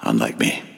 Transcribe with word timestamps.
Unlike 0.00 0.38
me. 0.38 0.77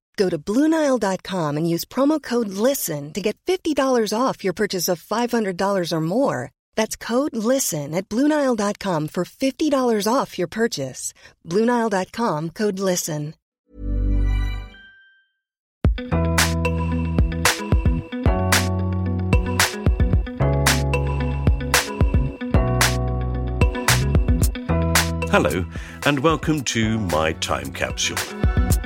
Go 0.21 0.29
to 0.29 0.37
Bluenile.com 0.37 1.57
and 1.57 1.67
use 1.67 1.83
promo 1.83 2.21
code 2.21 2.49
LISTEN 2.49 3.11
to 3.13 3.21
get 3.21 3.35
$50 3.47 4.13
off 4.13 4.43
your 4.43 4.53
purchase 4.53 4.87
of 4.87 5.01
$500 5.01 5.91
or 5.91 6.01
more. 6.01 6.51
That's 6.75 6.95
code 6.95 7.35
LISTEN 7.35 7.95
at 7.95 8.07
Bluenile.com 8.07 9.07
for 9.07 9.25
$50 9.25 10.13
off 10.13 10.37
your 10.37 10.47
purchase. 10.47 11.15
Bluenile.com 11.49 12.49
code 12.51 12.79
LISTEN. 12.79 13.33
Hello, 25.31 25.65
and 26.05 26.19
welcome 26.19 26.61
to 26.75 26.99
My 26.99 27.33
Time 27.33 27.71
Capsule. 27.73 28.80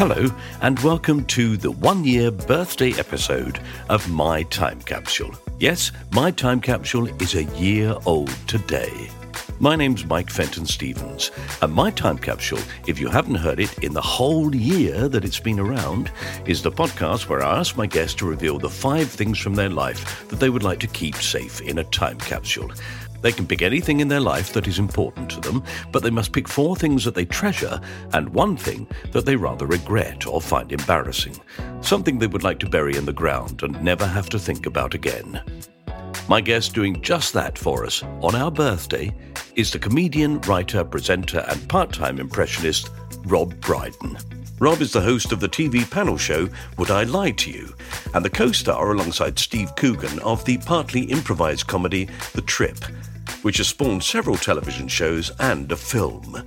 Hello, 0.00 0.34
and 0.62 0.78
welcome 0.78 1.26
to 1.26 1.58
the 1.58 1.72
one 1.72 2.04
year 2.04 2.30
birthday 2.30 2.92
episode 2.98 3.60
of 3.90 4.08
My 4.08 4.44
Time 4.44 4.80
Capsule. 4.80 5.34
Yes, 5.58 5.92
My 6.10 6.30
Time 6.30 6.62
Capsule 6.62 7.08
is 7.20 7.34
a 7.34 7.44
year 7.58 7.94
old 8.06 8.34
today. 8.46 9.10
My 9.58 9.76
name's 9.76 10.06
Mike 10.06 10.30
Fenton 10.30 10.64
Stevens, 10.64 11.30
and 11.60 11.70
My 11.70 11.90
Time 11.90 12.16
Capsule, 12.16 12.62
if 12.86 12.98
you 12.98 13.10
haven't 13.10 13.34
heard 13.34 13.60
it 13.60 13.76
in 13.84 13.92
the 13.92 14.00
whole 14.00 14.54
year 14.54 15.06
that 15.06 15.22
it's 15.22 15.38
been 15.38 15.60
around, 15.60 16.10
is 16.46 16.62
the 16.62 16.72
podcast 16.72 17.28
where 17.28 17.42
I 17.42 17.58
ask 17.58 17.76
my 17.76 17.86
guests 17.86 18.14
to 18.20 18.26
reveal 18.26 18.58
the 18.58 18.70
five 18.70 19.10
things 19.10 19.38
from 19.38 19.54
their 19.54 19.68
life 19.68 20.26
that 20.28 20.40
they 20.40 20.48
would 20.48 20.62
like 20.62 20.80
to 20.80 20.86
keep 20.86 21.16
safe 21.16 21.60
in 21.60 21.76
a 21.76 21.84
time 21.84 22.16
capsule. 22.16 22.72
They 23.22 23.32
can 23.32 23.46
pick 23.46 23.62
anything 23.62 24.00
in 24.00 24.08
their 24.08 24.20
life 24.20 24.52
that 24.52 24.66
is 24.66 24.78
important 24.78 25.30
to 25.30 25.40
them, 25.40 25.62
but 25.92 26.02
they 26.02 26.10
must 26.10 26.32
pick 26.32 26.48
four 26.48 26.76
things 26.76 27.04
that 27.04 27.14
they 27.14 27.24
treasure 27.24 27.80
and 28.12 28.28
one 28.30 28.56
thing 28.56 28.86
that 29.12 29.26
they 29.26 29.36
rather 29.36 29.66
regret 29.66 30.26
or 30.26 30.40
find 30.40 30.72
embarrassing. 30.72 31.38
Something 31.80 32.18
they 32.18 32.26
would 32.26 32.42
like 32.42 32.58
to 32.60 32.68
bury 32.68 32.96
in 32.96 33.04
the 33.04 33.12
ground 33.12 33.62
and 33.62 33.82
never 33.82 34.06
have 34.06 34.28
to 34.30 34.38
think 34.38 34.66
about 34.66 34.94
again. 34.94 35.42
My 36.28 36.40
guest 36.40 36.74
doing 36.74 37.02
just 37.02 37.32
that 37.34 37.58
for 37.58 37.84
us 37.84 38.02
on 38.22 38.34
our 38.34 38.50
birthday 38.50 39.14
is 39.56 39.70
the 39.70 39.78
comedian, 39.78 40.40
writer, 40.42 40.84
presenter, 40.84 41.44
and 41.48 41.68
part 41.68 41.92
time 41.92 42.20
impressionist 42.20 42.90
Rob 43.24 43.58
Brydon. 43.60 44.16
Rob 44.60 44.80
is 44.82 44.92
the 44.92 45.00
host 45.00 45.32
of 45.32 45.40
the 45.40 45.48
TV 45.48 45.90
panel 45.90 46.18
show 46.18 46.48
Would 46.76 46.90
I 46.90 47.04
Lie 47.04 47.30
to 47.32 47.50
You? 47.50 47.74
and 48.14 48.24
the 48.24 48.30
co 48.30 48.52
star 48.52 48.92
alongside 48.92 49.38
Steve 49.38 49.74
Coogan 49.76 50.18
of 50.20 50.44
the 50.44 50.58
partly 50.58 51.02
improvised 51.04 51.66
comedy 51.66 52.08
The 52.34 52.42
Trip, 52.42 52.76
which 53.42 53.58
has 53.58 53.68
spawned 53.68 54.02
several 54.02 54.36
television 54.36 54.88
shows 54.88 55.30
and 55.40 55.70
a 55.72 55.76
film. 55.76 56.44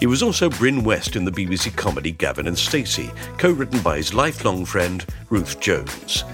He 0.00 0.06
was 0.06 0.22
also 0.22 0.50
Bryn 0.50 0.84
West 0.84 1.16
in 1.16 1.24
the 1.24 1.30
BBC 1.32 1.74
comedy 1.74 2.12
Gavin 2.12 2.46
and 2.46 2.58
Stacey, 2.58 3.10
co 3.38 3.50
written 3.50 3.80
by 3.80 3.96
his 3.96 4.12
lifelong 4.12 4.64
friend 4.64 5.04
Ruth 5.30 5.58
Jones. 5.58 6.24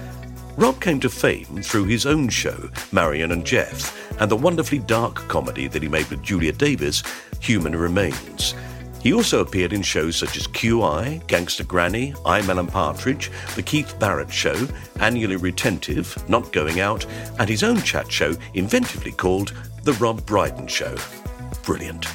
Rob 0.57 0.79
came 0.81 0.99
to 0.99 1.09
fame 1.09 1.61
through 1.63 1.85
his 1.85 2.05
own 2.05 2.29
show, 2.29 2.69
Marion 2.91 3.31
and 3.31 3.45
Geoff, 3.45 4.21
and 4.21 4.29
the 4.29 4.35
wonderfully 4.35 4.79
dark 4.79 5.15
comedy 5.27 5.67
that 5.67 5.81
he 5.81 5.87
made 5.87 6.07
with 6.09 6.21
Julia 6.21 6.51
Davis, 6.51 7.01
Human 7.39 7.75
Remains. 7.75 8.53
He 9.01 9.13
also 9.13 9.41
appeared 9.41 9.73
in 9.73 9.81
shows 9.81 10.15
such 10.15 10.37
as 10.37 10.47
QI, 10.47 11.25
Gangster 11.27 11.63
Granny, 11.63 12.13
I'm 12.25 12.49
Alan 12.49 12.67
Partridge, 12.67 13.31
The 13.55 13.61
Keith 13.61 13.97
Barrett 13.99 14.31
Show, 14.31 14.67
Annually 15.01 15.35
Retentive, 15.35 16.17
Not 16.29 16.53
Going 16.53 16.79
Out, 16.79 17.05
and 17.39 17.49
his 17.49 17.63
own 17.63 17.81
chat 17.81 18.09
show, 18.09 18.33
inventively 18.53 19.15
called 19.15 19.53
The 19.83 19.93
Rob 19.95 20.25
Brydon 20.25 20.65
Show. 20.67 20.95
Brilliant. 21.63 22.05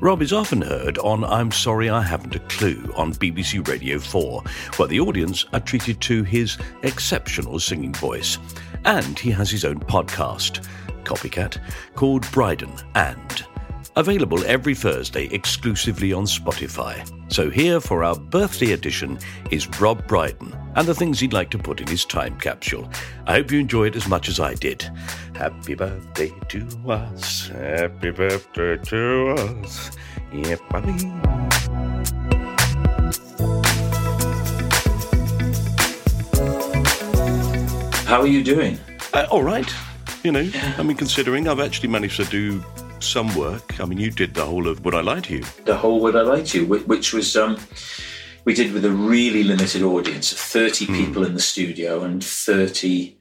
Rob 0.00 0.20
is 0.20 0.32
often 0.32 0.60
heard 0.60 0.98
on 0.98 1.22
I'm 1.22 1.52
Sorry 1.52 1.88
I 1.88 2.02
Haven't 2.02 2.34
a 2.34 2.40
Clue 2.40 2.92
on 2.96 3.14
BBC 3.14 3.64
Radio 3.68 4.00
4, 4.00 4.42
where 4.78 4.88
the 4.88 4.98
audience 4.98 5.44
are 5.52 5.60
treated 5.60 6.00
to 6.00 6.24
his 6.24 6.58
exceptional 6.82 7.60
singing 7.60 7.94
voice. 7.94 8.38
And 8.84 9.16
he 9.16 9.30
has 9.30 9.48
his 9.48 9.64
own 9.64 9.78
podcast, 9.78 10.66
Copycat, 11.04 11.60
called 11.94 12.28
Brydon 12.32 12.72
and. 12.96 13.46
Available 13.94 14.44
every 14.46 14.74
Thursday 14.74 15.26
exclusively 15.26 16.12
on 16.12 16.24
Spotify. 16.24 17.08
So, 17.32 17.48
here 17.48 17.78
for 17.78 18.02
our 18.02 18.18
birthday 18.18 18.72
edition 18.72 19.20
is 19.52 19.68
Rob 19.80 20.04
Brydon 20.08 20.52
and 20.76 20.86
the 20.86 20.94
things 20.94 21.20
he'd 21.20 21.32
like 21.32 21.50
to 21.50 21.58
put 21.58 21.80
in 21.80 21.86
his 21.86 22.04
time 22.04 22.38
capsule. 22.38 22.88
I 23.26 23.34
hope 23.34 23.50
you 23.50 23.60
enjoy 23.60 23.86
it 23.86 23.96
as 23.96 24.08
much 24.08 24.28
as 24.28 24.40
I 24.40 24.54
did. 24.54 24.82
Happy 25.34 25.74
birthday 25.74 26.32
to 26.48 26.66
us. 26.88 27.48
Happy 27.48 28.10
birthday 28.10 28.76
to 28.76 29.34
us. 29.38 29.90
Yeah, 30.32 30.56
buddy. 30.70 30.92
How 38.06 38.20
are 38.20 38.26
you 38.26 38.44
doing? 38.44 38.78
Uh, 39.12 39.26
all 39.30 39.42
right. 39.42 39.72
You 40.22 40.32
know, 40.32 40.48
I 40.78 40.82
mean, 40.82 40.96
considering 40.96 41.48
I've 41.48 41.60
actually 41.60 41.88
managed 41.88 42.16
to 42.16 42.24
do 42.24 42.64
some 43.00 43.34
work. 43.34 43.80
I 43.80 43.84
mean, 43.84 43.98
you 43.98 44.10
did 44.10 44.34
the 44.34 44.44
whole 44.44 44.66
of 44.68 44.84
Would 44.84 44.94
I 44.94 45.00
Lie 45.00 45.20
to 45.20 45.36
You? 45.36 45.44
The 45.64 45.76
whole 45.76 46.00
Would 46.00 46.16
I 46.16 46.22
Lie 46.22 46.42
to 46.42 46.60
You, 46.60 46.66
which 46.66 47.12
was 47.12 47.36
um, 47.36 47.58
we 48.44 48.54
did 48.54 48.72
with 48.72 48.84
a 48.84 48.90
really 48.90 49.42
limited 49.42 49.82
audience, 49.82 50.32
of 50.32 50.38
thirty 50.38 50.84
Hmm. 50.86 50.94
people 50.96 51.24
in 51.24 51.34
the 51.34 51.40
studio 51.40 52.02
and 52.02 52.22
thirty 52.22 53.16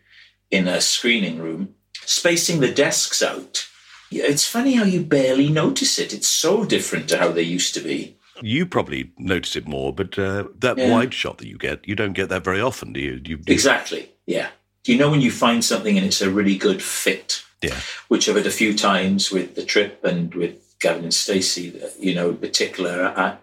in 0.51 0.67
a 0.67 0.81
screening 0.81 1.39
room, 1.39 1.75
spacing 2.05 2.59
the 2.59 2.71
desks 2.71 3.21
out. 3.21 3.67
It's 4.11 4.47
funny 4.47 4.73
how 4.73 4.83
you 4.83 5.01
barely 5.01 5.49
notice 5.49 5.97
it. 5.97 6.13
It's 6.13 6.27
so 6.27 6.65
different 6.65 7.07
to 7.09 7.17
how 7.17 7.31
they 7.31 7.41
used 7.41 7.73
to 7.73 7.79
be. 7.79 8.15
You 8.41 8.65
probably 8.65 9.11
notice 9.17 9.55
it 9.55 9.67
more, 9.67 9.91
but 9.93 10.19
uh, 10.19 10.45
that 10.59 10.77
Yeah. 10.77 10.91
wide 10.91 11.13
shot 11.13 11.37
that 11.39 11.47
you 11.47 11.57
get, 11.57 11.87
you 11.87 11.95
don't 11.95 12.13
get 12.13 12.29
that 12.29 12.43
very 12.43 12.61
often, 12.61 12.93
do 12.93 12.99
you? 12.99 13.13
you 13.25 13.37
do- 13.37 13.51
Exactly. 13.53 14.09
Yeah. 14.27 14.49
Do 14.83 14.91
you 14.91 14.97
know 14.99 15.09
when 15.09 15.21
you 15.21 15.31
find 15.31 15.63
something 15.63 15.97
and 15.97 16.05
it's 16.05 16.21
a 16.21 16.29
really 16.29 16.57
good 16.57 16.81
fit, 16.83 17.41
Yeah. 17.63 17.79
which 18.09 18.27
I've 18.29 18.35
had 18.35 18.45
a 18.45 18.51
few 18.51 18.75
times 18.77 19.31
with 19.31 19.55
the 19.55 19.63
trip 19.63 20.03
and 20.03 20.33
with 20.35 20.55
Gavin 20.79 21.03
and 21.05 21.13
Stacey. 21.13 21.73
You 21.99 22.13
know, 22.13 22.29
in 22.31 22.37
particular, 22.37 23.13
I, 23.15 23.37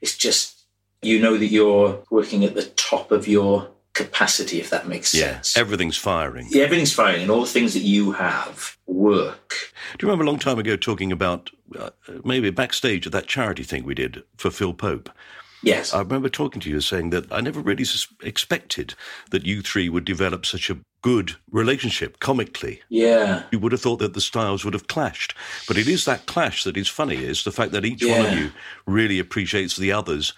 it's 0.00 0.16
just 0.16 0.53
you 1.04 1.20
know 1.20 1.36
that 1.36 1.46
you're 1.46 2.02
working 2.10 2.44
at 2.44 2.54
the 2.54 2.64
top 2.64 3.10
of 3.12 3.26
your 3.28 3.68
capacity, 3.92 4.58
if 4.60 4.70
that 4.70 4.88
makes 4.88 5.14
Yeah, 5.14 5.34
sense. 5.36 5.56
everything's 5.56 5.96
firing. 5.96 6.46
Yeah, 6.50 6.64
everything's 6.64 6.92
firing, 6.92 7.22
and 7.22 7.30
all 7.30 7.40
the 7.42 7.46
things 7.46 7.74
that 7.74 7.82
you 7.82 8.12
have 8.12 8.76
work. 8.86 9.54
Do 9.98 10.04
you 10.06 10.10
remember 10.10 10.24
a 10.24 10.26
long 10.26 10.38
time 10.40 10.58
ago 10.58 10.76
talking 10.76 11.12
about 11.12 11.50
uh, 11.78 11.90
maybe 12.24 12.50
backstage 12.50 13.06
at 13.06 13.12
that 13.12 13.26
charity 13.26 13.62
thing 13.62 13.84
we 13.84 13.94
did 13.94 14.22
for 14.36 14.50
Phil 14.50 14.74
Pope? 14.74 15.10
Yes. 15.62 15.94
I 15.94 16.00
remember 16.00 16.28
talking 16.28 16.60
to 16.60 16.68
you 16.70 16.80
saying 16.82 17.08
that 17.10 17.30
I 17.32 17.40
never 17.40 17.60
really 17.60 17.86
expected 18.22 18.94
that 19.30 19.46
you 19.46 19.62
three 19.62 19.88
would 19.88 20.04
develop 20.04 20.44
such 20.44 20.68
a 20.68 20.76
good 21.00 21.36
relationship 21.50 22.18
comically. 22.18 22.82
yeah. 22.90 23.44
You 23.52 23.58
would 23.60 23.72
have 23.72 23.80
thought 23.80 23.98
that 24.00 24.12
the 24.14 24.20
styles 24.20 24.64
would 24.64 24.74
have 24.74 24.88
clashed. 24.88 25.34
But 25.68 25.78
it 25.78 25.86
is 25.88 26.04
that 26.04 26.26
clash 26.26 26.64
that 26.64 26.76
is 26.76 26.88
funny, 26.88 27.16
is 27.16 27.44
the 27.44 27.52
fact 27.52 27.72
that 27.72 27.84
each 27.86 28.04
one 28.04 28.26
of 28.26 28.38
you 28.38 28.50
really 28.86 29.18
appreciates 29.18 29.76
the 29.76 29.92
other's 29.92 30.32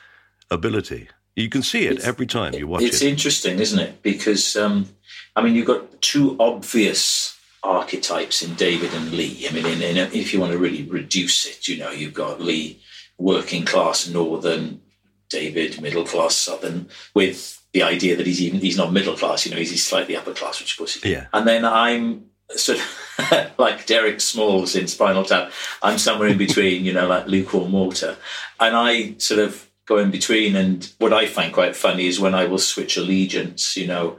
ability. 0.51 1.09
You 1.35 1.49
can 1.49 1.63
see 1.63 1.87
it 1.87 2.01
every 2.01 2.27
time 2.27 2.55
you 2.55 2.67
watch 2.67 2.83
it's 2.83 2.97
it. 2.97 2.97
It's 2.97 3.03
interesting, 3.03 3.59
isn't 3.59 3.79
it? 3.79 4.03
Because 4.03 4.57
um, 4.57 4.89
I 5.35 5.43
mean, 5.43 5.55
you've 5.55 5.67
got 5.67 6.01
two 6.01 6.37
obvious 6.41 7.39
archetypes 7.63 8.43
in 8.43 8.55
David 8.55 8.95
and 8.95 9.13
Lee. 9.13 9.47
I 9.49 9.53
mean, 9.53 9.67
in, 9.67 9.83
in, 9.83 9.97
if 10.13 10.33
you 10.33 10.41
want 10.41 10.53
to 10.53 10.59
really 10.59 10.85
reduce 10.85 11.47
it, 11.47 11.69
you 11.69 11.79
know, 11.79 11.91
you've 11.91 12.15
got 12.15 12.41
Lee, 12.41 12.81
working 13.19 13.65
class 13.65 14.09
northern, 14.09 14.81
David, 15.29 15.81
middle 15.83 16.05
class 16.05 16.37
southern, 16.37 16.89
with 17.13 17.63
the 17.73 17.83
idea 17.83 18.17
that 18.17 18.27
he's 18.27 18.41
even 18.41 18.61
he's 18.61 18.79
not 18.79 18.93
middle 18.93 19.17
class. 19.17 19.45
You 19.45 19.53
know, 19.53 19.59
he's, 19.59 19.71
he's 19.71 19.85
slightly 19.85 20.17
upper 20.17 20.33
class, 20.33 20.61
which 20.61 20.73
of 20.73 20.79
course 20.79 21.03
he 21.03 21.13
Yeah. 21.13 21.27
And 21.35 21.47
then 21.47 21.65
I'm 21.65 22.27
sort 22.51 22.79
of 22.79 23.53
like 23.59 23.87
Derek 23.87 24.21
Smalls 24.21 24.75
in 24.75 24.87
Spinal 24.87 25.25
Tap. 25.25 25.53
I'm 25.83 25.99
somewhere 25.99 26.29
in 26.29 26.39
between, 26.39 26.85
you 26.85 26.93
know, 26.95 27.07
like 27.07 27.27
lukewarm 27.27 27.73
water, 27.73 28.17
and 28.59 28.75
I 28.75 29.17
sort 29.19 29.41
of 29.41 29.69
go 29.87 29.99
in 29.99 30.11
between. 30.11 30.57
And 30.57 30.93
what 30.99 31.13
I 31.13 31.27
find 31.27 31.53
quite 31.53 31.75
funny 31.77 32.07
is 32.07 32.21
when 32.21 32.35
I 32.35 32.45
will 32.47 32.59
switch 32.59 32.97
allegiance. 32.97 33.77
You 33.77 33.87
know, 33.87 34.19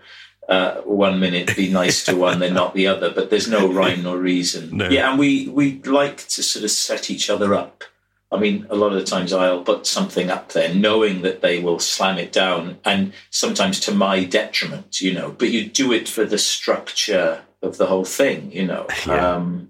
uh, 0.49 0.75
one 0.81 1.19
minute 1.19 1.55
be 1.55 1.69
nice 1.71 2.03
to 2.05 2.15
one, 2.15 2.39
then 2.39 2.53
not 2.53 2.73
the 2.73 2.87
other. 2.87 3.11
But 3.11 3.29
there's 3.29 3.47
no 3.49 3.71
rhyme 3.71 4.03
nor 4.03 4.17
reason. 4.17 4.77
No. 4.77 4.89
Yeah, 4.89 5.09
and 5.09 5.19
we 5.19 5.47
we 5.49 5.81
like 5.83 6.17
to 6.29 6.41
sort 6.43 6.63
of 6.65 6.71
set 6.71 7.11
each 7.11 7.29
other 7.29 7.53
up. 7.53 7.83
I 8.29 8.37
mean, 8.37 8.67
a 8.69 8.75
lot 8.75 8.91
of 8.91 8.99
the 8.99 9.05
times 9.05 9.31
I'll 9.31 9.63
put 9.63 9.87
something 9.87 10.29
up 10.29 10.51
there 10.51 10.73
knowing 10.73 11.21
that 11.21 11.39
they 11.39 11.59
will 11.59 11.79
slam 11.79 12.17
it 12.17 12.33
down 12.33 12.77
and 12.83 13.13
sometimes 13.29 13.79
to 13.81 13.93
my 13.93 14.25
detriment, 14.25 14.99
you 14.99 15.13
know, 15.13 15.31
but 15.31 15.49
you 15.49 15.65
do 15.69 15.93
it 15.93 16.09
for 16.09 16.25
the 16.25 16.37
structure 16.37 17.43
of 17.61 17.77
the 17.77 17.85
whole 17.85 18.03
thing, 18.03 18.51
you 18.51 18.65
know, 18.65 18.85
Yeah. 19.05 19.35
um, 19.35 19.69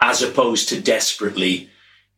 as 0.00 0.22
opposed 0.22 0.68
to 0.68 0.80
desperately 0.80 1.70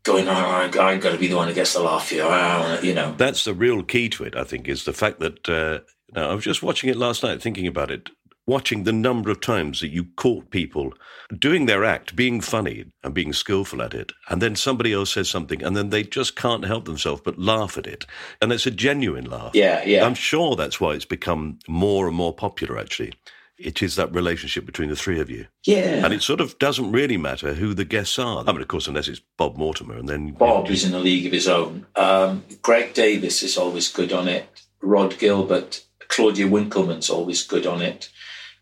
going, 0.03 0.29
oh, 0.29 0.33
I, 0.33 0.71
I 0.79 0.97
got 0.97 1.13
to 1.13 1.19
be 1.19 1.27
the 1.29 1.37
one 1.37 1.49
who 1.49 1.55
gets 1.55 1.75
the 1.75 1.81
laugh 1.81 2.09
here, 2.11 2.25
I 2.25 2.61
wanna-" 2.61 2.83
you 2.83 2.95
know. 2.95 3.15
That's 3.17 3.45
the 3.45 3.55
real 3.55 3.83
key 3.83 4.09
to 4.11 4.25
it, 4.25 4.37
I 4.37 4.45
think, 4.45 4.69
is 4.69 4.85
the 4.85 4.93
fact 4.93 5.21
that 5.21 5.49
uh, 5.49 5.81
now, 6.15 6.31
I 6.31 6.35
was 6.35 6.45
just 6.45 6.63
watching 6.63 6.91
it 6.91 6.97
last 6.97 7.23
night, 7.23 7.41
thinking 7.41 7.67
about 7.67 7.91
it, 7.91 8.11
watching 8.47 8.83
the 8.83 8.93
number 8.93 9.31
of 9.31 9.41
times 9.41 9.81
that 9.81 9.93
you 9.93 10.07
caught 10.17 10.51
people 10.51 10.93
doing 11.39 11.67
their 11.67 11.85
act, 11.85 12.17
being 12.17 12.41
funny 12.41 12.87
and 13.05 13.15
being 13.15 13.33
skillful 13.33 13.81
at 13.81 13.95
it, 13.95 14.13
and 14.29 14.43
then 14.43 14.57
somebody 14.57 14.93
else 14.93 15.13
says 15.13 15.31
something, 15.31 15.63
and 15.63 15.77
then 15.77 15.91
they 15.91 16.03
just 16.03 16.35
can't 16.35 16.65
help 16.65 16.85
themselves 16.85 17.23
but 17.25 17.39
laugh 17.39 17.79
at 17.79 17.87
it. 17.87 18.07
And 18.43 18.53
it's 18.53 18.67
a 18.67 18.73
genuine 18.73 19.27
laugh. 19.27 19.53
Yeah, 19.55 19.85
yeah. 19.85 20.05
I'm 20.05 20.15
sure 20.15 20.57
that's 20.57 20.81
why 20.81 20.95
it's 20.95 21.05
become 21.05 21.61
more 21.69 22.09
and 22.09 22.17
more 22.17 22.35
popular, 22.35 22.77
actually. 22.77 23.13
It 23.61 23.83
is 23.83 23.97
that 23.97 24.15
relationship 24.15 24.65
between 24.65 24.89
the 24.89 24.97
three 24.97 25.21
of 25.21 25.29
you. 25.29 25.47
yeah. 25.65 26.05
And 26.05 26.15
it 26.15 26.23
sort 26.23 26.41
of 26.41 26.59
doesn't 26.59 26.91
really 26.93 27.19
matter 27.19 27.55
who 27.55 27.75
the 27.75 27.85
guests 27.85 28.19
are. 28.19 28.43
I 28.47 28.53
mean, 28.53 28.63
of 28.63 28.69
course, 28.69 28.89
unless 28.89 29.07
it's 29.07 29.21
Bob 29.37 29.57
Mortimer, 29.57 29.97
and 29.97 30.09
then 30.09 30.33
Bob 30.33 30.71
is 30.71 30.85
in 30.85 30.95
a 30.95 30.99
league 30.99 31.27
of 31.27 31.33
his 31.33 31.47
own. 31.47 31.87
Um, 31.95 32.45
Greg 32.63 32.95
Davies 32.95 33.43
is 33.43 33.59
always 33.59 33.93
good 33.93 34.13
on 34.13 34.29
it. 34.29 34.49
Rhod 34.81 35.19
Gilbert, 35.19 35.85
Claudia 36.09 36.49
Winkleman's 36.49 37.11
always 37.11 37.47
good 37.47 37.67
on 37.67 37.83
it. 37.83 38.11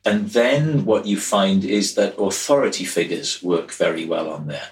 And 0.04 0.30
then 0.30 0.84
what 0.84 1.06
you 1.06 1.18
find 1.18 1.64
is 1.64 1.94
that 1.94 2.18
authority 2.18 2.84
figures 2.84 3.42
work 3.42 3.70
very 3.72 4.04
well 4.04 4.30
on 4.30 4.46
there. 4.46 4.68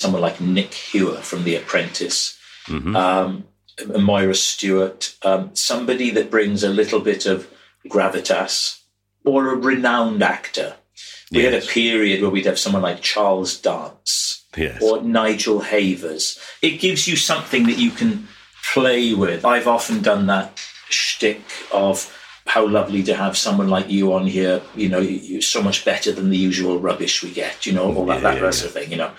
Someone 0.00 0.22
like 0.22 0.40
Nick 0.40 0.72
Hewer 0.74 1.18
from 1.18 1.44
The 1.44 1.56
Apprentice, 1.56 2.38
um, 2.68 3.44
Moira 3.86 4.34
Stewart, 4.34 5.14
um, 5.22 5.50
somebody 5.54 6.10
that 6.10 6.30
brings 6.30 6.64
a 6.64 6.70
little 6.70 7.00
bit 7.00 7.26
of 7.26 7.48
gravitas, 7.88 8.79
or 9.24 9.52
a 9.52 9.56
renowned 9.56 10.22
actor. 10.22 10.76
We 11.32 11.44
had 11.44 11.54
a 11.54 11.60
period 11.60 12.22
where 12.22 12.30
we'd 12.30 12.46
have 12.46 12.58
someone 12.58 12.82
like 12.82 13.02
Charles 13.02 13.56
Dance 13.60 14.44
Yes. 14.56 14.82
or 14.82 15.00
Nigel 15.02 15.60
Havers. 15.60 16.40
It 16.60 16.80
gives 16.80 17.06
you 17.06 17.14
something 17.14 17.66
that 17.66 17.78
you 17.78 17.90
can 17.92 18.26
play 18.72 19.14
with. 19.14 19.44
I've 19.44 19.68
often 19.68 20.02
done 20.02 20.26
that 20.26 20.60
shtick 20.88 21.42
of 21.72 22.16
how 22.46 22.66
lovely 22.66 23.02
to 23.04 23.14
have 23.14 23.36
someone 23.36 23.68
like 23.68 23.88
you 23.88 24.12
on 24.12 24.26
here. 24.26 24.60
You 24.74 24.88
know, 24.88 24.98
you're 24.98 25.40
so 25.40 25.62
much 25.62 25.84
better 25.84 26.10
than 26.10 26.30
the 26.30 26.36
usual 26.36 26.80
rubbish 26.80 27.22
we 27.22 27.30
get. 27.30 27.64
You 27.64 27.74
know, 27.74 27.94
all 27.94 28.06
that, 28.06 28.22
that 28.22 28.42
Yeah, 28.42 28.50
sort 28.50 28.66
of 28.70 28.72
thing. 28.72 28.90
You 28.90 28.96
know. 28.96 29.12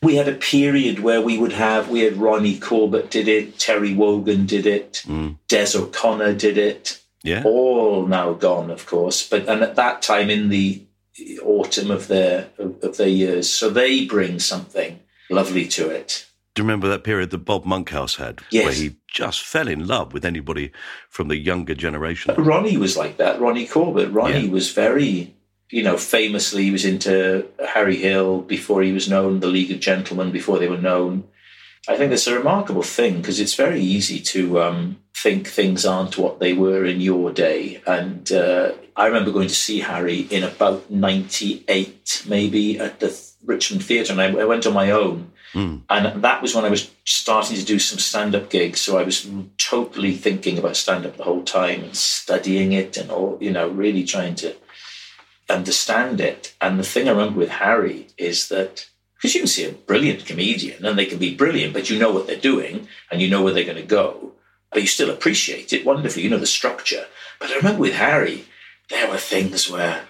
We 0.00 0.14
had 0.14 0.28
a 0.28 0.34
period 0.34 1.00
where 1.00 1.20
we 1.20 1.36
would 1.36 1.52
have, 1.52 1.90
we 1.90 2.00
had 2.00 2.16
Ronnie 2.16 2.58
Corbett 2.58 3.10
did 3.10 3.26
it, 3.26 3.58
Terry 3.58 3.94
Wogan 3.94 4.46
did 4.46 4.64
it, 4.64 5.02
mm. 5.04 5.36
Des 5.48 5.76
O'Connor 5.76 6.34
did 6.34 6.56
it, 6.56 7.02
yeah. 7.22 7.42
all 7.44 8.06
now 8.06 8.32
gone, 8.32 8.70
of 8.70 8.86
course. 8.86 9.28
But 9.28 9.48
and 9.48 9.62
at 9.62 9.76
that 9.76 10.02
time 10.02 10.30
in 10.30 10.48
the 10.48 10.84
autumn 11.42 11.90
of 11.90 12.08
their 12.08 12.48
of, 12.58 12.96
their 12.96 13.08
years, 13.08 13.50
so 13.50 13.70
they 13.70 14.04
bring 14.04 14.38
something 14.38 15.00
lovely 15.30 15.66
to 15.68 15.90
it. 15.90 16.26
Do 16.54 16.62
you 16.62 16.64
remember 16.64 16.88
that 16.88 17.04
period 17.04 17.30
that 17.30 17.38
Bob 17.38 17.64
Monkhouse 17.64 18.16
had, 18.16 18.40
Yes. 18.50 18.64
where 18.64 18.72
he 18.74 18.96
just 19.08 19.42
fell 19.42 19.68
in 19.68 19.86
love 19.86 20.12
with 20.12 20.24
anybody 20.24 20.72
from 21.08 21.28
the 21.28 21.36
younger 21.36 21.74
generation? 21.74 22.34
Ronnie 22.36 22.76
was 22.76 22.96
like 22.96 23.16
that. 23.18 23.40
Ronnie 23.40 23.66
Corbett. 23.66 24.10
Ronnie 24.10 24.46
Yeah. 24.46 24.50
was 24.50 24.72
very, 24.72 25.34
you 25.70 25.82
know, 25.84 25.96
famously 25.96 26.64
he 26.64 26.70
was 26.72 26.84
into 26.84 27.46
Harry 27.64 27.96
Hill 27.96 28.40
before 28.40 28.82
he 28.82 28.92
was 28.92 29.08
known, 29.08 29.38
the 29.40 29.46
League 29.46 29.70
of 29.70 29.78
Gentlemen 29.78 30.32
before 30.32 30.58
they 30.58 30.68
were 30.68 30.78
known. 30.78 31.24
I 31.88 31.96
think 31.96 32.10
that's 32.10 32.26
a 32.26 32.36
remarkable 32.36 32.82
thing 32.82 33.16
because 33.16 33.40
it's 33.40 33.54
very 33.54 33.80
easy 33.80 34.20
to 34.20 34.60
um, 34.60 34.98
think 35.16 35.48
things 35.48 35.86
aren't 35.86 36.18
what 36.18 36.38
they 36.38 36.52
were 36.52 36.84
in 36.84 37.00
your 37.00 37.32
day. 37.32 37.82
And 37.86 38.30
uh, 38.30 38.72
I 38.94 39.06
remember 39.06 39.32
going 39.32 39.48
to 39.48 39.54
see 39.54 39.80
Harry 39.80 40.20
in 40.20 40.44
about 40.44 40.90
'98, 40.90 42.24
maybe 42.28 42.78
at 42.78 43.00
the 43.00 43.18
Richmond 43.44 43.84
Theatre, 43.84 44.12
and 44.12 44.20
I, 44.20 44.26
I 44.38 44.44
went 44.44 44.66
on 44.66 44.74
my 44.74 44.90
own. 44.90 45.32
And 45.88 46.22
that 46.22 46.42
was 46.42 46.54
when 46.54 46.66
I 46.66 46.68
was 46.68 46.90
starting 47.06 47.56
to 47.56 47.64
do 47.64 47.78
some 47.78 47.98
stand 47.98 48.34
up 48.34 48.50
gigs. 48.50 48.82
So 48.82 48.98
I 48.98 49.02
was 49.02 49.26
totally 49.56 50.14
thinking 50.14 50.58
about 50.58 50.76
stand 50.76 51.06
up 51.06 51.16
the 51.16 51.24
whole 51.24 51.42
time 51.42 51.84
and 51.84 51.96
studying 51.96 52.72
it 52.72 52.98
and 52.98 53.10
all, 53.10 53.38
you 53.40 53.50
know, 53.50 53.68
really 53.68 54.04
trying 54.04 54.34
to 54.36 54.54
understand 55.48 56.20
it. 56.20 56.54
And 56.60 56.78
the 56.78 56.84
thing 56.84 57.08
I 57.08 57.12
remember 57.12 57.38
with 57.38 57.48
Harry 57.48 58.08
is 58.18 58.48
that 58.48 58.88
because 59.18 59.34
you 59.34 59.40
can 59.40 59.48
see 59.48 59.64
a 59.64 59.72
brilliant 59.72 60.24
comedian 60.26 60.84
and 60.86 60.98
they 60.98 61.06
can 61.06 61.18
be 61.18 61.34
brilliant, 61.34 61.72
but 61.74 61.90
you 61.90 61.98
know 61.98 62.12
what 62.12 62.26
they're 62.26 62.36
doing 62.36 62.88
and 63.10 63.20
you 63.20 63.28
know 63.28 63.42
where 63.42 63.52
they're 63.52 63.64
going 63.64 63.76
to 63.76 63.82
go, 63.82 64.32
but 64.72 64.80
you 64.80 64.88
still 64.88 65.10
appreciate 65.10 65.72
it 65.72 65.84
wonderfully. 65.84 66.22
You 66.22 66.30
know 66.30 66.38
the 66.38 66.46
structure. 66.46 67.06
But 67.40 67.50
I 67.50 67.56
remember 67.56 67.80
with 67.80 67.94
Harry, 67.94 68.44
there 68.90 69.08
were 69.10 69.18
things 69.18 69.70
where 69.70 70.02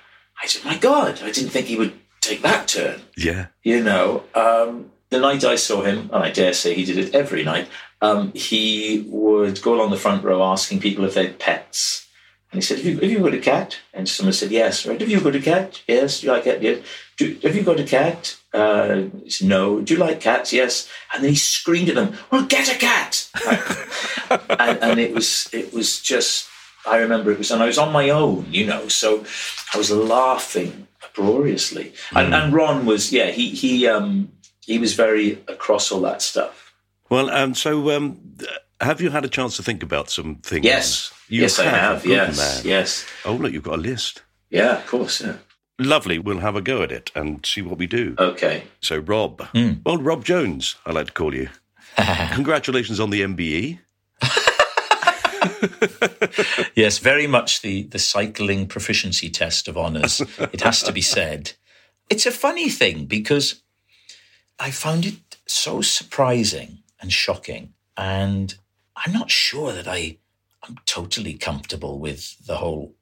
I 0.42 0.46
said, 0.46 0.64
my 0.64 0.76
God, 0.76 1.20
I 1.22 1.30
didn't 1.32 1.50
think 1.50 1.66
he 1.66 1.76
would 1.76 1.94
take 2.20 2.42
that 2.42 2.68
turn 2.68 3.00
Yeah. 3.16 3.46
you 3.62 3.82
know, 3.82 4.24
um, 4.34 4.90
the 5.10 5.18
night 5.20 5.42
I 5.44 5.56
saw 5.56 5.82
him, 5.82 6.10
and 6.12 6.22
I 6.22 6.30
dare 6.30 6.52
say 6.52 6.74
he 6.74 6.84
did 6.84 6.98
it 6.98 7.14
every 7.14 7.42
night, 7.42 7.68
um, 8.02 8.32
he 8.34 9.06
would 9.08 9.62
go 9.62 9.74
along 9.74 9.90
the 9.90 9.96
front 9.96 10.22
row 10.22 10.42
asking 10.42 10.80
people 10.80 11.04
if 11.04 11.14
they 11.14 11.26
had 11.26 11.38
pets. 11.38 12.06
And 12.50 12.58
he 12.58 12.62
said, 12.62 12.78
have 12.78 12.86
you, 12.86 12.98
have 13.00 13.10
you 13.10 13.18
got 13.20 13.34
a 13.34 13.38
cat? 13.38 13.78
And 13.92 14.08
someone 14.08 14.32
said, 14.32 14.50
yes. 14.50 14.86
Right. 14.86 14.98
Have 14.98 15.10
you 15.10 15.20
got 15.20 15.36
a 15.36 15.40
cat? 15.40 15.82
Yes. 15.86 16.20
Do 16.20 16.26
you 16.26 16.32
like 16.32 16.46
it? 16.46 16.62
Yes. 16.62 16.86
Do, 17.18 17.38
have 17.42 17.54
you 17.54 17.62
got 17.62 17.78
a 17.78 17.84
cat? 17.84 18.38
Uh, 18.54 19.02
he 19.22 19.30
said, 19.30 19.48
no. 19.48 19.80
Do 19.82 19.94
you 19.94 20.00
like 20.00 20.20
cats? 20.20 20.52
Yes. 20.52 20.88
And 21.12 21.22
then 21.22 21.30
he 21.30 21.36
screamed 21.36 21.90
at 21.90 21.96
them, 21.96 22.16
well, 22.30 22.46
get 22.46 22.74
a 22.74 22.78
cat. 22.78 23.30
and, 24.58 24.78
and 24.82 25.00
it 25.00 25.14
was, 25.14 25.50
it 25.52 25.74
was 25.74 26.00
just, 26.00 26.48
I 26.86 26.98
remember 26.98 27.30
it 27.30 27.38
was, 27.38 27.50
and 27.50 27.62
I 27.62 27.66
was 27.66 27.76
on 27.76 27.92
my 27.92 28.08
own, 28.08 28.46
you 28.50 28.64
know, 28.64 28.88
so 28.88 29.24
I 29.74 29.76
was 29.76 29.90
laughing 29.90 30.88
uproariously. 31.04 31.92
And, 32.14 32.34
and 32.34 32.54
Ron 32.54 32.86
was, 32.86 33.12
yeah, 33.12 33.26
he, 33.26 33.50
he, 33.50 33.86
um, 33.86 34.32
he 34.64 34.78
was 34.78 34.94
very 34.94 35.32
across 35.48 35.92
all 35.92 36.00
that 36.00 36.22
stuff. 36.22 36.72
Well, 37.10 37.28
um, 37.30 37.54
so 37.54 37.90
um, 37.90 38.36
have 38.80 39.02
you 39.02 39.10
had 39.10 39.24
a 39.26 39.28
chance 39.28 39.56
to 39.56 39.62
think 39.62 39.82
about 39.82 40.08
some 40.08 40.36
things? 40.36 40.64
Yes. 40.64 41.12
You 41.28 41.42
yes, 41.42 41.58
I 41.58 41.64
have. 41.64 42.02
Good 42.02 42.10
Yes. 42.10 42.36
man. 42.38 42.66
Yes. 42.66 43.06
Oh, 43.24 43.34
look, 43.34 43.52
you've 43.52 43.62
got 43.62 43.74
a 43.78 43.82
list. 43.82 44.22
Yeah, 44.50 44.78
of 44.78 44.86
course. 44.86 45.20
Yeah. 45.20 45.36
Lovely. 45.78 46.18
We'll 46.18 46.38
have 46.40 46.56
a 46.56 46.60
go 46.62 46.82
at 46.82 46.90
it 46.90 47.10
and 47.14 47.44
see 47.44 47.62
what 47.62 47.78
we 47.78 47.86
do. 47.86 48.14
Okay. 48.18 48.64
So, 48.80 48.98
Rob, 48.98 49.42
Hmm. 49.48 49.74
well, 49.84 49.98
Rob 49.98 50.24
Jones, 50.24 50.76
I 50.86 50.92
like 50.92 51.06
to 51.08 51.12
call 51.12 51.34
you. 51.34 51.48
Congratulations 52.32 52.98
on 53.00 53.10
the. 53.10 53.22
MBE. 53.22 53.78
Yes, 56.74 56.98
very 56.98 57.26
much 57.26 57.62
the, 57.62 57.82
the 57.84 57.98
cycling 57.98 58.66
proficiency 58.68 59.28
test 59.28 59.66
of 59.68 59.76
honours. 59.76 60.20
it 60.38 60.60
has 60.60 60.82
to 60.84 60.92
be 60.92 61.00
said. 61.02 61.52
It's 62.08 62.26
a 62.26 62.30
funny 62.30 62.68
thing 62.68 63.06
because 63.06 63.62
I 64.58 64.70
found 64.70 65.04
it 65.06 65.36
so 65.46 65.80
surprising 65.80 66.78
and 67.00 67.12
shocking. 67.12 67.72
And 67.96 68.54
I'm 68.96 69.12
not 69.12 69.30
sure 69.30 69.72
that 69.72 69.88
I 69.88 70.18
I'm 70.68 70.78
totally 70.86 71.34
comfortable 71.34 71.98
with 71.98 72.46
the 72.46 72.56
whole 72.56 72.94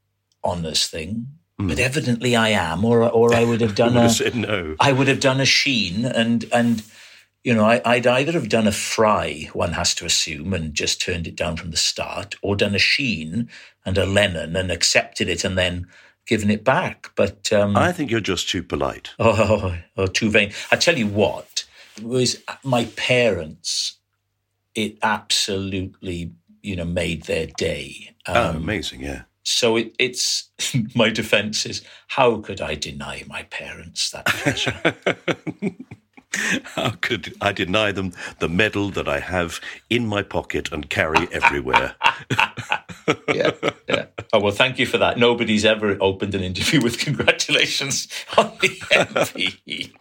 honours 0.44 0.86
thing. 0.86 1.26
Hmm. 1.58 1.68
But 1.68 1.78
evidently 1.78 2.36
I 2.36 2.50
am, 2.50 2.84
or 2.84 3.02
or 3.08 3.34
I 3.34 3.44
would 3.44 3.60
have 3.60 3.74
done 3.82 3.94
would 3.94 4.00
a 4.00 4.02
have 4.02 4.12
said 4.12 4.34
no. 4.34 4.76
I 4.80 4.92
would 4.92 5.08
have 5.08 5.20
done 5.20 5.40
a 5.40 5.46
sheen 5.46 6.04
and 6.04 6.44
and 6.52 6.82
you 7.42 7.54
know 7.54 7.64
I, 7.64 7.80
I'd 7.84 8.06
either 8.06 8.32
have 8.32 8.48
done 8.48 8.66
a 8.66 8.72
fry, 8.72 9.48
one 9.52 9.72
has 9.72 9.94
to 9.96 10.06
assume, 10.06 10.52
and 10.52 10.74
just 10.74 11.00
turned 11.00 11.26
it 11.26 11.36
down 11.36 11.56
from 11.56 11.70
the 11.70 11.76
start, 11.76 12.34
or 12.42 12.56
done 12.56 12.74
a 12.74 12.78
sheen 12.78 13.48
and 13.84 13.96
a 13.96 14.06
Lennon 14.06 14.56
and 14.56 14.70
accepted 14.70 15.28
it 15.28 15.44
and 15.44 15.56
then 15.56 15.86
given 16.26 16.50
it 16.50 16.64
back. 16.64 17.10
But 17.14 17.52
um, 17.52 17.76
I 17.76 17.92
think 17.92 18.10
you're 18.10 18.20
just 18.20 18.48
too 18.48 18.62
polite. 18.62 19.10
Oh, 19.18 19.78
oh, 19.96 20.06
too 20.06 20.30
vain. 20.30 20.52
I 20.70 20.76
tell 20.76 20.98
you 20.98 21.06
what, 21.06 21.64
it 21.96 22.04
was 22.04 22.42
my 22.62 22.84
parents, 22.96 23.98
it 24.74 24.98
absolutely, 25.02 26.32
you 26.66 26.76
know, 26.76 26.84
made 26.84 27.24
their 27.24 27.46
day. 27.46 28.14
oh, 28.26 28.50
Um, 28.50 28.56
amazing, 28.56 29.00
yeah. 29.00 29.22
so 29.44 29.76
it, 29.76 29.94
it's 29.98 30.50
my 30.94 31.10
defense 31.10 31.66
is 31.66 31.82
how 32.08 32.38
could 32.40 32.60
I 32.60 32.74
deny 32.74 33.24
my 33.28 33.44
parents 33.44 34.10
that 34.10 34.26
pleasure? 34.26 34.94
How 36.74 36.90
could 37.00 37.34
I 37.40 37.52
deny 37.52 37.92
them 37.92 38.12
the 38.40 38.48
medal 38.48 38.90
that 38.90 39.08
I 39.08 39.20
have 39.20 39.58
in 39.88 40.06
my 40.06 40.22
pocket 40.22 40.70
and 40.70 40.90
carry 40.90 41.26
everywhere? 41.32 41.94
yeah, 43.32 43.52
yeah. 43.88 44.06
Oh, 44.34 44.40
well, 44.40 44.52
thank 44.52 44.78
you 44.78 44.84
for 44.86 44.98
that. 44.98 45.18
Nobody's 45.18 45.64
ever 45.64 45.96
opened 46.00 46.34
an 46.34 46.42
interview 46.42 46.82
with 46.82 46.98
congratulations 46.98 48.08
on 48.36 48.52
the 48.60 48.68
MP. 48.68 49.92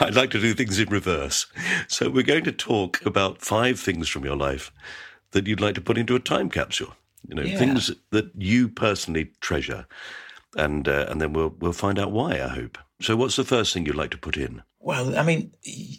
I'd 0.00 0.14
like 0.14 0.30
to 0.32 0.40
do 0.40 0.52
things 0.52 0.78
in 0.78 0.90
reverse. 0.90 1.46
So 1.88 2.10
we're 2.10 2.24
going 2.24 2.44
to 2.44 2.52
talk 2.52 3.00
about 3.06 3.40
five 3.40 3.80
things 3.80 4.08
from 4.08 4.24
your 4.24 4.36
life 4.36 4.70
that 5.34 5.46
you'd 5.46 5.60
like 5.60 5.74
to 5.74 5.80
put 5.82 5.98
into 5.98 6.16
a 6.16 6.20
time 6.20 6.48
capsule. 6.48 6.94
You 7.28 7.34
know, 7.36 7.42
Yeah. 7.42 7.58
things 7.58 7.90
that 8.10 8.30
you 8.36 8.68
personally 8.68 9.30
treasure, 9.40 9.86
and 10.56 10.88
uh, 10.88 11.06
and 11.08 11.20
then 11.20 11.32
we'll 11.34 11.54
we'll 11.60 11.72
find 11.72 11.98
out 11.98 12.10
why. 12.12 12.32
I 12.42 12.48
hope. 12.48 12.78
So, 13.00 13.16
what's 13.16 13.36
the 13.36 13.44
first 13.44 13.72
thing 13.72 13.86
you'd 13.86 13.96
like 14.02 14.10
to 14.10 14.18
put 14.18 14.36
in? 14.36 14.62
Well, 14.80 15.16
I 15.18 15.22
mean, 15.22 15.50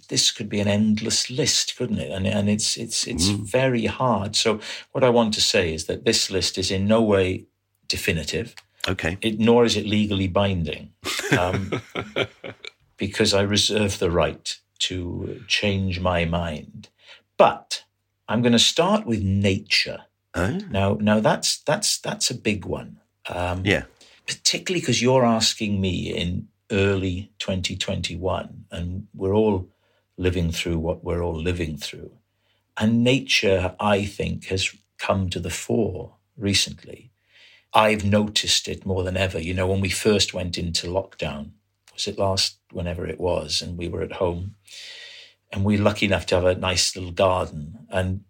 this 0.10 0.32
could 0.32 0.48
be 0.50 0.60
an 0.60 0.68
endless 0.68 1.30
list, 1.30 1.76
couldn't 1.78 2.00
it? 2.00 2.12
And 2.12 2.28
and 2.28 2.50
it's 2.50 2.78
it's 2.78 3.08
it's 3.08 3.28
very 3.30 3.86
hard. 3.88 4.36
So 4.36 4.60
what 4.92 5.04
I 5.04 5.10
want 5.10 5.34
to 5.36 5.42
say 5.42 5.74
is 5.74 5.86
that 5.86 6.06
this 6.06 6.30
list 6.30 6.58
is 6.58 6.70
in 6.72 6.88
no 6.88 7.02
way 7.02 7.46
definitive, 7.88 8.54
Okay. 8.88 9.18
it, 9.22 9.40
nor 9.40 9.66
is 9.66 9.76
it 9.76 9.86
legally 9.88 10.28
binding, 10.28 10.92
um, 11.40 11.72
because 12.98 13.34
I 13.34 13.42
reserve 13.42 13.98
the 14.00 14.12
right 14.12 14.56
to 14.80 15.42
change 15.48 16.00
my 16.00 16.26
mind. 16.26 16.90
But 17.38 17.85
I'm 18.28 18.42
going 18.42 18.54
to 18.54 18.60
start 18.60 19.06
with 19.06 19.22
nature. 19.22 20.06
Oh, 20.34 20.60
Now, 20.70 20.98
now 21.00 21.20
that's 21.20 21.60
that's 21.60 22.00
that's 22.00 22.30
a 22.30 22.36
big 22.36 22.66
one. 22.66 23.00
Um, 23.28 23.64
yeah. 23.66 23.86
particularly 24.28 24.82
because 24.82 25.02
you're 25.02 25.26
asking 25.26 25.82
me 25.82 26.14
in 26.14 26.48
early 26.72 27.32
2021, 27.40 28.66
and 28.72 29.08
we're 29.14 29.34
all 29.34 29.70
living 30.18 30.52
through 30.52 30.80
what 30.80 31.04
we're 31.04 31.24
all 31.24 31.40
living 31.40 31.78
through. 31.78 32.12
And 32.78 33.04
nature, 33.04 33.76
I 33.80 34.06
think, 34.06 34.46
has 34.46 34.76
come 34.98 35.30
to 35.30 35.40
the 35.40 35.50
fore 35.50 36.16
recently. 36.38 37.12
I've 37.74 38.06
noticed 38.06 38.68
it 38.68 38.86
more 38.86 39.04
than 39.04 39.18
ever. 39.18 39.40
You 39.40 39.54
know, 39.54 39.68
when 39.68 39.82
we 39.82 39.90
first 39.90 40.34
went 40.34 40.58
into 40.58 40.88
lockdown, 40.88 41.52
was 41.94 42.08
it 42.08 42.18
last, 42.18 42.58
whenever 42.72 43.06
it 43.08 43.20
was, 43.20 43.62
and 43.62 43.78
we 43.78 43.88
were 43.88 44.02
at 44.02 44.14
home, 44.14 44.56
and 45.52 45.64
we're 45.66 45.82
lucky 45.82 46.06
enough 46.08 46.26
to 46.28 46.36
have 46.36 46.46
a 46.46 46.56
nice 46.56 46.96
little 46.96 47.12
garden 47.12 47.88
and 47.90 48.24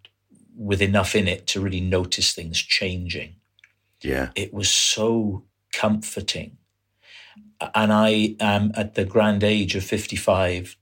with 0.58 0.82
enough 0.82 1.16
in 1.16 1.28
it 1.28 1.48
to 1.48 1.62
really 1.62 1.82
notice 1.82 2.34
things 2.34 2.60
changing 2.62 3.36
Yeah. 4.02 4.30
it 4.36 4.54
was 4.54 4.70
so 4.70 5.46
comforting. 5.74 6.58
And 7.74 7.92
I 7.94 8.36
am 8.40 8.72
at 8.76 8.96
the 8.96 9.06
grand 9.06 9.44
age 9.44 9.76
of 9.76 9.84
55, 9.84 10.78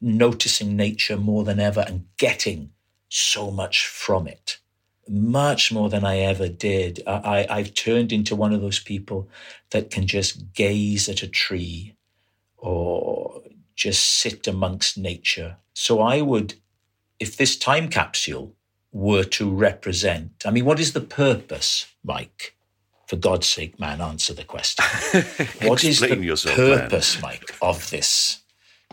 noticing 0.00 0.76
nature 0.76 1.16
more 1.16 1.44
than 1.44 1.60
ever 1.60 1.84
and 1.86 2.06
getting 2.18 2.70
so 3.08 3.50
much 3.50 3.86
from 3.86 4.26
it, 4.28 4.58
much 5.08 5.72
more 5.72 5.90
than 5.90 6.04
I 6.04 6.18
ever 6.18 6.48
did. 6.48 7.02
I, 7.06 7.46
I've 7.50 7.74
turned 7.74 8.12
into 8.12 8.36
one 8.36 8.52
of 8.52 8.60
those 8.62 8.80
people 8.80 9.28
that 9.70 9.90
can 9.90 10.06
just 10.06 10.52
gaze 10.54 11.08
at 11.08 11.22
a 11.22 11.28
tree 11.28 11.96
or 12.58 13.42
just 13.74 14.02
sit 14.02 14.46
amongst 14.46 14.98
nature. 14.98 15.56
So 15.74 16.00
I 16.00 16.20
would, 16.20 16.54
if 17.18 17.36
this 17.36 17.56
time 17.56 17.88
capsule 17.88 18.54
were 18.92 19.24
to 19.24 19.50
represent, 19.50 20.42
I 20.44 20.50
mean, 20.50 20.64
what 20.64 20.80
is 20.80 20.92
the 20.92 21.00
purpose, 21.00 21.86
Mike? 22.04 22.54
For 23.06 23.16
God's 23.16 23.46
sake, 23.46 23.78
man, 23.78 24.00
answer 24.00 24.32
the 24.32 24.44
question. 24.44 24.84
What 25.68 25.84
is 25.84 26.00
the 26.00 26.16
yourself, 26.16 26.56
man. 26.56 26.80
purpose, 26.80 27.20
Mike, 27.20 27.54
of 27.60 27.90
this 27.90 28.42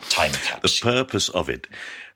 time 0.09 0.31
capsule? 0.31 0.91
The 0.91 0.97
purpose 0.97 1.29
of 1.29 1.49
it. 1.49 1.67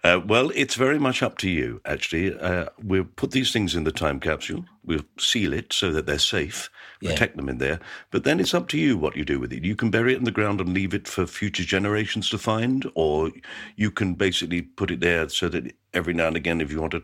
Uh, 0.03 0.19
well, 0.25 0.51
it's 0.53 0.75
very 0.75 0.99
much 0.99 1.23
up 1.23 1.37
to 1.37 1.49
you, 1.49 1.79
actually. 1.85 2.37
Uh, 2.37 2.65
we'll 2.83 3.05
put 3.05 3.31
these 3.31 3.53
things 3.53 3.73
in 3.73 3.85
the 3.85 3.91
time 3.91 4.19
capsule. 4.19 4.65
We'll 4.85 5.05
seal 5.17 5.53
it 5.53 5.71
so 5.71 5.91
that 5.93 6.05
they're 6.05 6.19
safe, 6.19 6.69
Yeah. 7.01 7.11
protect 7.11 7.37
them 7.37 7.47
in 7.49 7.57
there. 7.57 7.79
But 8.11 8.23
then 8.25 8.39
it's 8.39 8.53
up 8.53 8.67
to 8.69 8.77
you 8.77 8.97
what 8.97 9.15
you 9.15 9.23
do 9.23 9.39
with 9.39 9.53
it. 9.53 9.63
You 9.63 9.75
can 9.75 9.89
bury 9.89 10.13
it 10.13 10.17
in 10.17 10.25
the 10.25 10.31
ground 10.31 10.59
and 10.59 10.73
leave 10.73 10.93
it 10.93 11.07
for 11.07 11.25
future 11.25 11.63
generations 11.63 12.29
to 12.31 12.37
find, 12.37 12.89
or 12.95 13.31
you 13.77 13.91
can 13.91 14.13
basically 14.15 14.61
put 14.61 14.91
it 14.91 14.99
there 14.99 15.29
so 15.29 15.47
that 15.49 15.73
every 15.93 16.13
now 16.13 16.27
and 16.27 16.35
again, 16.35 16.59
if 16.61 16.71
you 16.71 16.81
want 16.81 16.91
to 16.91 17.03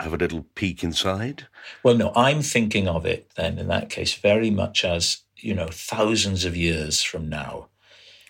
have 0.00 0.14
a 0.14 0.16
little 0.16 0.46
peek 0.54 0.82
inside. 0.82 1.46
Well, 1.82 1.96
no, 1.96 2.12
I'm 2.16 2.42
thinking 2.42 2.88
of 2.88 3.04
it 3.06 3.30
then 3.36 3.58
in 3.58 3.68
that 3.68 3.90
case 3.90 4.14
very 4.14 4.50
much 4.50 4.84
as, 4.84 5.18
you 5.36 5.54
know, 5.54 5.68
thousands 5.70 6.44
of 6.44 6.56
years 6.56 7.02
from 7.02 7.28
now, 7.28 7.68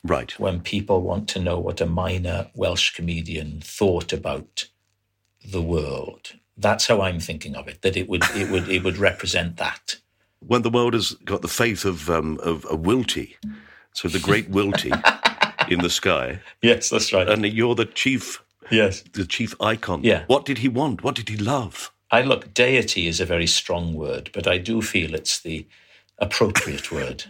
Right. 0.03 0.33
when 0.39 0.61
people 0.61 1.03
want 1.03 1.29
to 1.31 1.41
know 1.41 1.59
what 1.61 1.81
a 1.81 1.87
minor 1.87 2.51
Welsh 2.55 2.91
comedian 2.95 3.61
thought 3.63 4.13
about 4.13 4.67
the 5.45 5.63
world. 5.63 6.33
That's 6.61 6.87
how 6.87 7.01
I'm 7.03 7.21
thinking 7.21 7.57
of 7.57 7.69
it. 7.69 7.83
That 7.83 7.97
it 7.97 8.09
would 8.09 8.23
it 8.35 8.51
would 8.51 8.69
it 8.69 8.85
would 8.85 8.99
represent 8.99 9.57
that. 9.57 9.97
When 10.41 10.63
the 10.63 10.71
world 10.71 10.95
has 10.95 11.13
got 11.25 11.43
the 11.43 11.49
faith 11.49 11.85
of 11.85 12.09
um, 12.11 12.39
of 12.43 12.65
a 12.67 12.77
Wilty, 12.77 13.35
so 13.95 14.09
the 14.09 14.19
great 14.21 14.51
Wilty 14.51 14.91
in 15.69 15.81
the 15.81 15.91
sky, 15.91 16.41
Yes, 16.63 16.91
that's 16.91 17.13
right. 17.13 17.29
and 17.29 17.45
you're 17.45 17.75
the 17.75 17.85
chief 17.87 18.43
yes. 18.71 19.03
the 19.13 19.27
chief 19.27 19.55
icon. 19.61 20.03
Yeah. 20.03 20.25
What 20.27 20.45
did 20.45 20.59
he 20.59 20.69
want? 20.69 21.03
What 21.03 21.15
did 21.15 21.29
he 21.29 21.37
love? 21.37 21.91
I 22.11 22.23
look, 22.23 22.53
deity 22.55 23.07
is 23.07 23.21
a 23.21 23.25
very 23.27 23.47
strong 23.47 23.95
word, 23.95 24.31
but 24.33 24.47
I 24.47 24.59
do 24.59 24.83
feel 24.83 25.15
it's 25.15 25.41
the 25.41 25.67
appropriate 26.19 26.91
word 26.91 27.25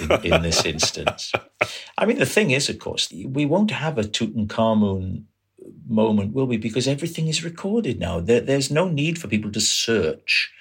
in, 0.00 0.12
in 0.24 0.42
this 0.42 0.64
instance. 0.64 1.32
I 1.98 2.04
mean, 2.04 2.18
the 2.18 2.26
thing 2.26 2.50
is, 2.50 2.68
of 2.68 2.78
course, 2.78 3.10
we 3.12 3.46
won't 3.46 3.70
have 3.70 3.96
a 3.98 4.02
Tutankhamun 4.02 5.24
moment, 5.88 6.34
will 6.34 6.46
we? 6.46 6.56
Because 6.56 6.88
everything 6.88 7.28
is 7.28 7.44
recorded 7.44 7.98
now. 7.98 8.20
There, 8.20 8.40
there's 8.40 8.70
no 8.70 8.88
need 8.88 9.18
for 9.18 9.28
people 9.28 9.52
to 9.52 9.60
search 9.60 10.52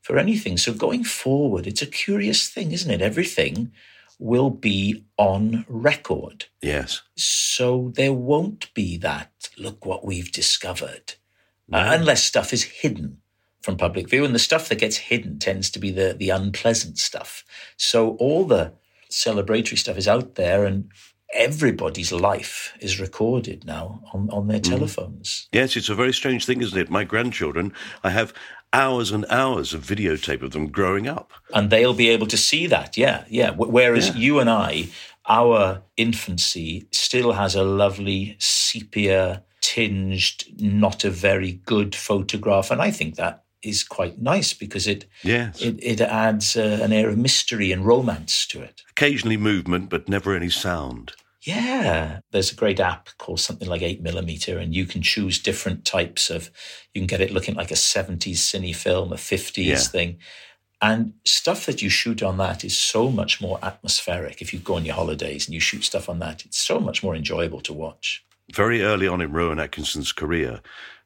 for 0.00 0.18
anything. 0.18 0.56
So 0.56 0.72
going 0.72 1.04
forward, 1.04 1.66
it's 1.66 1.82
a 1.82 1.86
curious 1.86 2.48
thing, 2.48 2.72
isn't 2.72 2.90
it? 2.90 3.02
Everything 3.02 3.72
will 4.18 4.50
be 4.50 5.04
on 5.16 5.64
record. 5.68 6.46
Yes. 6.60 7.02
So 7.16 7.92
there 7.94 8.12
won't 8.12 8.72
be 8.74 8.96
that, 8.98 9.50
look 9.56 9.86
what 9.86 10.04
we've 10.04 10.32
discovered, 10.32 11.14
Uh, 11.72 11.90
unless 11.98 12.24
stuff 12.24 12.52
is 12.52 12.64
hidden 12.82 13.18
from 13.60 13.76
public 13.76 14.08
view. 14.08 14.24
And 14.24 14.34
the 14.34 14.38
stuff 14.38 14.68
that 14.68 14.80
gets 14.80 14.96
hidden 14.96 15.38
tends 15.38 15.70
to 15.70 15.78
be 15.78 15.90
the, 15.90 16.14
the 16.18 16.30
unpleasant 16.30 16.98
stuff. 16.98 17.44
So 17.76 18.16
all 18.16 18.44
the 18.44 18.72
celebratory 19.10 19.78
stuff 19.78 19.98
is 19.98 20.08
out 20.08 20.34
there 20.34 20.64
and 20.64 20.90
everybody's 21.34 22.12
life 22.12 22.72
is 22.80 23.00
recorded 23.00 23.64
now 23.64 24.02
on, 24.12 24.28
on 24.30 24.48
their 24.48 24.60
mm. 24.60 24.68
telephones. 24.68 25.48
Yes, 25.52 25.76
it's 25.76 25.88
a 25.88 25.94
very 25.94 26.12
strange 26.12 26.46
thing, 26.46 26.62
isn't 26.62 26.78
it? 26.78 26.90
My 26.90 27.04
grandchildren, 27.04 27.72
I 28.02 28.10
have 28.10 28.32
hours 28.72 29.10
and 29.10 29.24
hours 29.30 29.72
of 29.74 29.82
videotape 29.82 30.42
of 30.42 30.52
them 30.52 30.68
growing 30.68 31.06
up. 31.06 31.32
And 31.54 31.70
they'll 31.70 31.94
be 31.94 32.08
able 32.08 32.26
to 32.28 32.36
see 32.36 32.66
that. 32.66 32.96
Yeah, 32.96 33.24
yeah. 33.28 33.50
Whereas 33.50 34.08
Yeah. 34.08 34.16
you 34.16 34.40
and 34.40 34.50
I, 34.50 34.88
our 35.26 35.82
infancy 35.96 36.86
still 36.92 37.32
has 37.32 37.54
a 37.54 37.62
lovely 37.62 38.36
sepia 38.38 39.44
tinged, 39.60 40.44
not 40.60 41.04
a 41.04 41.10
very 41.10 41.52
good 41.52 41.94
photograph. 41.94 42.70
And 42.70 42.80
I 42.80 42.90
think 42.90 43.16
that 43.16 43.44
is 43.62 43.84
quite 43.84 44.20
nice 44.20 44.52
because 44.54 44.86
it 44.86 45.06
Yes. 45.22 45.60
it, 45.60 45.76
it 45.82 46.00
adds 46.00 46.56
uh, 46.56 46.80
an 46.82 46.92
air 46.92 47.08
of 47.08 47.18
mystery 47.18 47.72
and 47.72 47.84
romance 47.84 48.46
to 48.48 48.62
it. 48.62 48.82
Occasionally 48.90 49.36
movement, 49.36 49.90
but 49.90 50.08
never 50.08 50.34
any 50.34 50.50
sound. 50.50 51.12
Yeah, 51.42 52.20
there's 52.32 52.52
a 52.52 52.56
great 52.56 52.80
app 52.80 53.08
called 53.18 53.40
something 53.40 53.68
like 53.68 53.80
8 53.80 54.02
millimeter, 54.02 54.58
and 54.58 54.74
you 54.74 54.84
can 54.86 55.02
choose 55.02 55.38
different 55.38 55.84
types 55.84 56.30
of. 56.30 56.50
You 56.92 57.00
can 57.00 57.06
get 57.06 57.20
it 57.20 57.30
looking 57.32 57.54
like 57.54 57.70
a 57.70 57.74
70s 57.74 58.38
cine 58.38 58.74
film, 58.74 59.12
a 59.12 59.16
50s 59.16 59.64
Yeah. 59.64 59.76
thing. 59.78 60.18
And 60.80 61.14
stuff 61.24 61.66
that 61.66 61.80
you 61.82 61.88
shoot 61.88 62.22
on 62.22 62.36
that 62.38 62.64
is 62.64 62.78
so 62.78 63.10
much 63.10 63.40
more 63.40 63.58
atmospheric. 63.62 64.40
If 64.42 64.52
you 64.52 64.58
go 64.60 64.74
on 64.74 64.84
your 64.84 64.94
holidays 64.94 65.46
and 65.46 65.54
you 65.54 65.60
shoot 65.60 65.84
stuff 65.84 66.08
on 66.08 66.18
that, 66.20 66.44
it's 66.44 66.58
so 66.58 66.78
much 66.80 67.02
more 67.02 67.16
enjoyable 67.16 67.60
to 67.62 67.72
watch. 67.72 68.24
Very 68.54 68.82
early 68.82 69.08
on 69.08 69.20
in 69.20 69.32
Rowan 69.32 69.58
Atkinson's 69.58 70.12
career, 70.12 70.60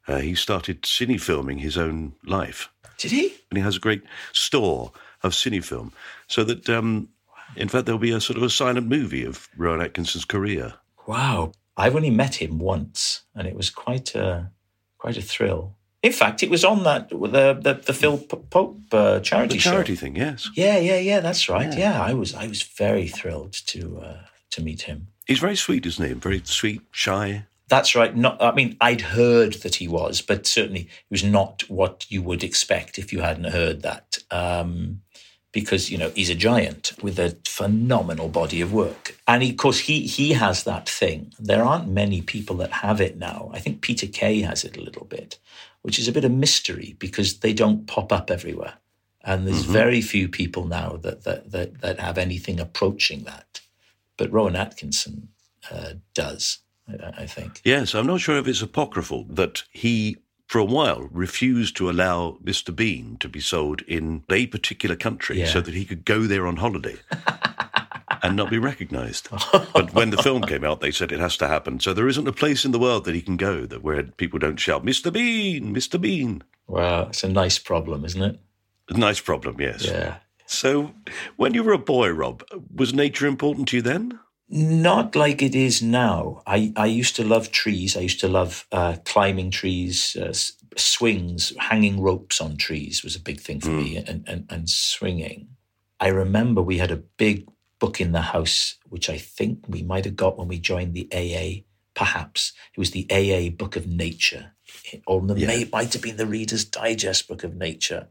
uh, 0.07 0.17
he 0.19 0.35
started 0.35 0.81
cine 0.83 1.19
filming 1.19 1.59
his 1.59 1.77
own 1.77 2.13
life. 2.25 2.69
Did 2.97 3.11
he? 3.11 3.33
And 3.49 3.57
he 3.57 3.61
has 3.63 3.77
a 3.77 3.79
great 3.79 4.03
store 4.31 4.91
of 5.23 5.31
cine 5.33 5.63
film. 5.63 5.91
So 6.27 6.43
that, 6.43 6.69
um, 6.69 7.09
in 7.55 7.67
fact, 7.69 7.85
there'll 7.85 7.99
be 7.99 8.11
a 8.11 8.21
sort 8.21 8.37
of 8.37 8.43
a 8.43 8.49
silent 8.49 8.87
movie 8.87 9.25
of 9.25 9.47
Rowan 9.57 9.81
Atkinson's 9.81 10.25
career. 10.25 10.73
Wow. 11.07 11.51
I've 11.75 11.95
only 11.95 12.09
met 12.11 12.35
him 12.35 12.59
once, 12.59 13.21
and 13.35 13.47
it 13.47 13.55
was 13.55 13.69
quite 13.69 14.13
a 14.15 14.51
quite 14.99 15.17
a 15.17 15.21
thrill. 15.21 15.75
In 16.03 16.11
fact, 16.11 16.43
it 16.43 16.49
was 16.49 16.63
on 16.63 16.83
that 16.83 17.09
the 17.09 17.53
the, 17.59 17.73
the 17.85 17.93
Phil 17.93 18.17
Pope 18.19 18.79
uh, 18.91 19.19
charity 19.21 19.55
The 19.55 19.59
charity 19.61 19.95
show. 19.95 20.01
thing, 20.01 20.15
yes. 20.15 20.49
Yeah, 20.55 20.77
yeah, 20.77 20.99
yeah. 20.99 21.19
That's 21.21 21.49
right. 21.49 21.75
Yeah, 21.75 21.99
I 22.01 22.13
was 22.13 22.35
I 22.35 22.45
was 22.47 22.61
very 22.61 23.07
thrilled 23.07 23.53
to 23.67 23.99
uh, 24.01 24.17
to 24.51 24.61
meet 24.61 24.83
him. 24.83 25.07
He's 25.25 25.39
very 25.39 25.55
sweet, 25.55 25.85
isn't 25.85 26.05
he? 26.07 26.13
Very 26.13 26.41
sweet, 26.45 26.81
shy. 26.91 27.45
That's 27.73 27.95
right. 27.95 28.15
Not, 28.15 28.39
I 28.39 28.51
mean, 28.53 28.77
I'd 28.79 29.01
heard 29.01 29.53
that 29.63 29.73
he 29.77 29.87
was, 29.87 30.21
but 30.21 30.45
certainly 30.45 30.81
it 30.81 31.09
was 31.09 31.23
not 31.23 31.63
what 31.69 32.05
you 32.07 32.21
would 32.21 32.43
expect 32.43 32.99
if 32.99 33.11
you 33.11 33.21
hadn't 33.21 33.45
heard 33.51 33.81
that. 33.81 34.19
Um, 34.29 35.01
because 35.51 35.89
you 35.89 35.97
know 35.97 36.11
he's 36.11 36.29
a 36.29 36.35
giant 36.35 36.93
with 37.01 37.17
a 37.17 37.35
phenomenal 37.47 38.29
body 38.29 38.61
of 38.61 38.73
work, 38.73 39.17
and 39.27 39.41
he, 39.41 39.49
of 39.51 39.57
course 39.57 39.79
he 39.79 40.01
he 40.05 40.33
has 40.33 40.65
that 40.65 40.87
thing. 40.87 41.33
There 41.39 41.63
aren't 41.63 41.87
many 41.87 42.21
people 42.21 42.57
that 42.57 42.71
have 42.71 43.01
it 43.01 43.17
now. 43.17 43.49
I 43.53 43.59
think 43.59 43.81
Peter 43.81 44.05
Kay 44.07 44.41
has 44.41 44.63
it 44.63 44.77
a 44.77 44.81
little 44.81 45.05
bit, 45.05 45.39
which 45.81 45.97
is 45.97 46.07
a 46.07 46.11
bit 46.11 46.25
of 46.25 46.31
mystery 46.31 46.95
because 46.99 47.39
they 47.39 47.53
don't 47.53 47.87
pop 47.87 48.13
up 48.13 48.29
everywhere, 48.29 48.75
and 49.23 49.47
there's 49.47 49.65
very 49.65 50.01
few 50.01 50.27
people 50.27 50.65
now 50.65 50.97
that 51.03 51.23
that 51.23 51.51
that, 51.51 51.81
that 51.81 51.99
have 51.99 52.19
anything 52.19 52.59
approaching 52.59 53.23
that. 53.23 53.61
But 54.17 54.31
Rowan 54.31 54.55
Atkinson 54.55 55.29
uh, 55.71 55.93
does, 56.13 56.59
I, 56.87 57.23
I 57.23 57.25
think. 57.25 57.61
Yes, 57.63 57.93
I'm 57.95 58.07
not 58.07 58.19
sure 58.21 58.37
if 58.37 58.47
it's 58.47 58.61
apocryphal 58.61 59.25
that 59.29 59.63
he, 59.71 60.17
for 60.47 60.59
a 60.59 60.65
while, 60.65 61.07
refused 61.11 61.75
to 61.77 61.89
allow 61.89 62.37
Mr. 62.43 62.75
Bean 62.75 63.17
to 63.19 63.29
be 63.29 63.39
sold 63.39 63.81
in 63.83 64.23
a 64.29 64.47
particular 64.47 64.95
country 64.95 65.39
Yeah. 65.39 65.47
so 65.47 65.61
that 65.61 65.73
he 65.73 65.85
could 65.85 66.05
go 66.05 66.21
there 66.23 66.45
on 66.47 66.57
holiday 66.57 66.95
and 68.23 68.35
not 68.35 68.49
be 68.49 68.57
recognised. 68.57 69.29
but 69.73 69.93
when 69.93 70.09
the 70.09 70.21
film 70.21 70.41
came 70.43 70.63
out, 70.63 70.81
they 70.81 70.91
said 70.91 71.11
it 71.11 71.19
has 71.19 71.37
to 71.37 71.47
happen. 71.47 71.79
So 71.79 71.93
there 71.93 72.07
isn't 72.07 72.27
a 72.27 72.33
place 72.33 72.65
in 72.65 72.71
the 72.71 72.79
world 72.79 73.05
that 73.05 73.15
he 73.15 73.21
can 73.21 73.37
go 73.37 73.65
that 73.65 73.83
where 73.83 74.03
people 74.03 74.39
don't 74.39 74.59
shout, 74.59 74.85
Mr. 74.85 75.11
Bean, 75.11 75.73
Mr. 75.75 75.99
Bean. 75.99 76.43
Well, 76.67 77.07
it's 77.07 77.23
a 77.23 77.29
nice 77.29 77.59
problem, 77.59 78.05
isn't 78.05 78.21
it? 78.21 78.39
Nice 78.91 79.19
problem, 79.19 79.59
yes. 79.59 79.85
Yeah. 79.85 80.17
So 80.45 80.93
when 81.37 81.53
you 81.53 81.63
were 81.63 81.73
a 81.73 81.77
boy, 81.77 82.09
Rob, 82.09 82.43
was 82.73 82.93
nature 82.93 83.25
important 83.27 83.67
to 83.69 83.77
you 83.77 83.81
then? 83.81 84.19
Not 84.49 85.15
like 85.15 85.41
it 85.41 85.55
is 85.55 85.81
now. 85.81 86.41
I, 86.45 86.73
I 86.75 86.85
used 86.85 87.15
to 87.15 87.23
love 87.23 87.51
trees. 87.51 87.97
I 87.97 88.01
used 88.01 88.19
to 88.19 88.27
love 88.27 88.67
uh, 88.71 88.97
climbing 89.05 89.51
trees, 89.51 90.15
uh, 90.19 90.25
s- 90.25 90.53
swings, 90.77 91.53
hanging 91.57 92.01
ropes 92.01 92.39
on 92.41 92.57
trees 92.57 93.03
was 93.03 93.15
a 93.15 93.19
big 93.21 93.39
thing 93.39 93.61
for 93.61 93.69
me, 93.69 93.97
and, 93.97 94.23
and, 94.27 94.45
and 94.49 94.69
swinging. 94.69 95.47
I 95.99 96.07
remember 96.07 96.61
we 96.61 96.77
had 96.77 96.91
a 96.91 96.97
big 96.97 97.47
book 97.79 97.99
in 98.01 98.11
the 98.11 98.21
house, 98.21 98.75
which 98.89 99.09
I 99.09 99.17
think 99.17 99.65
we 99.67 99.81
might 99.81 100.05
have 100.05 100.15
got 100.15 100.37
when 100.37 100.47
we 100.49 100.59
joined 100.59 100.93
the 100.93 101.07
AA, 101.13 101.63
perhaps. 101.95 102.53
It 102.75 102.79
was 102.79 102.91
the 102.91 103.07
AA 103.09 103.49
Book 103.49 103.75
of 103.75 103.87
Nature, 103.87 104.51
or 105.07 105.21
the, 105.21 105.35
Yeah. 105.39 105.47
may, 105.47 105.61
it 105.61 105.71
might 105.71 105.93
have 105.93 106.01
been 106.01 106.17
the 106.17 106.25
Reader's 106.25 106.65
Digest 106.65 107.27
Book 107.27 107.43
of 107.43 107.55
Nature. 107.55 108.07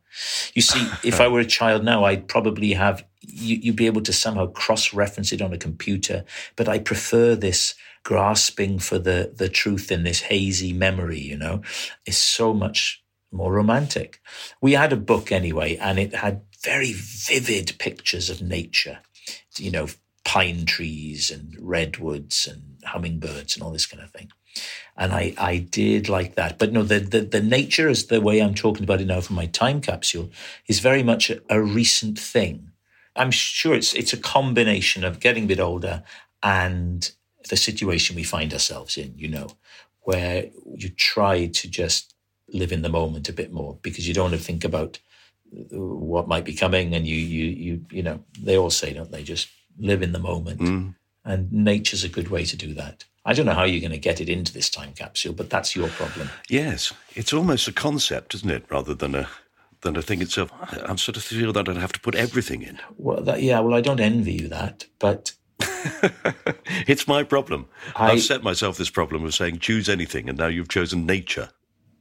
You 0.55 0.63
see, 0.63 0.87
if 1.05 1.21
I 1.21 1.29
were 1.29 1.41
a 1.41 1.45
child 1.45 1.85
now, 1.85 2.05
I'd 2.05 2.29
probably 2.29 2.73
have 2.73 3.05
you, 3.21 3.57
you'd 3.57 3.77
be 3.77 3.87
able 3.87 4.03
to 4.03 4.13
somehow 4.13 4.47
cross-reference 4.47 5.33
it 5.33 5.41
on 5.43 5.53
a 5.53 5.59
computer. 5.59 6.25
But 6.57 6.69
I 6.69 6.79
prefer 6.79 7.37
this 7.37 7.75
grasping 8.05 8.81
for 8.81 8.99
the 8.99 9.33
the 9.33 9.49
truth 9.49 9.93
in 9.93 10.03
this 10.03 10.23
hazy 10.23 10.73
memory. 10.73 11.21
You 11.21 11.37
know, 11.37 11.63
is 12.07 12.17
so 12.19 12.53
much 12.53 13.03
more 13.31 13.53
romantic. 13.53 14.21
We 14.61 14.73
had 14.73 14.93
a 14.93 14.97
book 14.97 15.31
anyway, 15.33 15.77
and 15.77 15.99
it 15.99 16.15
had 16.15 16.43
very 16.65 16.93
vivid 16.93 17.75
pictures 17.79 18.29
of 18.31 18.43
nature. 18.43 18.99
You 19.57 19.71
know, 19.71 19.87
pine 20.25 20.65
trees 20.67 21.31
and 21.31 21.57
redwoods 21.61 22.47
and 22.47 22.79
hummingbirds 22.85 23.55
and 23.55 23.63
all 23.63 23.71
this 23.73 23.87
kind 23.87 24.03
of 24.03 24.11
thing. 24.11 24.31
And 24.97 25.13
I, 25.13 25.35
I 25.39 25.59
did 25.59 26.09
like 26.09 26.35
that. 26.35 26.59
But 26.59 26.73
no, 26.73 26.83
the, 26.83 27.01
the, 27.01 27.21
the 27.21 27.43
nature, 27.43 27.89
is 27.89 28.07
the 28.07 28.21
way 28.21 28.41
I'm 28.41 28.55
talking 28.55 28.85
about 28.85 29.01
it 29.01 29.07
now 29.07 29.21
for 29.21 29.33
my 29.33 29.47
time 29.47 29.81
capsule, 29.81 30.31
is 30.67 30.81
very 30.81 31.03
much 31.03 31.31
a, 31.31 31.41
a 31.49 31.63
recent 31.63 32.19
thing. 32.19 32.73
I'm 33.17 33.31
sure 33.31 33.75
it's 33.75 33.93
it's 33.95 34.13
a 34.13 34.19
combination 34.19 35.05
of 35.05 35.21
getting 35.21 35.45
a 35.45 35.49
bit 35.49 35.61
older 35.61 36.03
and 36.43 37.11
the 37.49 37.57
situation 37.57 38.17
we 38.17 38.23
find 38.23 38.53
ourselves 38.53 38.97
in, 38.97 39.15
you 39.17 39.29
know, 39.29 39.49
where 40.03 40.47
you 40.75 40.89
try 40.89 41.47
to 41.47 41.69
just 41.69 42.15
live 42.49 42.73
in 42.73 42.83
the 42.83 42.89
moment 42.89 43.29
a 43.29 43.33
bit 43.33 43.53
more 43.53 43.79
because 43.83 44.07
you 44.07 44.15
don't 44.15 44.31
want 44.31 44.35
to 44.35 44.45
think 44.45 44.65
about 44.65 44.99
what 45.71 46.29
might 46.29 46.45
be 46.45 46.55
coming 46.55 46.95
and 46.95 47.07
you 47.07 47.17
you 47.17 47.45
you 47.45 47.87
you 47.91 48.03
know, 48.03 48.25
they 48.41 48.57
all 48.57 48.71
say, 48.71 48.93
don't 48.93 49.11
they, 49.11 49.23
just 49.23 49.49
live 49.79 50.03
in 50.03 50.13
the 50.13 50.19
moment. 50.19 50.61
Mm. 50.61 50.95
And 51.25 51.53
nature's 51.53 52.05
a 52.05 52.09
good 52.09 52.29
way 52.29 52.45
to 52.45 52.57
do 52.57 52.75
that. 52.75 53.05
I 53.25 53.35
don't 53.35 53.47
know 53.47 53.53
how 53.55 53.65
you're 53.65 53.81
going 53.81 53.93
to 53.93 53.99
get 53.99 54.21
it 54.21 54.29
into 54.29 54.53
this 54.53 54.69
time 54.69 54.93
capsule, 54.95 55.33
but 55.33 55.49
that's 55.49 55.77
your 55.77 55.89
problem. 55.91 56.29
Yes, 56.49 56.93
it's 57.15 57.33
almost 57.33 57.69
a 57.69 57.73
concept, 57.73 58.35
isn't 58.35 58.51
it, 58.51 58.65
rather 58.69 58.95
than 58.95 59.15
a 59.15 59.29
than 59.83 59.97
a 59.97 60.03
thing 60.03 60.23
itself. 60.23 60.51
I'm 60.87 60.99
sort 60.99 61.17
of 61.17 61.25
feel 61.25 61.53
that 61.53 61.69
I'd 61.69 61.77
have 61.77 61.93
to 61.93 62.01
put 62.01 62.15
everything 62.15 62.63
in. 62.63 62.79
Well, 62.99 63.21
that, 63.23 63.43
yeah, 63.43 63.59
well, 63.61 63.75
I 63.75 63.81
don't 63.81 63.99
envy 63.99 64.33
you 64.35 64.49
that, 64.49 64.87
but 65.01 65.33
it's 66.87 67.09
my 67.09 67.23
problem. 67.25 67.67
I- 67.97 68.13
I've 68.13 68.23
set 68.23 68.43
myself 68.43 68.77
this 68.77 68.91
problem 68.91 69.25
of 69.25 69.35
saying 69.35 69.59
choose 69.59 69.89
anything, 69.89 70.29
and 70.29 70.39
now 70.39 70.47
you've 70.47 70.69
chosen 70.69 71.05
nature. 71.07 71.51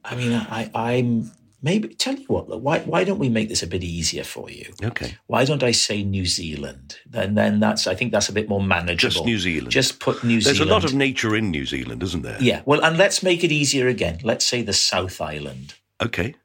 I 0.03 0.15
mean, 0.15 0.33
I, 0.33 0.69
I'm 0.73 1.31
maybe 1.61 1.89
tell 1.89 2.15
you 2.15 2.25
what. 2.27 2.49
look, 2.49 2.61
Why 2.63 2.79
why 2.79 3.03
don't 3.03 3.19
we 3.19 3.29
make 3.29 3.49
this 3.49 3.63
a 3.63 3.67
bit 3.67 3.83
easier 3.83 4.23
for 4.23 4.49
you? 4.49 4.73
Okay. 4.83 5.17
Why 5.27 5.45
don't 5.45 5.63
I 5.63 5.71
say 5.71 6.03
New 6.03 6.25
Zealand? 6.25 6.97
Then 7.05 7.35
then 7.35 7.59
that's 7.59 7.87
I 7.87 7.95
think 7.95 8.11
that's 8.11 8.29
a 8.29 8.33
bit 8.33 8.49
more 8.49 8.61
manageable. 8.63 9.11
Just 9.11 9.25
New 9.25 9.39
Zealand. 9.39 9.71
Just 9.71 9.99
put 9.99 10.23
New 10.23 10.41
There's 10.41 10.43
Zealand. 10.57 10.59
There's 10.59 10.69
a 10.69 10.73
lot 10.73 10.83
of 10.85 10.93
nature 10.93 11.35
in 11.35 11.51
New 11.51 11.65
Zealand, 11.65 12.03
isn't 12.03 12.23
there? 12.23 12.37
yeah. 12.41 12.61
Well, 12.65 12.83
and 12.83 12.97
let's 12.97 13.21
make 13.23 13.43
it 13.43 13.51
easier 13.51 13.87
again. 13.87 14.19
Let's 14.23 14.45
say 14.45 14.61
the 14.63 14.73
South 14.73 15.19
Island. 15.21 15.75
Okay. 16.01 16.35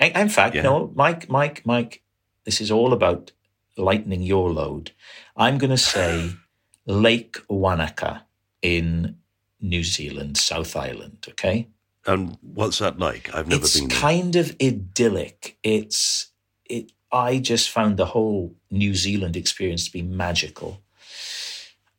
In 0.00 0.12
in 0.16 0.28
fact, 0.28 0.54
Yeah. 0.54 0.62
no, 0.62 0.92
Mike, 0.94 1.28
Mike, 1.28 1.62
Mike. 1.64 2.02
This 2.44 2.60
is 2.60 2.70
all 2.70 2.92
about 2.92 3.32
lightening 3.76 4.22
your 4.22 4.50
load. 4.52 4.90
I'm 5.36 5.58
going 5.58 5.70
to 5.70 5.76
say 5.78 6.32
Lake 6.86 7.36
Wanaka 7.48 8.24
in 8.62 9.16
New 9.60 9.82
Zealand, 9.84 10.36
South 10.36 10.76
Island. 10.76 11.26
Okay. 11.28 11.68
And 12.06 12.38
what's 12.40 12.78
that 12.78 12.98
like? 12.98 13.34
I've 13.34 13.48
never 13.48 13.64
it's 13.64 13.78
been 13.78 13.88
there. 13.88 13.98
kind 13.98 14.36
of 14.36 14.54
idyllic. 14.62 15.58
It's 15.62 16.30
it. 16.64 16.92
I 17.12 17.38
just 17.38 17.70
found 17.70 17.96
the 17.96 18.06
whole 18.06 18.54
New 18.70 18.94
Zealand 18.94 19.36
experience 19.36 19.86
to 19.86 19.92
be 19.92 20.02
magical, 20.02 20.80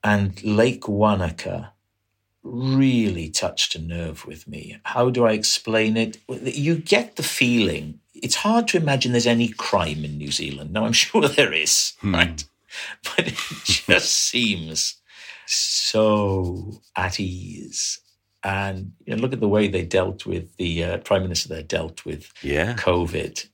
and 0.04 0.42
Lake 0.44 0.88
Wanaka 0.88 1.74
really 2.44 3.30
touched 3.30 3.76
a 3.76 3.82
nerve 3.82 4.26
with 4.26 4.48
me. 4.48 4.80
How 4.84 5.10
do 5.10 5.26
I 5.26 5.34
explain 5.34 5.98
it? 5.98 6.18
You 6.28 6.76
get 6.76 7.16
the 7.16 7.24
feeling. 7.24 8.00
It's 8.14 8.36
hard 8.36 8.68
to 8.70 8.78
imagine 8.78 9.12
there's 9.12 9.28
any 9.28 9.50
crime 9.50 10.06
in 10.06 10.18
New 10.18 10.32
Zealand. 10.32 10.72
Now 10.72 10.86
I'm 10.86 10.94
sure 11.06 11.28
there 11.28 11.54
is, 11.54 11.94
hmm. 12.00 12.16
right? 12.16 12.44
But 13.04 13.28
it 13.28 13.36
just 13.64 14.12
seems 14.12 14.96
so 15.46 16.82
at 16.96 17.20
ease. 17.20 18.00
And 18.44 18.94
you 19.06 19.16
know, 19.16 19.22
look 19.22 19.34
at 19.34 19.40
the 19.40 19.48
way 19.48 19.68
they 19.68 19.84
dealt 19.84 20.26
with 20.26 20.56
the 20.58 20.84
uh, 20.84 20.98
prime 21.00 21.24
minister 21.24 21.50
there 21.50 21.64
dealt 21.64 22.06
with 22.06 22.32
Yeah. 22.42 22.76
COVID. 22.76 23.48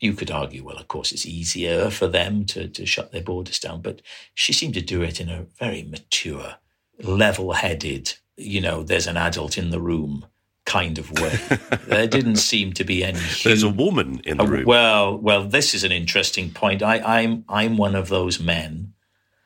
You 0.00 0.14
could 0.14 0.30
argue, 0.30 0.64
well, 0.64 0.78
of 0.78 0.88
course, 0.88 1.12
it's 1.12 1.26
easier 1.26 1.90
for 1.90 2.08
them 2.08 2.46
to, 2.46 2.68
to 2.68 2.86
shut 2.86 3.12
their 3.12 3.22
borders 3.22 3.58
down, 3.58 3.82
but 3.82 4.00
she 4.34 4.52
seemed 4.52 4.74
to 4.74 4.80
do 4.80 5.02
it 5.02 5.20
in 5.20 5.28
a 5.28 5.44
very 5.58 5.82
mature, 5.82 6.56
level 7.02 7.52
headed, 7.52 8.14
you 8.36 8.60
know, 8.60 8.82
there's 8.82 9.06
an 9.06 9.18
adult 9.18 9.58
in 9.58 9.70
the 9.70 9.80
room 9.80 10.24
kind 10.64 10.98
of 10.98 11.10
way. 11.20 11.38
there 11.86 12.06
didn't 12.06 12.36
seem 12.36 12.72
to 12.74 12.84
be 12.84 13.04
any. 13.04 13.18
There's 13.44 13.62
a 13.62 13.68
woman 13.68 14.20
in 14.24 14.38
the 14.38 14.44
uh, 14.44 14.46
room. 14.46 14.64
Well, 14.64 15.18
well, 15.18 15.44
this 15.46 15.74
is 15.74 15.84
an 15.84 15.92
interesting 15.92 16.50
point. 16.50 16.82
I, 16.82 16.98
I'm 17.20 17.44
I'm 17.48 17.76
one 17.76 17.94
of 17.94 18.08
those 18.08 18.40
men 18.40 18.94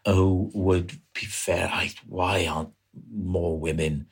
who 0.06 0.50
would 0.54 1.00
be 1.14 1.26
fair. 1.26 1.68
I, 1.72 1.92
why 2.06 2.46
aren't 2.46 2.70
more 3.12 3.58
women 3.58 4.06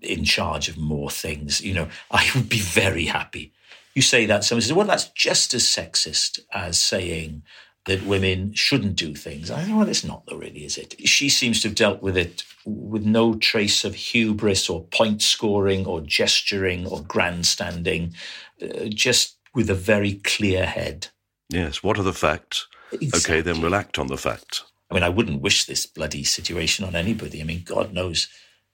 in 0.00 0.24
charge 0.24 0.68
of 0.68 0.76
more 0.76 1.10
things? 1.10 1.60
You 1.60 1.74
know, 1.74 1.88
I 2.10 2.28
would 2.34 2.48
be 2.48 2.60
very 2.60 3.06
happy. 3.06 3.52
You 3.94 4.02
say 4.02 4.26
that, 4.26 4.44
someone 4.44 4.62
says, 4.62 4.72
"Well, 4.72 4.86
that's 4.86 5.08
just 5.10 5.54
as 5.54 5.64
sexist 5.64 6.40
as 6.52 6.78
saying." 6.78 7.42
That 7.86 8.04
women 8.04 8.52
shouldn't 8.52 8.96
do 8.96 9.14
things. 9.14 9.48
I 9.48 9.64
know 9.64 9.76
well, 9.76 9.88
it's 9.88 10.02
not 10.02 10.26
though, 10.26 10.38
really, 10.38 10.64
is 10.64 10.76
it? 10.76 10.96
She 11.06 11.28
seems 11.28 11.60
to 11.60 11.68
have 11.68 11.76
dealt 11.76 12.02
with 12.02 12.16
it 12.16 12.42
with 12.64 13.04
no 13.06 13.36
trace 13.36 13.84
of 13.84 13.94
hubris 13.94 14.68
or 14.68 14.82
point 14.86 15.22
scoring 15.22 15.86
or 15.86 16.00
gesturing 16.00 16.84
or 16.88 17.02
grandstanding, 17.02 18.12
uh, 18.60 18.86
just 18.88 19.36
with 19.54 19.70
a 19.70 19.74
very 19.74 20.14
clear 20.14 20.66
head. 20.66 21.08
yes. 21.48 21.80
What 21.82 21.96
are 21.96 22.02
the 22.02 22.12
facts? 22.12 22.66
Okay, 22.92 23.40
then 23.40 23.60
we'll 23.60 23.74
act 23.74 23.98
on 24.00 24.08
the 24.08 24.18
facts. 24.18 24.64
I 24.90 24.94
mean, 24.94 25.02
I 25.02 25.08
wouldn't 25.08 25.42
wish 25.42 25.64
this 25.64 25.86
bloody 25.86 26.24
situation 26.24 26.84
on 26.84 26.94
anybody. 26.94 27.40
I 27.40 27.44
mean, 27.44 27.62
God 27.64 27.92
knows 27.92 28.28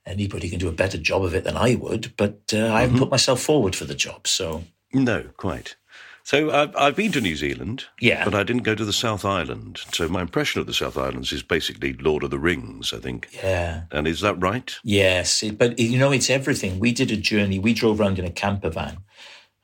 anybody 0.06 0.48
can 0.50 0.58
do 0.58 0.68
a 0.68 0.72
better 0.72 0.98
job 0.98 1.24
of 1.24 1.34
it 1.34 1.44
than 1.44 1.56
I 1.56 1.74
would, 1.74 2.12
but 2.16 2.40
uh, 2.52 2.72
I 2.72 2.82
haven't 2.82 2.98
put 2.98 3.10
myself 3.10 3.40
forward 3.40 3.76
for 3.76 3.84
the 3.84 3.94
job. 3.94 4.26
So 4.26 4.64
No, 4.92 5.24
quite. 5.36 5.76
So 6.24 6.52
I've, 6.52 6.76
I've 6.76 6.94
been 6.96 7.10
to 7.12 7.20
New 7.20 7.34
Zealand, 7.34 7.86
Yeah. 8.00 8.24
but 8.24 8.32
I 8.34 8.44
didn't 8.44 8.62
go 8.62 8.76
to 8.76 8.84
the 8.84 8.92
South 8.92 9.24
Island. 9.24 9.80
So 9.92 10.08
my 10.08 10.20
impression 10.20 10.60
of 10.60 10.68
the 10.68 10.74
South 10.74 10.96
Islands 10.96 11.32
is 11.32 11.42
basically 11.42 11.94
Lord 11.94 12.22
of 12.22 12.30
the 12.30 12.38
Rings, 12.38 12.92
I 12.92 12.98
think. 12.98 13.28
yeah, 13.32 13.82
And 13.90 14.06
is 14.06 14.20
that 14.20 14.40
right? 14.40 14.72
yes, 14.84 15.42
it- 15.42 15.58
but 15.58 15.78
you 15.80 15.98
know 15.98 16.12
it's 16.12 16.30
everything. 16.30 16.78
We 16.78 16.92
did 16.92 17.10
a 17.10 17.16
journey. 17.16 17.58
We 17.58 17.74
drove 17.74 18.00
around 18.00 18.18
in 18.20 18.24
a 18.24 18.30
camper 18.30 18.70
van. 18.70 18.98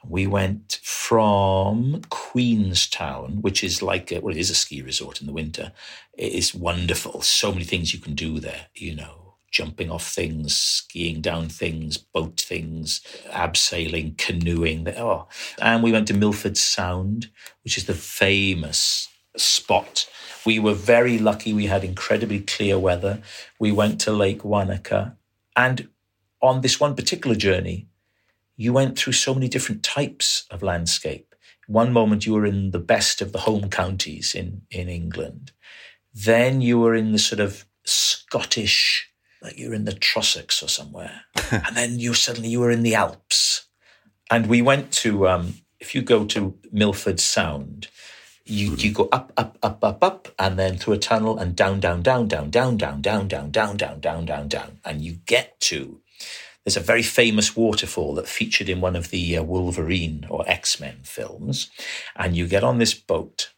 We 0.04 0.26
went 0.26 0.80
from 0.82 2.02
Queenstown, 2.08 3.40
which 3.42 3.62
is 3.62 3.82
like 3.82 4.10
a, 4.12 4.20
well, 4.20 4.34
it 4.34 4.40
is 4.40 4.50
a 4.50 4.54
ski 4.54 4.82
resort 4.82 5.20
in 5.20 5.26
the 5.26 5.32
winter. 5.32 5.72
It 6.16 6.32
is 6.32 6.54
wonderful. 6.54 7.22
So 7.22 7.52
many 7.52 7.64
things 7.64 7.92
you 7.94 8.00
can 8.00 8.14
do 8.14 8.40
there. 8.40 8.66
You 8.74 8.96
know, 8.96 9.27
jumping 9.50 9.90
off 9.90 10.06
things, 10.06 10.56
skiing 10.56 11.20
down 11.20 11.48
things, 11.48 11.96
boat 11.96 12.40
things, 12.40 13.00
abseiling, 13.30 14.16
canoeing. 14.16 14.88
Oh, 14.96 15.28
and 15.60 15.82
we 15.82 15.92
went 15.92 16.08
to 16.08 16.14
Milford 16.14 16.56
Sound, 16.56 17.30
which 17.64 17.76
is 17.78 17.86
the 17.86 17.94
famous 17.94 19.08
spot. 19.36 20.08
We 20.44 20.58
were 20.58 20.74
very 20.74 21.18
lucky. 21.18 21.52
We 21.52 21.66
had 21.66 21.84
incredibly 21.84 22.40
clear 22.40 22.78
weather. 22.78 23.22
We 23.58 23.72
went 23.72 24.00
to 24.02 24.12
Lake 24.12 24.44
Wanaka, 24.44 25.16
and 25.56 25.88
on 26.40 26.60
this 26.60 26.78
one 26.78 26.94
particular 26.94 27.36
journey, 27.36 27.88
you 28.56 28.72
went 28.72 28.98
through 28.98 29.12
so 29.14 29.34
many 29.34 29.48
different 29.48 29.82
types 29.82 30.46
of 30.50 30.62
landscape. 30.62 31.34
One 31.66 31.92
moment 31.92 32.26
you 32.26 32.34
were 32.34 32.46
in 32.46 32.70
the 32.70 32.78
best 32.78 33.20
of 33.20 33.32
the 33.32 33.40
home 33.40 33.68
counties 33.70 34.34
in, 34.34 34.62
in 34.70 34.88
England. 34.88 35.52
Then 36.14 36.60
you 36.60 36.78
were 36.78 36.94
in 36.94 37.12
the 37.12 37.18
sort 37.18 37.40
of 37.40 37.66
Scottish, 37.84 39.10
like 39.42 39.58
you 39.58 39.68
were 39.68 39.74
in 39.74 39.84
the 39.84 39.92
Trossachs 39.92 40.62
or 40.62 40.68
somewhere. 40.68 41.22
and 41.50 41.76
then 41.76 41.98
you 41.98 42.14
suddenly 42.14 42.48
you 42.48 42.60
were 42.60 42.70
in 42.70 42.82
the 42.82 42.94
Alps. 42.94 43.66
And 44.30 44.46
we 44.46 44.60
went 44.60 44.92
to, 44.92 45.28
um, 45.28 45.54
if 45.80 45.94
you 45.94 46.02
go 46.02 46.24
to 46.26 46.58
Milford 46.70 47.20
Sound, 47.20 47.88
you, 48.44 48.74
you 48.76 48.92
go 48.92 49.08
up, 49.12 49.32
up, 49.36 49.58
up, 49.62 49.82
up, 49.84 50.02
up, 50.02 50.28
and 50.38 50.58
then 50.58 50.76
through 50.76 50.94
a 50.94 50.98
tunnel 50.98 51.38
and 51.38 51.54
down, 51.54 51.80
down, 51.80 52.02
down, 52.02 52.28
down, 52.28 52.50
down, 52.50 52.76
down, 52.76 53.00
down, 53.00 53.28
down, 53.28 53.50
down, 53.50 53.76
down, 53.76 54.00
down, 54.00 54.24
down, 54.24 54.48
down. 54.48 54.80
And 54.84 55.02
you 55.02 55.18
get 55.26 55.60
to 55.60 56.00
there's 56.68 56.76
a 56.76 56.80
very 56.80 57.02
famous 57.02 57.56
waterfall 57.56 58.14
that 58.16 58.28
featured 58.28 58.68
in 58.68 58.82
one 58.82 58.94
of 58.94 59.08
the 59.08 59.38
uh, 59.38 59.42
Wolverine 59.42 60.26
or 60.28 60.44
X 60.46 60.78
Men 60.78 60.98
films, 61.02 61.70
and 62.14 62.36
you 62.36 62.46
get 62.46 62.62
on 62.62 62.76
this 62.76 62.92
boat, 62.92 63.54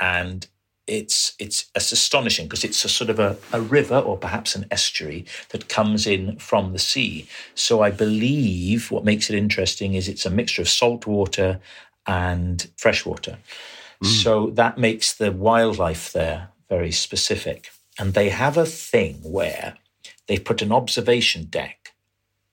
and 0.00 0.44
it's 0.88 1.34
it's, 1.38 1.66
it's 1.74 1.92
astonishing 1.92 2.46
because 2.46 2.64
it's 2.64 2.84
a 2.84 2.88
sort 2.88 3.10
of 3.10 3.18
a, 3.18 3.36
a 3.52 3.60
river 3.60 3.98
or 3.98 4.16
perhaps 4.16 4.56
an 4.56 4.66
estuary 4.70 5.26
that 5.50 5.68
comes 5.68 6.06
in 6.06 6.38
from 6.38 6.72
the 6.72 6.78
sea. 6.78 7.28
So 7.54 7.82
I 7.82 7.90
believe 7.90 8.90
what 8.90 9.04
makes 9.04 9.30
it 9.30 9.36
interesting 9.36 9.94
is 9.94 10.08
it's 10.08 10.26
a 10.26 10.30
mixture 10.30 10.62
of 10.62 10.68
salt 10.68 11.06
water 11.06 11.60
and 12.06 12.68
fresh 12.76 13.04
water. 13.04 13.38
So 14.02 14.50
that 14.50 14.78
makes 14.78 15.12
the 15.14 15.32
wildlife 15.32 16.12
there 16.12 16.50
very 16.68 16.92
specific. 16.92 17.70
And 17.98 18.14
they 18.14 18.28
have 18.30 18.56
a 18.56 18.64
thing 18.64 19.16
where 19.22 19.74
they've 20.26 20.44
put 20.44 20.62
an 20.62 20.72
observation 20.72 21.44
deck 21.44 21.94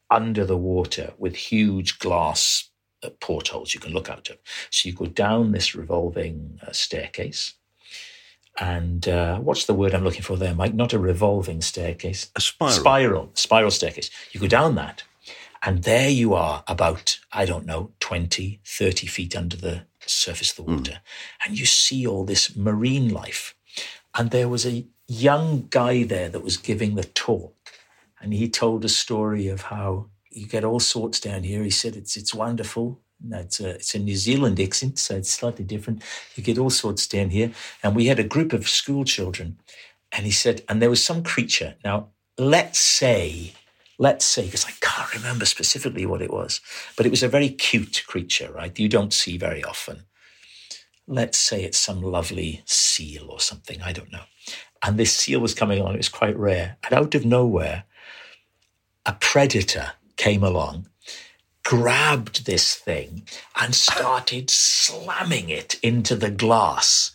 under 0.09 0.45
the 0.45 0.57
water 0.57 1.13
with 1.17 1.35
huge 1.35 1.99
glass 1.99 2.69
uh, 3.03 3.09
portholes 3.19 3.73
you 3.73 3.79
can 3.79 3.93
look 3.93 4.09
out 4.09 4.29
of. 4.29 4.37
So 4.71 4.89
you 4.89 4.95
go 4.95 5.05
down 5.05 5.51
this 5.51 5.75
revolving 5.75 6.59
uh, 6.65 6.71
staircase. 6.71 7.53
And 8.59 9.07
uh, 9.07 9.39
what's 9.39 9.65
the 9.65 9.73
word 9.73 9.93
I'm 9.93 10.03
looking 10.03 10.21
for 10.21 10.37
there, 10.37 10.55
Mike? 10.55 10.73
Not 10.73 10.93
a 10.93 10.99
revolving 10.99 11.61
staircase. 11.61 12.31
A 12.35 12.41
spiral. 12.41 12.73
Spiral, 12.73 13.31
spiral 13.33 13.71
staircase. 13.71 14.09
You 14.31 14.39
go 14.39 14.47
down 14.47 14.75
that, 14.75 15.03
and 15.61 15.83
there 15.83 16.09
you 16.09 16.33
are 16.33 16.63
about, 16.67 17.19
I 17.33 17.45
don't 17.45 17.65
know, 17.65 17.91
20, 17.99 18.61
30 18.63 19.07
feet 19.07 19.35
under 19.35 19.57
the 19.57 19.83
surface 20.05 20.51
of 20.51 20.65
the 20.65 20.71
water. 20.71 20.99
And 21.45 21.57
you 21.57 21.65
see 21.65 22.05
all 22.07 22.23
this 22.23 22.55
marine 22.55 23.09
life. 23.09 23.55
And 24.13 24.31
there 24.31 24.47
was 24.47 24.65
a 24.65 24.85
young 25.07 25.67
guy 25.69 26.03
there 26.03 26.29
that 26.29 26.43
was 26.43 26.57
giving 26.57 26.95
the 26.95 27.03
talk. 27.03 27.53
And 28.21 28.33
he 28.33 28.49
told 28.49 28.85
a 28.85 28.89
story 28.89 29.47
of 29.47 29.63
how 29.63 30.07
you 30.31 30.47
get 30.47 30.63
all 30.63 30.79
sorts 30.79 31.19
down 31.19 31.43
here. 31.43 31.63
He 31.63 31.69
said 31.69 31.95
it's 31.95 32.15
it's 32.15 32.33
wonderful. 32.33 33.01
No, 33.21 33.39
it's 33.39 33.59
a 33.59 33.69
it's 33.69 33.95
a 33.95 33.99
New 33.99 34.15
Zealand 34.15 34.59
accent, 34.59 34.99
so 34.99 35.15
it's 35.15 35.31
slightly 35.31 35.65
different. 35.65 36.03
You 36.35 36.43
get 36.43 36.57
all 36.57 36.69
sorts 36.69 37.07
down 37.07 37.29
here. 37.29 37.51
And 37.81 37.95
we 37.95 38.05
had 38.05 38.19
a 38.19 38.23
group 38.23 38.53
of 38.53 38.67
school 38.69 39.03
children, 39.05 39.57
and 40.11 40.25
he 40.25 40.31
said, 40.31 40.63
and 40.67 40.81
there 40.81 40.89
was 40.89 41.03
some 41.03 41.23
creature. 41.23 41.75
Now, 41.83 42.09
let's 42.37 42.79
say, 42.79 43.53
let's 43.97 44.25
say, 44.25 44.45
because 44.45 44.65
I 44.65 44.73
can't 44.81 45.13
remember 45.13 45.45
specifically 45.45 46.05
what 46.05 46.21
it 46.21 46.31
was, 46.31 46.61
but 46.97 47.05
it 47.05 47.09
was 47.09 47.23
a 47.23 47.29
very 47.29 47.49
cute 47.49 48.03
creature, 48.07 48.51
right? 48.51 48.77
You 48.77 48.89
don't 48.89 49.13
see 49.13 49.37
very 49.37 49.63
often. 49.63 50.03
Let's 51.07 51.37
say 51.37 51.63
it's 51.63 51.77
some 51.77 52.01
lovely 52.01 52.63
seal 52.65 53.29
or 53.29 53.39
something. 53.39 53.81
I 53.81 53.93
don't 53.93 54.11
know. 54.11 54.23
And 54.83 54.97
this 54.97 55.13
seal 55.13 55.39
was 55.39 55.53
coming 55.53 55.79
along. 55.79 55.93
It 55.93 55.97
was 55.97 56.09
quite 56.09 56.37
rare. 56.37 56.77
And 56.83 56.93
out 56.93 57.15
of 57.15 57.25
nowhere, 57.25 57.85
a 59.05 59.13
predator 59.13 59.93
came 60.17 60.43
along, 60.43 60.87
grabbed 61.65 62.45
this 62.45 62.75
thing, 62.75 63.23
and 63.59 63.75
started 63.75 64.49
slamming 64.49 65.49
it 65.49 65.77
into 65.81 66.15
the 66.15 66.31
glass. 66.31 67.11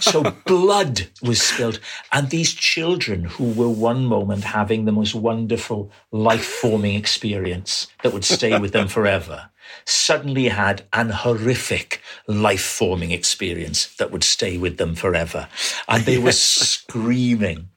so 0.00 0.22
blood 0.46 1.06
was 1.22 1.40
spilled. 1.40 1.80
And 2.12 2.28
these 2.28 2.52
children 2.52 3.24
who 3.24 3.52
were 3.52 3.70
one 3.70 4.04
moment 4.04 4.44
having 4.44 4.84
the 4.84 4.92
most 4.92 5.14
wonderful 5.14 5.90
life 6.10 6.44
forming 6.44 6.94
experience 6.94 7.86
that 8.02 8.12
would 8.12 8.24
stay 8.24 8.58
with 8.58 8.72
them 8.72 8.88
forever 8.88 9.50
suddenly 9.84 10.48
had 10.48 10.84
an 10.92 11.10
horrific 11.10 12.02
life 12.26 12.64
forming 12.64 13.12
experience 13.12 13.94
that 13.96 14.10
would 14.10 14.24
stay 14.24 14.58
with 14.58 14.76
them 14.78 14.94
forever. 14.94 15.48
And 15.88 16.04
they 16.04 16.18
were 16.18 16.32
screaming. 16.32 17.68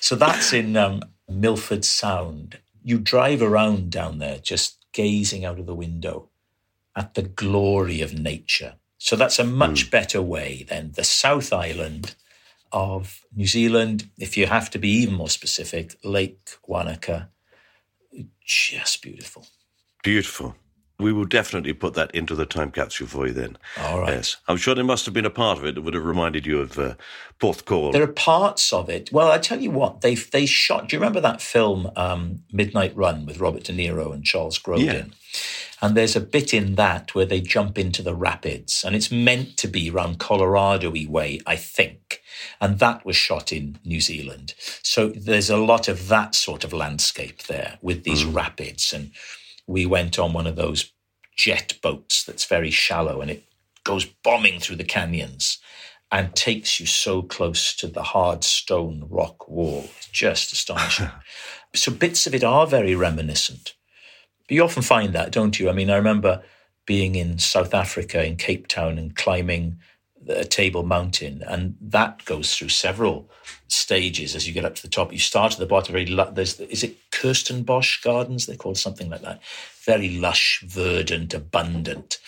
So 0.00 0.16
that's 0.16 0.52
in 0.52 0.76
um, 0.76 1.02
Milford 1.28 1.84
Sound. 1.84 2.58
You 2.82 2.98
drive 2.98 3.42
around 3.42 3.90
down 3.90 4.18
there 4.18 4.38
just 4.38 4.79
gazing 4.92 5.44
out 5.44 5.58
of 5.58 5.66
the 5.66 5.74
window 5.74 6.28
at 6.96 7.14
the 7.14 7.22
glory 7.22 8.00
of 8.00 8.18
nature. 8.18 8.74
So 8.98 9.16
that's 9.16 9.38
a 9.38 9.44
much 9.44 9.84
hmm. 9.84 9.90
better 9.90 10.22
way 10.22 10.66
than 10.68 10.92
the 10.92 11.04
South 11.04 11.52
Island 11.52 12.14
of 12.72 13.24
New 13.34 13.46
Zealand. 13.46 14.10
If 14.18 14.36
you 14.36 14.46
have 14.46 14.70
to 14.70 14.78
be 14.78 14.90
even 14.90 15.14
more 15.14 15.28
specific, 15.28 15.96
Lake 16.04 16.50
Wanaka, 16.66 17.30
just 18.44 19.02
beautiful. 19.02 19.46
Beautiful. 20.02 20.54
We 21.00 21.12
will 21.12 21.24
definitely 21.24 21.72
put 21.72 21.94
that 21.94 22.10
into 22.14 22.34
the 22.34 22.46
time 22.46 22.70
capsule 22.70 23.06
for 23.06 23.26
you 23.26 23.32
then. 23.32 23.56
All 23.78 24.00
right. 24.00 24.14
Yes. 24.14 24.36
I'm 24.48 24.56
sure 24.56 24.74
there 24.74 24.84
must 24.84 25.04
have 25.06 25.14
been 25.14 25.26
a 25.26 25.30
part 25.30 25.58
of 25.58 25.64
it 25.64 25.74
that 25.74 25.82
would 25.82 25.94
have 25.94 26.04
reminded 26.04 26.46
you 26.46 26.60
of 26.60 26.78
uh, 26.78 26.94
Porthcawl. 27.40 27.92
There 27.92 28.02
are 28.02 28.06
parts 28.06 28.72
of 28.72 28.88
it. 28.88 29.10
Well, 29.12 29.30
I 29.30 29.38
tell 29.38 29.60
you 29.60 29.70
what, 29.70 30.02
they 30.02 30.14
they 30.14 30.46
shot. 30.46 30.88
Do 30.88 30.96
you 30.96 31.00
remember 31.00 31.20
that 31.20 31.40
film 31.40 31.90
um, 31.96 32.42
Midnight 32.52 32.94
Run 32.96 33.26
with 33.26 33.40
Robert 33.40 33.64
De 33.64 33.72
Niro 33.72 34.12
and 34.12 34.24
Charles 34.24 34.58
Grodin? 34.58 34.84
Yeah. 34.84 35.04
And 35.82 35.96
there's 35.96 36.16
a 36.16 36.20
bit 36.20 36.52
in 36.52 36.74
that 36.74 37.14
where 37.14 37.24
they 37.24 37.40
jump 37.40 37.78
into 37.78 38.02
the 38.02 38.14
rapids, 38.14 38.84
and 38.84 38.94
it's 38.94 39.10
meant 39.10 39.56
to 39.58 39.68
be 39.68 39.88
around 39.88 40.18
Colorado-y 40.18 41.06
way, 41.08 41.40
I 41.46 41.56
think. 41.56 42.20
And 42.60 42.78
that 42.80 43.06
was 43.06 43.16
shot 43.16 43.52
in 43.52 43.78
New 43.84 44.00
Zealand. 44.00 44.54
So 44.82 45.08
there's 45.08 45.48
a 45.48 45.56
lot 45.56 45.88
of 45.88 46.08
that 46.08 46.34
sort 46.34 46.64
of 46.64 46.72
landscape 46.72 47.44
there 47.44 47.78
with 47.80 48.04
these 48.04 48.24
rapids. 48.24 48.92
And 48.92 49.12
we 49.70 49.86
went 49.86 50.18
on 50.18 50.32
one 50.32 50.48
of 50.48 50.56
those 50.56 50.92
jet 51.36 51.74
boats 51.80 52.24
that's 52.24 52.44
very 52.44 52.70
shallow 52.70 53.20
and 53.20 53.30
it 53.30 53.44
goes 53.84 54.04
bombing 54.04 54.58
through 54.58 54.76
the 54.76 54.84
canyons 54.84 55.58
and 56.10 56.34
takes 56.34 56.80
you 56.80 56.86
so 56.86 57.22
close 57.22 57.74
to 57.76 57.86
the 57.86 58.02
hard 58.02 58.42
stone 58.42 59.06
rock 59.08 59.48
wall. 59.48 59.84
It's 59.96 60.08
just 60.08 60.52
astonishing. 60.52 61.08
so 61.74 61.92
bits 61.92 62.26
of 62.26 62.34
it 62.34 62.42
are 62.42 62.66
very 62.66 62.96
reminiscent. 62.96 63.74
But 64.48 64.56
you 64.56 64.64
often 64.64 64.82
find 64.82 65.12
that, 65.14 65.30
don't 65.30 65.58
you? 65.60 65.70
I 65.70 65.72
mean, 65.72 65.88
I 65.88 65.96
remember 65.96 66.42
being 66.84 67.14
in 67.14 67.38
South 67.38 67.72
Africa, 67.72 68.24
in 68.24 68.36
Cape 68.36 68.66
Town, 68.66 68.98
and 68.98 69.14
climbing 69.14 69.78
the 70.22 70.44
Table 70.44 70.82
Mountain, 70.82 71.42
and 71.46 71.76
that 71.80 72.24
goes 72.24 72.54
through 72.54 72.68
several 72.68 73.30
stages 73.68 74.34
as 74.34 74.46
you 74.46 74.52
get 74.52 74.64
up 74.64 74.74
to 74.76 74.82
the 74.82 74.88
top. 74.88 75.12
You 75.12 75.18
start 75.18 75.52
at 75.52 75.58
the 75.58 75.66
bottom, 75.66 75.92
very 75.92 76.06
lu- 76.06 76.30
there's 76.32 76.60
is 76.60 76.82
it 76.82 77.10
Kirstenbosch 77.10 78.02
Gardens? 78.02 78.46
They're 78.46 78.56
called 78.56 78.78
something 78.78 79.08
like 79.08 79.22
that. 79.22 79.40
Very 79.84 80.10
lush, 80.10 80.62
verdant, 80.66 81.32
abundant, 81.34 82.18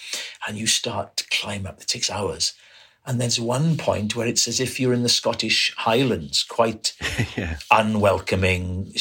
and 0.47 0.57
you 0.57 0.67
start 0.67 1.17
to 1.19 1.29
climb 1.29 1.67
up. 1.67 1.81
It 1.81 1.89
takes 1.89 2.11
hours. 2.11 2.55
And 3.05 3.21
there's 3.21 3.41
one 3.41 3.77
point 3.77 4.15
where 4.15 4.29
it's 4.29 4.47
as 4.47 4.61
if 4.61 4.79
you're 4.79 4.93
in 4.93 5.03
the 5.03 5.09
Scottish 5.09 5.75
Highlands, 5.77 6.45
quite 6.45 6.95
yeah. 7.37 7.59
unwelcoming 7.71 8.95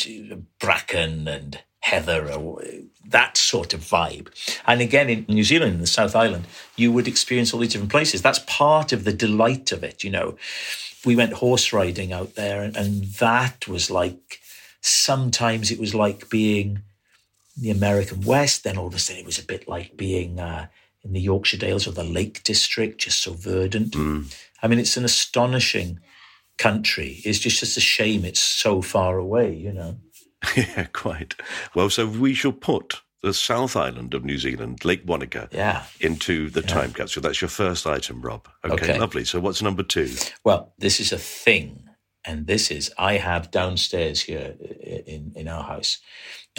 bracken 0.60 1.28
and 1.28 1.60
heather 1.82 2.32
or 2.32 2.64
that 3.08 3.38
sort 3.38 3.74
of 3.74 3.82
vibe. 3.82 4.28
And 4.66 4.82
again, 4.82 5.10
in 5.10 5.26
New 5.28 5.44
Zealand, 5.44 5.74
in 5.74 5.82
the 5.82 5.88
South 5.88 6.16
Island, 6.16 6.46
you 6.76 6.92
would 6.92 7.08
experience 7.08 7.54
all 7.54 7.60
these 7.60 7.74
different 7.74 7.92
places. 7.92 8.22
That's 8.22 8.40
part 8.40 8.94
of 8.94 9.04
the 9.04 9.14
delight 9.14 9.72
of 9.72 9.84
it, 9.84 10.04
you 10.04 10.10
know. 10.10 10.38
We 11.06 11.16
went 11.16 11.34
horse 11.34 11.74
riding 11.74 12.14
out 12.14 12.36
there, 12.36 12.62
and, 12.62 12.78
and 12.78 13.04
that 13.16 13.68
was 13.68 13.90
like 13.90 14.42
Sometimes 14.82 15.70
it 15.70 15.80
was 15.80 15.94
like 15.94 16.30
being 16.30 16.82
the 17.56 17.70
American 17.70 18.22
West. 18.22 18.64
Then 18.64 18.78
all 18.78 18.88
of 18.88 18.96
a 18.96 19.00
sudden 19.00 19.22
it 19.22 19.26
was 19.26 19.40
a 19.40 19.46
bit 19.46 19.68
like 19.68 19.96
being 19.96 20.40
uh, 20.40 20.68
in 21.04 21.14
the 21.14 21.22
Yorkshire 21.22 21.58
Dales 21.58 21.88
or 21.88 21.92
the 21.92 22.04
Lake 22.04 22.44
District, 22.44 23.00
just 23.00 23.22
so 23.22 23.34
verdant. 23.34 23.92
Mm. 23.92 24.36
I 24.62 24.68
mean, 24.68 24.80
it's 24.80 24.98
an 24.98 25.06
astonishing 25.06 26.00
country. 26.58 27.22
It's 27.24 27.40
just, 27.40 27.60
just 27.60 27.78
a 27.78 27.82
shame 27.82 28.26
it's 28.26 28.40
so 28.40 28.82
far 28.82 29.18
away, 29.20 29.54
you 29.54 29.72
know. 29.72 29.98
yeah, 30.56 30.86
quite. 30.94 31.36
Well, 31.76 31.90
so 31.90 32.08
we 32.08 32.34
shall 32.34 32.52
put 32.52 33.02
the 33.24 33.34
South 33.34 33.76
Island 33.76 34.14
of 34.16 34.26
New 34.26 34.38
Zealand, 34.40 34.84
Lake 34.84 35.04
Wanaka, 35.06 35.48
Yeah. 35.52 35.84
into 36.00 36.50
the 36.50 36.64
time 36.64 36.92
capsule. 36.94 37.22
That's 37.22 37.40
your 37.42 37.50
first 37.50 37.86
item, 37.86 38.22
Rob. 38.22 38.48
Okay, 38.66 38.74
Okay. 38.92 39.00
lovely. 39.00 39.26
So 39.26 39.40
what's 39.40 39.62
number 39.62 39.84
two? 39.84 40.10
Well, 40.44 40.74
this 40.80 41.00
is 41.00 41.12
a 41.12 41.20
thing, 41.20 41.88
and 42.26 42.48
this 42.48 42.72
is 42.72 42.92
I 42.98 43.18
have 43.18 43.52
downstairs 43.52 44.22
here 44.24 44.56
in 45.06 45.34
in 45.36 45.48
our 45.48 45.64
house. 45.64 46.00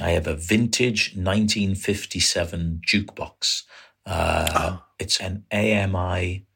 I 0.00 0.10
have 0.10 0.26
a 0.28 0.36
vintage 0.36 1.14
1957 1.16 2.80
jukebox. 2.86 3.62
Uh, 4.06 4.78
It's 4.98 5.20
an 5.20 5.44
AMI 5.52 6.46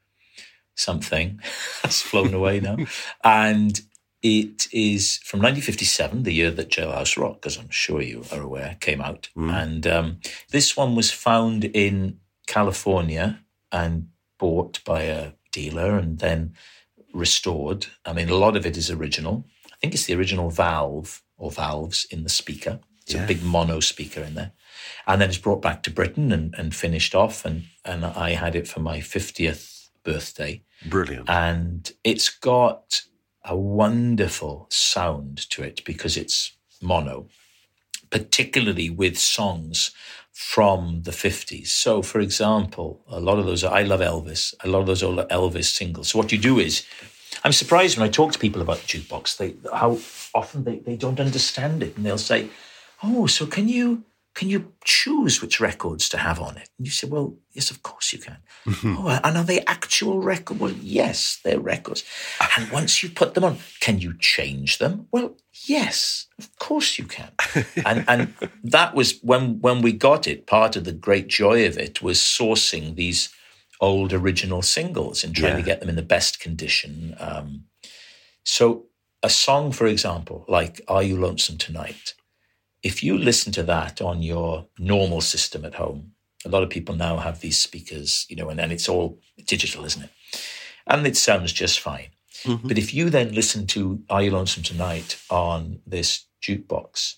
something. 0.76 1.40
That's 1.82 2.00
flown 2.02 2.32
away 2.34 2.60
now, 2.60 2.76
and 3.24 3.80
it 4.26 4.66
is 4.72 5.18
from 5.18 5.38
1957, 5.38 6.24
the 6.24 6.32
year 6.32 6.50
that 6.50 6.68
Jailhouse 6.68 7.16
Rock, 7.16 7.46
as 7.46 7.56
I'm 7.56 7.70
sure 7.70 8.02
you 8.02 8.24
are 8.32 8.40
aware, 8.40 8.76
came 8.80 9.00
out. 9.00 9.28
And 9.54 9.86
um, 9.86 10.18
this 10.50 10.76
one 10.76 10.96
was 10.96 11.12
found 11.12 11.64
in 11.64 12.18
California 12.48 13.40
and 13.70 14.08
bought 14.38 14.82
by 14.84 15.02
a 15.02 15.32
dealer, 15.52 15.96
and 15.96 16.18
then 16.18 16.54
restored. 17.14 17.86
I 18.04 18.12
mean, 18.12 18.28
a 18.28 18.34
lot 18.34 18.56
of 18.56 18.66
it 18.66 18.76
is 18.76 18.90
original. 18.90 19.46
I 19.72 19.76
think 19.80 19.94
it's 19.94 20.06
the 20.06 20.14
original 20.14 20.50
valve 20.50 21.22
or 21.38 21.52
valves 21.52 22.04
in 22.10 22.24
the 22.24 22.28
speaker. 22.28 22.80
It's 23.02 23.14
a 23.14 23.24
big 23.24 23.44
mono 23.44 23.78
speaker 23.78 24.22
in 24.22 24.34
there. 24.34 24.52
And 25.06 25.20
then 25.20 25.28
it's 25.28 25.38
brought 25.38 25.62
back 25.62 25.84
to 25.84 25.92
Britain 25.92 26.32
and, 26.32 26.52
and 26.58 26.74
finished 26.74 27.14
off. 27.14 27.44
And, 27.44 27.66
and 27.84 28.04
I 28.04 28.30
had 28.30 28.56
it 28.56 28.66
for 28.66 28.80
my 28.80 28.98
50th 28.98 29.90
birthday. 30.02 30.64
Brilliant. 30.84 31.30
And 31.30 31.92
it's 32.02 32.28
got 32.28 33.02
a 33.46 33.56
wonderful 33.56 34.66
sound 34.70 35.38
to 35.50 35.62
it 35.62 35.84
because 35.84 36.16
it's 36.16 36.52
mono, 36.82 37.28
particularly 38.10 38.90
with 38.90 39.18
songs 39.18 39.92
from 40.32 41.02
the 41.04 41.12
50s. 41.12 41.68
So, 41.68 42.02
for 42.02 42.20
example, 42.20 43.02
a 43.08 43.20
lot 43.20 43.38
of 43.38 43.46
those, 43.46 43.64
I 43.64 43.82
love 43.82 44.00
Elvis, 44.00 44.54
a 44.62 44.68
lot 44.68 44.80
of 44.80 44.86
those 44.86 45.02
old 45.02 45.18
Elvis 45.30 45.66
singles. 45.66 46.08
So, 46.08 46.18
what 46.18 46.32
you 46.32 46.38
do 46.38 46.58
is, 46.58 46.84
I'm 47.44 47.52
surprised 47.52 47.96
when 47.96 48.06
I 48.06 48.10
talk 48.10 48.32
to 48.32 48.38
people 48.38 48.60
about 48.60 48.78
jukebox, 48.78 49.36
they, 49.36 49.54
how 49.72 49.98
often 50.34 50.64
they, 50.64 50.78
they 50.80 50.96
don't 50.96 51.20
understand 51.20 51.82
it. 51.82 51.96
And 51.96 52.04
they'll 52.04 52.18
say, 52.18 52.48
Oh, 53.02 53.26
so 53.26 53.46
can 53.46 53.68
you 53.68 54.04
can 54.36 54.50
you 54.50 54.74
choose 54.84 55.40
which 55.40 55.60
records 55.60 56.10
to 56.10 56.18
have 56.18 56.38
on 56.38 56.58
it? 56.58 56.68
And 56.76 56.86
you 56.86 56.92
say, 56.92 57.08
Well, 57.08 57.36
yes, 57.52 57.70
of 57.70 57.82
course 57.82 58.12
you 58.12 58.18
can. 58.18 58.36
oh, 58.84 59.18
and 59.24 59.36
are 59.38 59.42
they 59.42 59.60
actual 59.62 60.20
records? 60.20 60.60
Well, 60.60 60.72
yes, 60.72 61.40
they're 61.42 61.58
records. 61.58 62.04
And 62.56 62.70
once 62.70 63.02
you 63.02 63.08
put 63.08 63.32
them 63.32 63.44
on, 63.44 63.56
can 63.80 63.98
you 63.98 64.14
change 64.18 64.76
them? 64.76 65.08
Well, 65.10 65.36
yes, 65.66 66.26
of 66.38 66.54
course 66.58 66.98
you 66.98 67.06
can. 67.06 67.30
and 67.86 68.04
and 68.06 68.34
that 68.62 68.94
was 68.94 69.18
when 69.22 69.58
when 69.60 69.80
we 69.80 69.92
got 69.92 70.28
it, 70.28 70.46
part 70.46 70.76
of 70.76 70.84
the 70.84 70.92
great 70.92 71.28
joy 71.28 71.66
of 71.66 71.78
it 71.78 72.02
was 72.02 72.18
sourcing 72.18 72.94
these 72.94 73.30
old 73.80 74.12
original 74.12 74.60
singles 74.60 75.24
and 75.24 75.34
trying 75.34 75.56
to 75.56 75.62
get 75.62 75.80
them 75.80 75.88
in 75.88 75.96
the 75.96 76.02
best 76.02 76.40
condition. 76.40 77.16
Um, 77.18 77.64
so 78.44 78.86
a 79.22 79.30
song, 79.30 79.72
for 79.72 79.86
example, 79.86 80.44
like 80.46 80.82
Are 80.88 81.02
You 81.02 81.18
Lonesome 81.18 81.56
Tonight? 81.56 82.14
If 82.86 83.02
you 83.02 83.18
listen 83.18 83.52
to 83.54 83.64
that 83.64 84.00
on 84.00 84.22
your 84.22 84.68
normal 84.78 85.20
system 85.20 85.64
at 85.64 85.74
home, 85.74 86.12
a 86.44 86.48
lot 86.48 86.62
of 86.62 86.70
people 86.70 86.94
now 86.94 87.16
have 87.16 87.40
these 87.40 87.58
speakers, 87.58 88.24
you 88.28 88.36
know, 88.36 88.48
and 88.48 88.60
then 88.60 88.70
it's 88.70 88.88
all 88.88 89.18
digital, 89.44 89.84
isn't 89.84 90.04
it? 90.04 90.10
And 90.86 91.04
it 91.04 91.16
sounds 91.16 91.52
just 91.52 91.80
fine. 91.80 92.10
Mm-hmm. 92.44 92.68
But 92.68 92.78
if 92.78 92.94
you 92.94 93.10
then 93.10 93.32
listen 93.32 93.66
to 93.74 94.04
Are 94.08 94.22
You 94.22 94.30
Lonesome 94.30 94.62
Tonight 94.62 95.20
on 95.30 95.80
this 95.84 96.26
jukebox, 96.40 97.16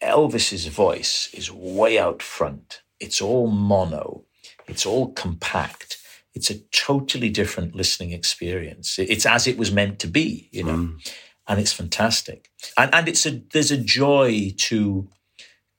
Elvis's 0.00 0.66
voice 0.68 1.30
is 1.34 1.50
way 1.50 1.98
out 1.98 2.22
front. 2.22 2.82
It's 3.00 3.20
all 3.20 3.48
mono. 3.48 4.22
It's 4.68 4.86
all 4.86 5.12
compact. 5.14 5.98
It's 6.32 6.48
a 6.48 6.60
totally 6.70 7.30
different 7.30 7.74
listening 7.74 8.12
experience. 8.12 9.00
It's 9.00 9.26
as 9.26 9.48
it 9.48 9.58
was 9.58 9.72
meant 9.72 9.98
to 9.98 10.06
be, 10.06 10.48
you 10.52 10.62
know, 10.62 10.76
mm. 10.76 11.12
And 11.48 11.60
it's 11.60 11.72
fantastic. 11.72 12.50
And 12.76 12.94
and 12.94 13.08
it's 13.08 13.26
a 13.26 13.42
there's 13.52 13.70
a 13.70 13.76
joy 13.76 14.52
to 14.68 15.08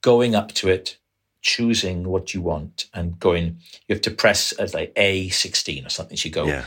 going 0.01 0.35
up 0.35 0.53
to 0.53 0.69
it, 0.69 0.97
choosing 1.41 2.07
what 2.07 2.33
you 2.33 2.41
want, 2.41 2.85
and 2.93 3.19
going. 3.19 3.57
You 3.87 3.95
have 3.95 4.01
to 4.01 4.11
press 4.11 4.51
as 4.53 4.73
like 4.73 4.93
A 4.95 5.29
sixteen 5.29 5.85
or 5.85 5.89
something. 5.89 6.17
So 6.17 6.27
you 6.27 6.33
go 6.33 6.47
Yeah. 6.47 6.65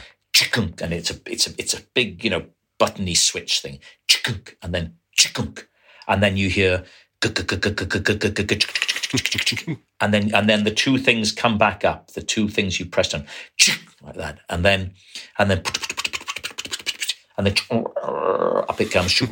and 0.81 0.93
it's 0.93 1.11
a 1.11 1.17
it's 1.27 1.47
a 1.47 1.51
it's 1.59 1.75
a 1.75 1.83
big 1.95 2.25
you 2.25 2.31
know 2.31 2.45
buttony 2.79 3.15
switch 3.15 3.61
thing, 3.61 3.79
and 4.63 4.75
then 4.75 4.95
and 6.09 6.23
then 6.23 6.37
you 6.37 6.49
hear 6.49 6.85
and 10.01 10.15
then 10.15 10.35
and 10.35 10.49
then 10.49 10.65
the 10.65 10.71
two 10.75 10.99
things 10.99 11.33
come 11.33 11.59
back 11.59 11.85
up. 11.85 12.13
The 12.13 12.23
two 12.23 12.49
things 12.49 12.79
you 12.81 12.87
pressed 12.87 13.15
on, 13.15 13.27
like 14.03 14.17
that, 14.17 14.41
and 14.49 14.65
then 14.65 14.95
and 15.39 15.51
then 15.51 15.63
and 17.41 17.47
then 17.47 17.87
up 18.69 18.81
it 18.81 18.91
comes 18.91 19.23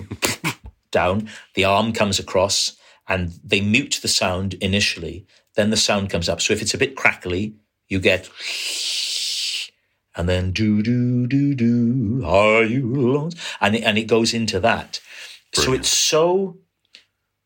down. 0.90 1.28
The 1.54 1.64
arm 1.64 1.92
comes 1.92 2.18
across, 2.18 2.76
and 3.06 3.32
they 3.44 3.60
mute 3.60 3.98
the 4.02 4.08
sound 4.08 4.54
initially. 4.54 5.26
Then 5.54 5.70
the 5.70 5.76
sound 5.76 6.10
comes 6.10 6.28
up. 6.28 6.40
So 6.40 6.52
if 6.52 6.62
it's 6.62 6.74
a 6.74 6.78
bit 6.78 6.96
crackly, 6.96 7.54
you 7.88 8.00
get. 8.00 8.28
And 10.16 10.28
then 10.28 10.50
do 10.50 10.82
do 10.82 11.28
do 11.28 11.54
do, 11.54 12.24
are 12.26 12.64
you 12.64 12.92
alone? 13.08 13.30
And 13.60 13.76
it, 13.76 13.84
and 13.84 13.96
it 13.96 14.08
goes 14.08 14.34
into 14.34 14.58
that. 14.58 14.98
So 15.54 15.72
it's 15.72 15.96
so 15.96 16.58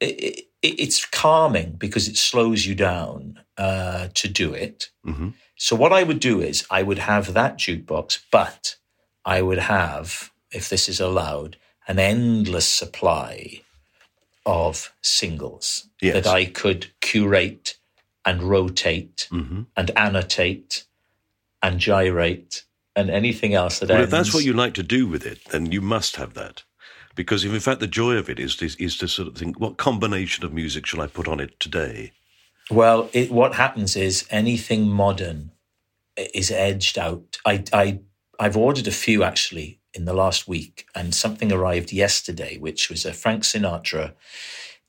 it, 0.00 0.46
it, 0.62 0.80
it's 0.80 1.04
calming 1.04 1.72
because 1.72 2.08
it 2.08 2.16
slows 2.16 2.64
you 2.64 2.74
down 2.74 3.40
uh, 3.58 4.08
to 4.14 4.26
do 4.28 4.54
it. 4.54 4.88
hmm 5.04 5.30
So 5.56 5.76
what 5.76 5.92
I 5.92 6.02
would 6.02 6.18
do 6.20 6.40
is 6.40 6.66
I 6.70 6.82
would 6.82 6.98
have 7.00 7.34
that 7.34 7.58
jukebox, 7.58 8.20
but 8.30 8.76
I 9.24 9.42
would 9.42 9.58
have, 9.58 10.31
if 10.52 10.68
this 10.68 10.88
is 10.88 11.00
allowed, 11.00 11.56
an 11.88 11.98
endless 11.98 12.68
supply 12.68 13.62
of 14.46 14.92
singles 15.02 15.88
Yes. 16.00 16.14
that 16.24 16.26
I 16.28 16.46
could 16.46 16.88
curate 17.00 17.76
and 18.24 18.42
rotate 18.42 19.28
hmm 19.30 19.62
and 19.76 19.90
annotate 19.96 20.84
and 21.62 21.80
gyrate 21.80 22.64
and 22.96 23.10
anything 23.10 23.54
else 23.54 23.80
that 23.80 23.90
Well, 23.90 24.04
if 24.04 24.10
that's 24.10 24.34
what 24.34 24.44
you 24.44 24.52
like 24.54 24.74
to 24.74 24.82
do 24.82 25.06
with 25.08 25.26
it, 25.26 25.44
then 25.50 25.72
you 25.72 25.80
must 25.80 26.16
have 26.16 26.34
that. 26.34 26.64
Because 27.16 27.44
if 27.44 27.52
in 27.54 27.60
fact 27.60 27.80
the 27.80 27.86
joy 27.88 28.14
of 28.16 28.30
it 28.30 28.40
is, 28.40 28.60
is 28.62 28.76
is 28.76 28.98
to 28.98 29.08
sort 29.08 29.28
of 29.28 29.36
think, 29.36 29.60
what 29.60 29.78
combination 29.78 30.44
of 30.44 30.52
music 30.52 30.86
shall 30.86 31.00
I 31.02 31.08
put 31.08 31.28
on 31.28 31.40
it 31.40 31.60
today? 31.60 32.12
Well, 32.70 33.10
it, 33.12 33.30
what 33.30 33.54
happens 33.54 33.96
is 33.96 34.26
anything 34.30 34.88
modern 34.88 35.52
is 36.34 36.50
edged 36.52 36.98
out. 36.98 37.38
I, 37.46 37.64
I, 37.72 38.00
I've 38.40 38.56
ordered 38.58 38.88
a 38.88 38.92
few 38.92 39.24
actually 39.24 39.80
in 39.94 40.04
the 40.04 40.14
last 40.14 40.48
week, 40.48 40.86
and 40.94 41.14
something 41.14 41.52
arrived 41.52 41.92
yesterday, 41.92 42.58
which 42.58 42.88
was 42.88 43.04
a 43.04 43.12
Frank 43.12 43.42
Sinatra 43.42 44.14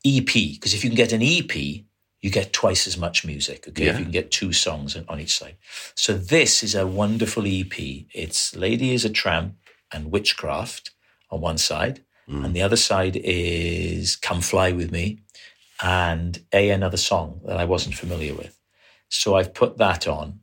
EP. 0.06 0.26
Because 0.34 0.74
if 0.74 0.84
you 0.84 0.90
can 0.90 0.98
get 0.98 1.14
an 1.14 1.22
EP, 1.22 1.56
you 1.56 2.30
get 2.30 2.54
twice 2.54 2.88
as 2.88 2.98
much 2.98 3.26
music. 3.26 3.68
Okay, 3.68 3.88
if 3.88 3.98
you 3.98 4.04
can 4.04 4.12
get 4.12 4.32
two 4.32 4.54
songs 4.54 4.96
on 4.96 5.20
each 5.20 5.38
side. 5.38 5.58
So 5.96 6.14
this 6.14 6.64
is 6.64 6.76
a 6.76 6.88
wonderful 6.88 7.46
EP. 7.46 7.74
It's 8.14 8.56
"Lady 8.56 8.94
is 8.94 9.06
a 9.06 9.10
Tramp" 9.10 9.56
and 9.92 10.12
"Witchcraft" 10.12 10.92
on 11.30 11.42
one 11.42 11.58
side, 11.58 12.04
mm. 12.30 12.46
and 12.46 12.56
the 12.56 12.62
other 12.62 12.78
side 12.78 13.18
is 13.18 14.16
"Come 14.16 14.42
Fly 14.42 14.72
with 14.72 14.92
Me." 14.92 15.20
and 15.84 16.46
a 16.54 16.70
another 16.70 16.98
song 16.98 17.42
that 17.46 17.58
I 17.58 17.66
wasn't 17.66 17.96
familiar 17.96 18.34
with. 18.34 18.60
So 19.10 19.36
I've 19.36 19.54
put 19.54 19.78
that 19.78 20.08
on. 20.08 20.40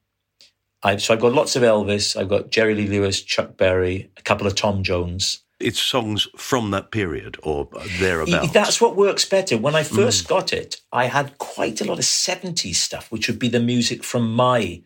I've, 0.83 1.03
so 1.03 1.15
I've 1.15 1.21
got 1.21 1.33
lots 1.33 1.57
of 1.57 1.63
Elvis. 1.63 2.17
I've 2.17 2.29
got 2.29 2.51
Jerry 2.51 2.75
Lee 2.75 2.89
Lewis, 2.89 3.23
Chuck 3.23 3.57
Berry, 3.57 4.11
a 4.17 4.23
couple 4.23 4.47
of 4.47 4.55
Tom 4.55 4.83
Jones. 4.83 5.41
It's 5.59 5.79
songs 5.79 6.27
from 6.37 6.71
that 6.71 6.91
period 6.91 7.37
or 7.43 7.69
E- 7.85 7.99
thereabouts. 7.99 8.53
That's 8.53 8.81
what 8.81 8.97
works 8.97 9.27
better. 9.27 9.59
When 9.59 9.75
I 9.75 9.83
hmm. 9.83 9.95
first 9.95 10.27
got 10.27 10.53
it, 10.53 10.81
I 10.91 11.07
had 11.07 11.37
quite 11.39 11.81
a 11.83 11.85
lot 11.85 11.99
of 11.99 12.05
70s 12.05 12.77
stuff, 12.77 13.13
which 13.13 13.29
would 13.29 13.39
be 13.39 13.49
the 13.49 13.61
music 13.61 14.03
from 14.03 14.35
my 14.35 14.83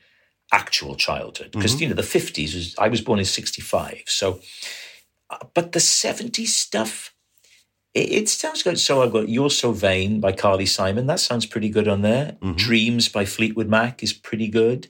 actual 0.53 0.97
childhood. 0.97 1.51
Hmm. 1.53 1.61
Because, 1.61 1.81
you 1.81 1.89
know, 1.89 1.95
the 1.95 2.03
50s 2.03 2.55
was, 2.55 2.75
I 2.77 2.89
was 2.89 3.01
born 3.01 3.21
in 3.21 3.25
65. 3.25 4.03
So, 4.07 4.41
uh, 5.31 5.39
but 5.55 5.73
the 5.73 5.79
70s 5.79 6.49
stuff, 6.49 7.15
it, 7.95 8.11
it 8.11 8.29
sounds 8.29 8.65
good. 8.65 8.81
So 8.81 9.01
I've 9.01 9.13
got 9.13 9.29
You're 9.29 9.51
So 9.51 9.71
Vain 9.71 10.19
by 10.19 10.33
Carly 10.33 10.67
Simon. 10.67 11.07
That 11.07 11.21
sounds 11.21 11.47
pretty 11.47 11.69
good 11.69 11.87
on 11.87 12.03
there. 12.03 12.37
Mm-hmm. 12.41 12.55
Dreams 12.55 13.09
by 13.09 13.25
Fleetwood 13.25 13.69
Mac 13.69 14.03
is 14.03 14.13
pretty 14.13 14.49
good. 14.49 14.89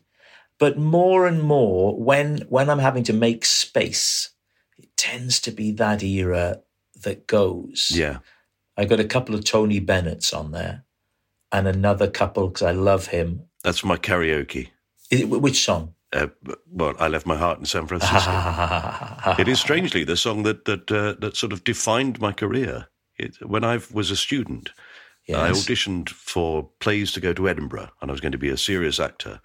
But 0.59 0.79
more 0.79 1.27
and 1.27 1.43
more, 1.43 1.99
when 2.01 2.39
when 2.49 2.71
I'm 2.71 2.79
having 2.79 3.05
to 3.05 3.13
make 3.13 3.45
space, 3.45 4.31
it 4.79 4.97
tends 4.97 5.41
to 5.41 5.51
be 5.51 5.73
that 5.73 6.03
era 6.03 6.61
that 7.03 7.27
goes 7.27 7.91
yeah. 7.93 8.19
I 8.77 8.85
got 8.87 9.01
a 9.01 9.05
couple 9.05 9.35
of 9.35 9.45
Tony 9.45 9.79
Bennett's 9.81 10.33
on 10.33 10.53
there, 10.53 10.85
and 11.53 11.67
another 11.69 12.09
couple 12.09 12.49
because 12.49 12.63
I 12.63 12.73
love 12.73 13.09
him. 13.09 13.43
That's 13.63 13.85
my 13.85 13.97
karaoke. 13.97 14.69
It- 15.11 15.29
which 15.29 15.65
song? 15.65 15.95
Uh, 16.13 16.29
well, 16.71 16.95
I 17.01 17.09
left 17.09 17.27
my 17.27 17.37
heart 17.37 17.59
in 17.59 17.67
San 17.67 17.89
Francisco. 17.89 19.35
it 19.39 19.49
is 19.49 19.59
strangely 19.61 20.05
the 20.05 20.17
song 20.17 20.45
that 20.45 20.65
that 20.65 20.91
uh, 20.91 21.15
that 21.21 21.37
sort 21.37 21.53
of 21.53 21.65
defined 21.65 22.21
my 22.21 22.33
career. 22.33 22.87
It, 23.19 23.37
when 23.47 23.65
I 23.65 23.81
was 23.93 24.11
a 24.13 24.17
student, 24.17 24.71
I 25.29 25.51
auditioned 25.51 26.11
for 26.11 26.69
plays 26.81 27.13
to 27.13 27.21
go 27.21 27.33
to 27.33 27.49
Edinburgh, 27.49 27.91
and 28.01 28.11
I 28.11 28.13
was 28.13 28.21
going 28.21 28.33
to 28.33 28.39
be 28.39 28.49
a 28.51 28.57
serious 28.57 29.01
actor. 29.01 29.41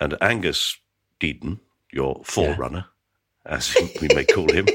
And 0.00 0.16
Angus 0.22 0.78
Deayton, 1.20 1.60
your 1.92 2.20
forerunner, 2.24 2.86
as 3.46 3.74
we 4.00 4.08
may 4.14 4.24
call 4.24 4.50
him, 4.52 4.66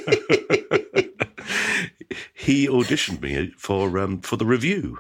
he 2.34 2.68
auditioned 2.68 3.22
me 3.22 3.52
for 3.58 3.98
um, 4.00 4.22
for 4.22 4.38
the 4.38 4.46
revue 4.46 4.98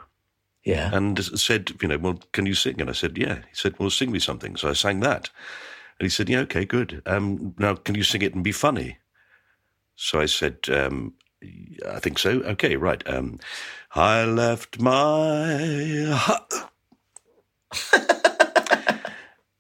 Yeah. 0.63 0.89
and 0.93 1.23
said, 1.23 1.71
you 1.81 1.87
know, 1.87 1.97
well, 1.99 2.19
can 2.31 2.45
you 2.47 2.55
sing? 2.55 2.81
And 2.81 2.89
I 2.89 2.93
said, 2.93 3.17
yeah. 3.17 3.35
He 3.35 3.53
said, 3.53 3.75
well, 3.79 3.89
sing 3.91 4.11
me 4.11 4.19
something. 4.19 4.55
So 4.55 4.69
I 4.69 4.73
sang 4.73 5.01
that. 5.01 5.29
And 5.99 6.05
he 6.05 6.09
said, 6.09 6.29
yeah, 6.29 6.39
okay, 6.39 6.65
good. 6.65 7.01
Um, 7.05 7.53
now, 7.59 7.75
can 7.75 7.95
you 7.95 8.03
sing 8.03 8.21
it 8.21 8.33
and 8.35 8.43
be 8.43 8.51
funny? 8.51 8.97
So 9.95 10.19
I 10.19 10.25
said, 10.25 10.57
um, 10.69 11.13
I 11.87 11.99
think 11.99 12.17
so. 12.19 12.41
Okay, 12.41 12.75
right. 12.75 13.01
Um, 13.07 13.39
I 13.93 14.25
left 14.25 14.79
my. 14.81 16.19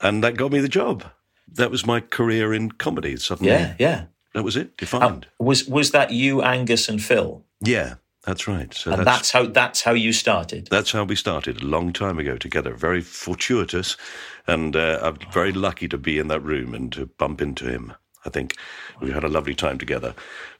and 0.07 0.23
that 0.23 0.37
got 0.37 0.51
me 0.51 0.59
the 0.61 0.69
job. 0.69 1.03
That 1.47 1.71
was 1.71 1.85
my 1.85 1.99
career 2.01 2.53
in 2.53 2.71
comedy. 2.71 3.17
Suddenly, 3.17 3.51
yeah, 3.51 3.75
yeah. 3.79 4.05
that 4.33 4.43
was 4.43 4.55
it, 4.57 4.67
Um, 4.67 4.73
defined. 4.77 5.27
was 5.39 5.67
was 5.67 5.91
that 5.91 6.11
you, 6.11 6.41
Angus, 6.41 6.89
and 6.89 7.01
Phil? 7.01 7.43
yeah, 7.61 7.95
that's 8.23 8.47
right. 8.47 8.73
So 8.73 8.91
And 8.91 8.99
that's, 9.05 9.17
that's 9.17 9.31
how 9.31 9.45
that's 9.47 9.81
how 9.83 9.93
you 9.93 10.13
started. 10.13 10.67
That's 10.71 10.91
how 10.91 11.03
we 11.05 11.15
started 11.15 11.61
a 11.61 11.65
long 11.65 11.93
time 11.93 12.19
ago 12.19 12.37
together. 12.37 12.73
Very 12.73 13.01
fortuitous, 13.01 13.97
and 14.47 14.75
uh, 14.75 14.99
I'm 15.01 15.17
very 15.31 15.51
lucky 15.53 15.87
to 15.89 15.97
be 15.97 16.19
in 16.19 16.27
that 16.29 16.41
room 16.41 16.73
and 16.75 16.91
to 16.93 17.05
bump 17.05 17.41
into 17.41 17.65
him. 17.65 17.93
I 18.25 18.29
think 18.31 18.55
we 19.01 19.11
had 19.11 19.23
a 19.23 19.29
lovely 19.29 19.53
time 19.55 19.77
together. 19.77 20.15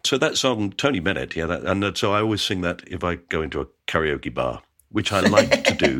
So 0.05 0.17
that 0.19 0.37
song, 0.37 0.71
Tony 0.73 0.99
Bennett, 0.99 1.35
yeah, 1.35 1.47
that, 1.47 1.63
and 1.63 1.83
uh, 1.83 1.93
so 1.95 2.13
I 2.13 2.21
always 2.21 2.43
sing 2.43 2.61
that 2.61 2.83
if 2.87 3.03
I 3.03 3.15
go 3.15 3.41
into 3.41 3.59
a 3.61 3.67
karaoke 3.87 4.31
bar, 4.33 4.61
which 4.95 5.11
I 5.11 5.19
like 5.19 5.65
to 5.65 5.73
do. 5.75 5.99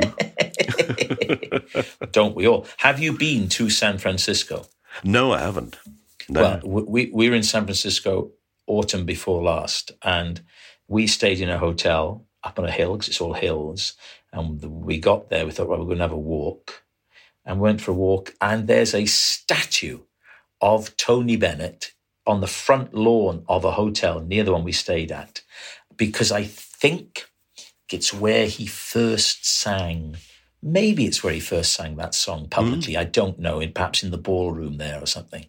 Don't 2.12 2.34
we 2.34 2.47
all? 2.47 2.65
Have 2.77 2.97
you 2.97 3.12
been 3.12 3.49
to 3.49 3.69
San 3.69 3.97
Francisco? 3.97 4.67
No, 5.03 5.34
I 5.34 5.41
haven't. 5.41 5.75
No. 6.29 6.62
Well, 6.63 6.86
we 6.86 7.12
we 7.13 7.29
were 7.29 7.36
in 7.36 7.43
San 7.43 7.65
Francisco 7.65 8.31
autumn 8.67 9.03
before 9.03 9.43
last, 9.43 9.91
and 10.01 10.41
we 10.88 11.08
stayed 11.08 11.41
in 11.41 11.49
a 11.49 11.58
hotel 11.58 12.25
up 12.41 12.58
on 12.58 12.63
a 12.63 12.71
hill 12.71 12.93
because 12.93 13.10
it's 13.10 13.19
all 13.19 13.34
hills. 13.34 13.95
And 14.31 14.63
we 14.63 14.97
got 14.97 15.29
there, 15.29 15.45
we 15.45 15.51
thought, 15.51 15.67
well, 15.67 15.79
we're 15.79 15.86
going 15.88 15.97
to 15.97 16.05
have 16.05 16.13
a 16.13 16.17
walk, 16.17 16.84
and 17.45 17.60
went 17.60 17.81
for 17.81 17.91
a 17.91 17.95
walk. 17.95 18.34
And 18.39 18.65
there's 18.65 18.95
a 18.95 19.05
statue 19.08 19.99
of 20.62 20.95
Tony 20.95 21.36
Bennett 21.36 21.91
on 22.25 22.39
the 22.39 22.47
front 22.47 22.93
lawn 22.93 23.43
of 23.49 23.65
a 23.65 23.71
hotel 23.71 24.21
near 24.21 24.45
the 24.45 24.53
one 24.53 24.63
we 24.63 24.71
stayed 24.71 25.12
at, 25.12 25.41
because 25.97 26.31
I 26.31 26.45
think 26.45 27.25
it's 27.95 28.13
where 28.13 28.45
he 28.47 28.65
first 28.65 29.45
sang. 29.45 30.15
Maybe 30.62 31.05
it's 31.05 31.23
where 31.23 31.34
he 31.34 31.39
first 31.39 31.73
sang 31.73 31.95
that 31.97 32.15
song 32.15 32.47
publicly. 32.49 32.95
I 32.97 33.03
don't 33.03 33.38
know. 33.39 33.60
In 33.60 33.71
perhaps 33.71 34.03
in 34.03 34.12
the 34.12 34.17
ballroom 34.29 34.77
there 34.77 34.99
or 35.01 35.08
something 35.08 35.45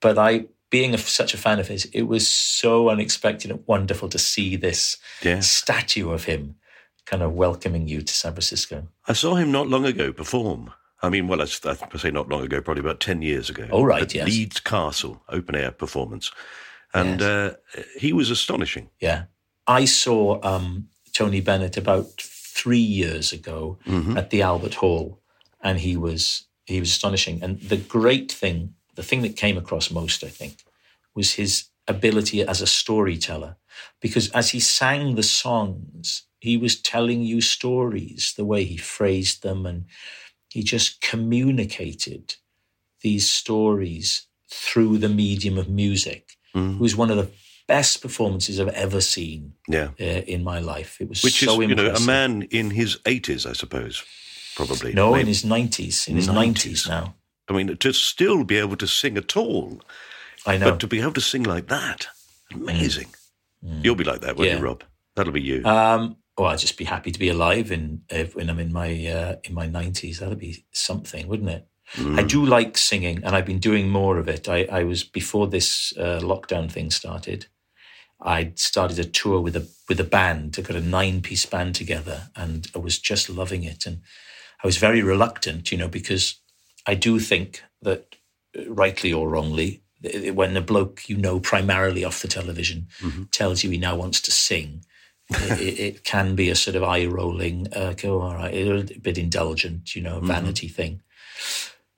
but 0.00 0.18
I, 0.18 0.46
being 0.68 0.94
a, 0.94 0.98
such 0.98 1.32
a 1.32 1.38
fan 1.38 1.60
of 1.60 1.68
his, 1.68 1.84
it 1.92 2.02
was 2.02 2.26
so 2.26 2.88
unexpected 2.90 3.52
and 3.52 3.62
wonderful 3.68 4.08
to 4.08 4.18
see 4.18 4.56
this 4.56 4.96
Yeah. 5.22 5.38
statue 5.40 6.10
of 6.10 6.24
him 6.24 6.56
kind 7.06 7.22
of 7.22 7.34
welcoming 7.34 7.86
you 7.86 8.02
to 8.02 8.12
San 8.12 8.32
Francisco. 8.32 8.88
I 9.06 9.12
saw 9.12 9.36
him 9.36 9.52
not 9.52 9.68
long 9.68 9.84
ago 9.86 10.12
perform. 10.12 10.72
I 11.00 11.08
mean, 11.08 11.28
well, 11.28 11.40
I 11.40 11.44
say 11.44 12.10
not 12.10 12.28
long 12.28 12.42
ago, 12.42 12.60
probably 12.60 12.80
about 12.80 12.98
10 12.98 13.22
years 13.22 13.48
ago. 13.48 13.68
Oh, 13.70 13.84
right, 13.84 14.02
At 14.02 14.14
yes. 14.14 14.26
Leeds 14.26 14.60
Castle, 14.60 15.22
open 15.28 15.54
air 15.54 15.70
performance. 15.70 16.32
And 16.92 17.22
uh, 17.22 17.52
he 17.98 18.12
was 18.12 18.28
astonishing. 18.30 18.90
Yeah. 19.00 19.24
I 19.68 19.84
saw 19.84 20.40
um, 20.42 20.88
Tony 21.12 21.40
Bennett 21.40 21.76
about 21.76 22.20
three 22.20 22.78
years 22.78 23.32
ago 23.32 23.78
mm-hmm. 23.86 24.16
at 24.16 24.30
the 24.30 24.42
Albert 24.42 24.74
Hall, 24.74 25.20
and 25.62 25.80
he 25.80 25.96
was 25.96 26.46
he 26.64 26.80
was 26.80 26.90
astonishing. 26.90 27.42
And 27.42 27.60
the 27.60 27.76
great 27.76 28.30
thing, 28.30 28.74
the 28.94 29.02
thing 29.02 29.22
that 29.22 29.36
came 29.36 29.58
across 29.58 29.90
most, 29.90 30.24
I 30.24 30.28
think, 30.28 30.62
was 31.14 31.34
his 31.34 31.64
ability 31.88 32.42
as 32.42 32.60
a 32.60 32.66
storyteller. 32.66 33.56
Because 34.00 34.30
as 34.30 34.50
he 34.50 34.60
sang 34.60 35.14
the 35.14 35.22
songs, 35.22 36.22
he 36.40 36.56
was 36.56 36.80
telling 36.80 37.22
you 37.22 37.40
stories, 37.40 38.34
the 38.36 38.44
way 38.44 38.64
he 38.64 38.76
phrased 38.76 39.42
them, 39.42 39.66
and 39.66 39.84
he 40.48 40.62
just 40.62 41.00
communicated 41.00 42.36
these 43.00 43.28
stories 43.28 44.26
through 44.48 44.98
the 44.98 45.08
medium 45.08 45.58
of 45.58 45.68
music. 45.68 46.36
Mm-hmm. 46.54 46.76
It 46.76 46.80
was 46.80 46.96
one 46.96 47.10
of 47.10 47.16
the 47.16 47.30
best 47.76 48.02
performances 48.02 48.54
I've 48.60 48.76
ever 48.86 49.00
seen 49.00 49.40
Yeah. 49.76 49.88
uh, 50.00 50.22
in 50.34 50.40
my 50.52 50.58
life. 50.74 50.92
It 51.02 51.08
was 51.08 51.22
Which 51.22 51.40
so 51.44 51.60
is, 51.60 51.68
you 51.68 51.74
know, 51.74 51.94
a 51.94 52.00
man 52.00 52.42
in 52.50 52.70
his 52.70 52.96
80s, 53.14 53.46
I 53.46 53.54
suppose, 53.54 54.02
probably. 54.56 54.92
No, 54.92 55.14
in 55.14 55.26
his 55.26 55.42
nineties, 55.44 56.06
in 56.08 56.16
his 56.16 56.28
90s. 56.28 56.88
now. 56.88 57.14
I 57.48 57.52
mean, 57.56 57.76
to 57.76 57.92
still 57.92 58.44
be 58.44 58.58
able 58.64 58.76
to 58.76 58.86
sing 58.86 59.16
at 59.16 59.36
all, 59.36 59.80
I 60.46 60.58
know. 60.58 60.70
but 60.70 60.80
to 60.80 60.86
be 60.86 61.00
able 61.00 61.12
to 61.14 61.20
sing 61.32 61.44
like 61.54 61.66
that, 61.68 62.00
amazing. 62.52 63.10
You'll 63.82 64.00
be 64.02 64.04
like 64.12 64.20
that, 64.20 64.36
won't 64.36 64.48
Mm. 64.48 64.52
Yeah. 64.52 64.58
you, 64.58 64.64
Rob? 64.64 64.80
That'll 65.16 65.32
be 65.32 65.40
you. 65.52 65.64
Um, 65.64 66.16
well, 66.36 66.50
I'd 66.50 66.58
just 66.66 66.76
be 66.78 66.84
happy 66.84 67.10
to 67.12 67.18
be 67.18 67.28
alive 67.28 67.70
in 67.76 68.02
when 68.34 68.48
I'm 68.50 68.58
in 68.58 68.72
my 68.72 68.90
uh, 69.18 69.34
in 69.44 69.52
my 69.54 69.66
nineties. 69.66 70.18
That'd 70.18 70.38
be 70.38 70.64
something, 70.72 71.24
wouldn't 71.28 71.50
it? 71.58 71.62
Mm. 71.96 72.18
I 72.18 72.22
do 72.22 72.40
like 72.56 72.78
singing, 72.78 73.16
and 73.24 73.36
I've 73.36 73.44
been 73.52 73.60
doing 73.60 73.88
more 73.90 74.18
of 74.18 74.26
it. 74.28 74.48
I, 74.48 74.60
I 74.80 74.82
was 74.84 75.04
before 75.04 75.46
this 75.48 75.92
uh, 75.98 76.20
lockdown 76.32 76.70
thing 76.70 76.90
started. 76.90 77.46
I 78.24 78.52
started 78.56 78.98
a 78.98 79.04
tour 79.04 79.40
with 79.40 79.56
a 79.56 79.66
with 79.88 80.00
a 80.00 80.04
band. 80.04 80.56
I 80.58 80.62
got 80.62 80.76
a 80.76 80.80
nine 80.80 81.20
piece 81.22 81.44
band 81.46 81.74
together, 81.74 82.28
and 82.36 82.68
I 82.74 82.78
was 82.78 82.98
just 82.98 83.28
loving 83.28 83.64
it. 83.64 83.84
And 83.86 84.00
I 84.62 84.66
was 84.66 84.76
very 84.78 85.02
reluctant, 85.02 85.72
you 85.72 85.78
know, 85.78 85.88
because 85.88 86.36
I 86.86 86.94
do 86.94 87.18
think 87.18 87.62
that, 87.82 88.14
uh, 88.56 88.70
rightly 88.72 89.12
or 89.12 89.28
wrongly, 89.28 89.82
when 90.34 90.56
a 90.56 90.60
bloke 90.60 91.08
you 91.08 91.16
know 91.16 91.40
primarily 91.40 92.04
off 92.04 92.22
the 92.22 92.28
television 92.28 92.86
tells 93.30 93.62
you 93.64 93.70
he 93.70 93.78
now 93.78 93.96
wants 93.96 94.20
to 94.22 94.30
sing, 94.30 94.84
it, 95.30 95.78
it- 95.80 96.04
can 96.12 96.34
be 96.36 96.48
a 96.50 96.54
sort 96.54 96.76
of 96.76 96.82
eye 96.82 97.06
rolling, 97.06 97.66
uh, 97.74 97.94
go, 97.96 98.20
all 98.20 98.34
right, 98.34 98.54
a 98.54 98.82
bit 99.00 99.18
indulgent, 99.18 99.94
you 99.94 100.02
know, 100.02 100.20
vanity 100.20 100.68
thing. 100.68 101.00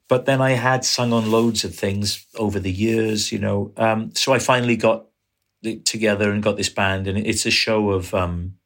But 0.08 0.26
then 0.26 0.40
I 0.42 0.50
had 0.52 0.84
sung 0.84 1.12
on 1.12 1.30
loads 1.30 1.64
of 1.64 1.74
things 1.74 2.26
over 2.36 2.60
the 2.60 2.70
years, 2.72 3.32
you 3.32 3.38
know. 3.38 3.72
Um, 3.76 4.14
so 4.14 4.32
I 4.34 4.38
finally 4.38 4.76
got 4.76 5.06
together 5.84 6.30
and 6.30 6.42
got 6.42 6.56
this 6.56 6.68
band, 6.68 7.06
and 7.06 7.18
it's 7.18 7.46
a 7.46 7.50
show 7.50 7.90
of 7.90 8.14
um, 8.14 8.56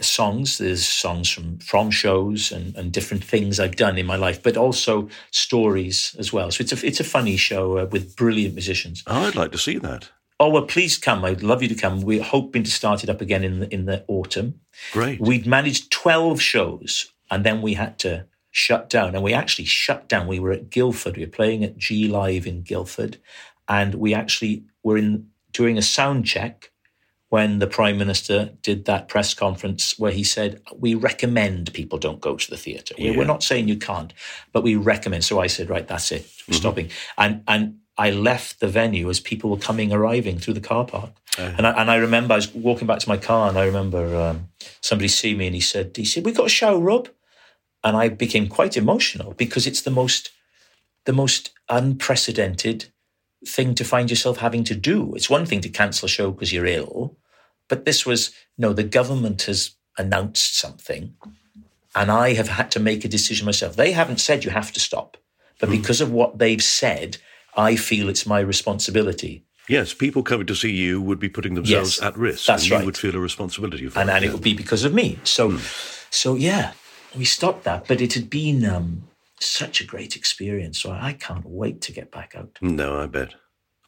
songs. 0.00 0.58
There's 0.58 0.86
songs 0.86 1.30
from 1.30 1.58
from 1.58 1.90
shows 1.90 2.52
and, 2.52 2.74
and 2.76 2.92
different 2.92 3.24
things 3.24 3.60
I've 3.60 3.76
done 3.76 3.98
in 3.98 4.06
my 4.06 4.16
life, 4.16 4.42
but 4.42 4.56
also 4.56 5.08
stories 5.30 6.16
as 6.18 6.32
well. 6.32 6.50
So 6.50 6.62
it's 6.62 6.72
a 6.72 6.86
it's 6.86 7.00
a 7.00 7.04
funny 7.04 7.36
show 7.36 7.78
uh, 7.78 7.86
with 7.86 8.16
brilliant 8.16 8.54
musicians. 8.54 9.02
Oh, 9.06 9.26
I'd 9.26 9.36
like 9.36 9.52
to 9.52 9.58
see 9.58 9.78
that. 9.78 10.10
Oh 10.40 10.50
well, 10.50 10.66
please 10.66 10.98
come. 10.98 11.24
I'd 11.24 11.42
love 11.42 11.62
you 11.62 11.68
to 11.68 11.74
come. 11.74 12.02
We're 12.02 12.22
hoping 12.22 12.64
to 12.64 12.70
start 12.70 13.04
it 13.04 13.10
up 13.10 13.20
again 13.20 13.44
in 13.44 13.60
the, 13.60 13.72
in 13.72 13.84
the 13.84 14.04
autumn. 14.08 14.60
Great. 14.92 15.20
We'd 15.20 15.46
managed 15.46 15.92
12 15.92 16.40
shows 16.40 17.12
and 17.30 17.44
then 17.44 17.62
we 17.62 17.74
had 17.74 17.98
to 18.00 18.26
shut 18.50 18.88
down. 18.88 19.14
And 19.14 19.22
we 19.22 19.32
actually 19.32 19.64
shut 19.64 20.08
down. 20.08 20.26
We 20.26 20.40
were 20.40 20.52
at 20.52 20.70
Guildford. 20.70 21.16
We 21.16 21.24
were 21.24 21.30
playing 21.30 21.64
at 21.64 21.76
G 21.76 22.08
Live 22.08 22.46
in 22.46 22.62
Guildford. 22.62 23.18
And 23.68 23.94
we 23.94 24.12
actually 24.12 24.64
were 24.82 24.98
in 24.98 25.28
doing 25.54 25.78
a 25.78 25.82
sound 25.82 26.26
check 26.26 26.70
when 27.30 27.58
the 27.58 27.66
Prime 27.66 27.96
Minister 27.96 28.50
did 28.62 28.84
that 28.84 29.08
press 29.08 29.32
conference 29.32 29.98
where 29.98 30.12
he 30.12 30.22
said, 30.22 30.60
We 30.76 30.94
recommend 30.94 31.72
people 31.72 31.98
don't 31.98 32.20
go 32.20 32.36
to 32.36 32.50
the 32.50 32.58
theatre. 32.58 32.94
Yeah. 32.98 33.16
We're 33.16 33.24
not 33.24 33.42
saying 33.42 33.66
you 33.66 33.76
can't, 33.76 34.12
but 34.52 34.62
we 34.62 34.76
recommend. 34.76 35.24
So 35.24 35.40
I 35.40 35.46
said, 35.46 35.70
Right, 35.70 35.88
that's 35.88 36.12
it. 36.12 36.30
We're 36.46 36.54
stopping. 36.54 36.90
And 37.16 37.42
and 37.48 37.78
I 37.96 38.10
left 38.10 38.60
the 38.60 38.68
venue 38.68 39.08
as 39.08 39.20
people 39.20 39.50
were 39.50 39.56
coming, 39.56 39.92
arriving 39.92 40.38
through 40.38 40.54
the 40.54 40.60
car 40.60 40.84
park. 40.84 41.10
And, 41.56 41.66
I, 41.66 41.70
and 41.80 41.90
I 41.90 41.96
remember 41.96 42.34
I 42.34 42.36
was 42.36 42.52
walking 42.54 42.86
back 42.86 42.98
to 43.00 43.08
my 43.08 43.16
car 43.16 43.48
and 43.48 43.58
I 43.58 43.64
remember 43.66 44.16
um, 44.16 44.48
somebody 44.80 45.08
see 45.08 45.34
me 45.34 45.46
and 45.46 45.54
he 45.54 45.60
said, 45.60 45.96
he 45.96 46.04
said, 46.04 46.24
we 46.24 46.32
got 46.32 46.46
a 46.46 46.50
show, 46.50 46.80
Rob. 46.80 47.08
And 47.82 47.96
I 47.96 48.08
became 48.08 48.48
quite 48.48 48.76
emotional 48.76 49.34
because 49.34 49.66
it's 49.66 49.82
the 49.82 49.90
most, 49.90 50.30
the 51.04 51.12
most 51.12 51.50
unprecedented 51.68 52.86
thing 53.46 53.74
to 53.74 53.84
find 53.84 54.10
yourself 54.10 54.38
having 54.38 54.64
to 54.64 54.74
do. 54.74 55.14
It's 55.14 55.30
one 55.30 55.46
thing 55.46 55.60
to 55.62 55.68
cancel 55.68 56.06
a 56.06 56.08
show 56.08 56.30
because 56.30 56.52
you're 56.52 56.66
ill, 56.66 57.16
but 57.68 57.84
this 57.84 58.04
was, 58.06 58.32
no, 58.58 58.72
the 58.72 58.82
government 58.84 59.42
has 59.42 59.72
announced 59.98 60.58
something 60.58 61.14
and 61.94 62.10
I 62.10 62.32
have 62.34 62.48
had 62.48 62.70
to 62.72 62.80
make 62.80 63.04
a 63.04 63.08
decision 63.08 63.46
myself. 63.46 63.76
They 63.76 63.92
haven't 63.92 64.18
said 64.20 64.44
you 64.44 64.50
have 64.50 64.72
to 64.72 64.80
stop, 64.80 65.16
but 65.60 65.70
because 65.70 66.00
of 66.00 66.10
what 66.10 66.38
they've 66.38 66.62
said, 66.62 67.18
I 67.56 67.76
feel 67.76 68.08
it's 68.08 68.26
my 68.26 68.40
responsibility 68.40 69.44
Yes, 69.66 69.94
people 69.94 70.22
coming 70.22 70.46
to 70.48 70.54
see 70.54 70.72
you 70.72 71.00
would 71.00 71.18
be 71.18 71.30
putting 71.30 71.54
themselves 71.54 71.96
Yes, 71.96 72.02
at 72.06 72.18
risk. 72.18 72.44
that's 72.46 72.64
and 72.64 72.70
you 72.70 72.76
right. 72.76 72.84
would 72.84 72.98
feel 72.98 73.16
a 73.16 73.18
responsibility 73.18 73.88
for 73.88 73.98
and, 73.98 74.10
it. 74.10 74.12
and 74.12 74.22
yeah. 74.24 74.28
it 74.28 74.32
would 74.34 74.42
be 74.42 74.52
because 74.52 74.84
of 74.84 74.92
me. 74.92 75.18
So, 75.24 75.52
Hmm. 75.52 75.58
so 76.10 76.34
yeah, 76.34 76.72
we 77.16 77.24
stopped 77.24 77.64
that. 77.64 77.88
But 77.88 78.02
it 78.02 78.12
had 78.12 78.28
been 78.28 78.66
um, 78.66 79.04
such 79.44 79.80
a 79.80 79.84
great 79.84 80.16
experience. 80.16 80.80
So 80.80 80.90
I 80.90 81.12
can't 81.12 81.44
wait 81.46 81.80
to 81.82 81.92
get 81.92 82.10
back 82.10 82.34
out. 82.36 82.58
No, 82.60 83.00
I 83.00 83.06
bet. 83.06 83.34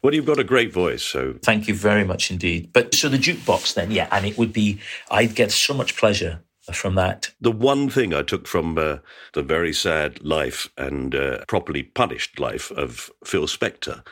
Well, 0.03 0.13
you've 0.13 0.25
got 0.25 0.39
a 0.39 0.43
great 0.43 0.71
voice, 0.71 1.03
so 1.03 1.35
Thank 1.41 1.67
you 1.67 1.73
very 1.73 2.03
much 2.03 2.29
indeed. 2.31 2.71
But 2.71 2.93
so 2.93 3.09
the 3.09 3.17
jukebox 3.17 3.73
then, 3.73 3.91
yeah, 3.91 4.07
and 4.11 4.25
it 4.25 4.37
would 4.37 4.53
be, 4.53 4.79
I'd 5.09 5.35
get 5.35 5.51
so 5.51 5.73
much 5.73 5.97
pleasure 5.97 6.41
from 6.73 6.95
that. 6.95 7.31
the 7.39 7.51
one 7.51 7.89
thing 7.89 8.13
I 8.13 8.23
took 8.23 8.45
from 8.45 8.77
uh, 8.77 8.97
the 9.33 9.41
very 9.41 9.73
sad 9.73 10.21
life 10.21 10.69
and 10.77 11.15
uh, 11.15 11.45
properly 11.47 11.81
punished 11.83 12.39
life 12.39 12.71
of 12.71 13.09
Phil 13.23 13.47
Spector 13.47 14.05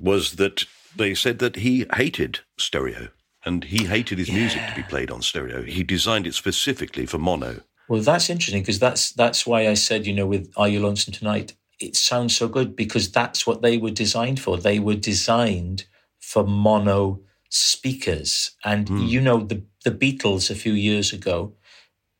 was 0.00 0.32
that 0.32 0.64
they 0.96 1.14
said 1.14 1.38
that 1.38 1.56
he 1.56 1.86
hated 1.94 2.40
stereo 2.58 3.08
and 3.44 3.64
he 3.64 3.84
hated 3.84 4.18
his 4.18 4.30
music 4.30 4.60
to 4.68 4.74
be 4.74 4.82
played 4.82 5.10
on 5.10 5.22
stereo. 5.22 5.62
He 5.62 5.82
designed 5.84 6.26
it 6.26 6.34
specifically 6.34 7.06
for 7.06 7.18
mono. 7.18 7.60
Well, 7.90 8.02
that's 8.02 8.30
interesting 8.30 8.62
because 8.62 8.78
that's 8.78 9.10
that's 9.10 9.44
why 9.44 9.66
I 9.66 9.74
said, 9.74 10.06
you 10.06 10.12
know, 10.12 10.24
with 10.24 10.52
Are 10.56 10.68
You 10.68 10.78
Lonesome 10.78 11.12
Tonight, 11.12 11.56
it 11.80 11.96
sounds 11.96 12.36
so 12.36 12.46
good 12.46 12.76
because 12.76 13.10
that's 13.10 13.48
what 13.48 13.62
they 13.62 13.78
were 13.78 13.90
designed 13.90 14.38
for. 14.38 14.56
They 14.56 14.78
were 14.78 14.94
designed 14.94 15.86
for 16.20 16.46
mono 16.46 17.20
speakers. 17.48 18.52
And 18.64 18.88
hmm. 18.88 18.98
you 18.98 19.20
know, 19.20 19.40
the 19.40 19.64
the 19.84 19.90
Beatles 19.90 20.52
a 20.52 20.54
few 20.54 20.72
years 20.72 21.12
ago, 21.12 21.56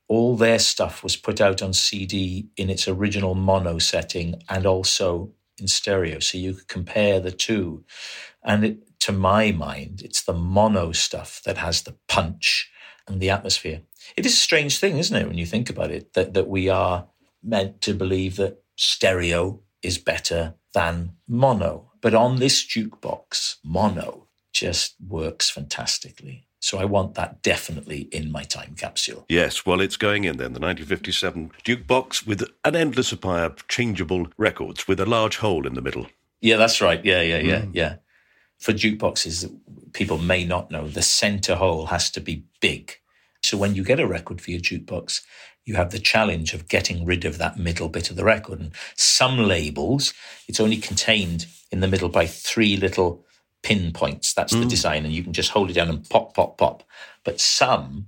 all 0.09 0.37
their 0.37 0.59
stuff 0.59 1.05
was 1.05 1.15
put 1.15 1.41
out 1.41 1.63
on 1.63 1.73
CD 1.73 2.49
in 2.57 2.69
its 2.69 2.89
original 2.89 3.37
mono 3.37 3.79
setting 3.79 4.43
and 4.49 4.67
also 4.67 5.31
in 5.61 5.69
stereo. 5.69 6.19
So 6.19 6.37
you 6.37 6.55
could 6.55 6.67
compare 6.67 7.21
the 7.21 7.31
two. 7.31 7.85
And 8.43 8.65
it, 8.65 8.99
to 9.03 9.13
my 9.13 9.53
mind, 9.53 10.03
it's 10.03 10.23
the 10.23 10.35
mono 10.35 10.91
stuff 10.91 11.41
that 11.45 11.59
has 11.59 11.83
the 11.83 11.95
punch 12.09 12.73
and 13.07 13.21
the 13.21 13.31
atmosphere. 13.31 13.83
It 14.17 14.27
is 14.27 14.33
a 14.33 14.37
strange 14.37 14.79
thing, 14.79 14.99
isn't 14.99 15.17
it, 15.17 15.27
when 15.27 15.39
you 15.39 15.47
think 15.47 15.71
about 15.71 15.91
it, 15.91 16.13
that, 16.15 16.35
that 16.35 16.49
we 16.49 16.69
are 16.69 17.07
meant 17.43 17.81
to 17.83 17.95
believe 17.95 18.37
that 18.37 18.63
stereo 18.77 19.61
is 19.83 19.99
better 19.99 20.55
than 20.73 21.13
mono. 21.27 21.91
But 22.01 22.15
on 22.15 22.39
this 22.39 22.65
jukebox, 22.65 23.57
mono 23.65 24.27
just 24.53 24.97
works 25.07 25.51
fantastically. 25.51 26.47
So 26.61 26.79
I 26.79 26.85
want 26.85 27.15
that 27.15 27.43
definitely 27.43 28.01
in 28.13 28.31
my 28.31 28.43
time 28.43 28.75
capsule. 28.77 29.25
Yes, 29.29 29.65
well, 29.65 29.81
it's 29.81 29.97
going 29.97 30.25
in 30.25 30.37
then, 30.37 30.53
the 30.53 30.61
1957 30.61 31.53
jukebox 31.65 32.27
with 32.27 32.45
an 32.65 32.77
endless 32.77 33.09
supply 33.09 33.41
of 33.41 33.67
changeable 33.67 34.29
records 34.37 34.87
with 34.87 35.01
a 35.01 35.07
large 35.07 35.39
hole 35.39 35.67
in 35.67 35.75
the 35.75 35.81
middle. 35.81 36.07
Yeah, 36.43 36.57
that's 36.57 36.83
right. 36.83 37.03
Yeah, 37.03 37.23
yeah, 37.23 37.39
yeah, 37.39 37.61
mm. 37.63 37.71
yeah. 37.73 37.97
For 38.59 38.73
jukeboxes, 38.73 39.51
people 39.95 40.19
may 40.19 40.45
not 40.45 40.71
know 40.71 40.87
the 40.87 41.03
center 41.03 41.55
hole 41.55 41.87
has 41.87 42.11
to 42.11 42.21
be 42.21 42.45
big. 42.61 42.97
So 43.43 43.57
when 43.57 43.75
you 43.75 43.85
get 43.85 44.01
a 44.01 44.07
record 44.07 44.41
for 44.41 44.51
your 44.51 44.61
jukebox, 44.61 45.23
you 45.65 45.77
have 45.77 45.91
the 45.91 45.99
challenge 45.99 46.55
of 46.55 46.69
getting 46.69 47.05
rid 47.05 47.25
of 47.25 47.39
that 47.39 47.59
middle 47.59 47.89
bit 47.89 48.11
of 48.11 48.17
the 48.17 48.25
record. 48.25 48.61
And 48.61 48.73
some 48.97 49.39
labels, 49.39 50.13
it's 50.49 50.61
only 50.61 50.77
contained 50.77 51.47
in 51.71 51.81
the 51.81 51.89
middle 51.89 52.09
by 52.09 52.27
three 52.27 52.77
little 52.77 53.25
pinpoints. 53.63 54.33
That's 54.35 54.53
the 54.53 54.65
mm. 54.65 54.71
design, 54.71 55.05
and 55.05 55.15
you 55.15 55.23
can 55.23 55.33
just 55.33 55.51
hold 55.51 55.71
it 55.71 55.75
down 55.75 55.89
and 55.89 56.09
pop, 56.09 56.35
pop, 56.35 56.59
pop. 56.59 56.83
But 57.25 57.41
some, 57.41 58.07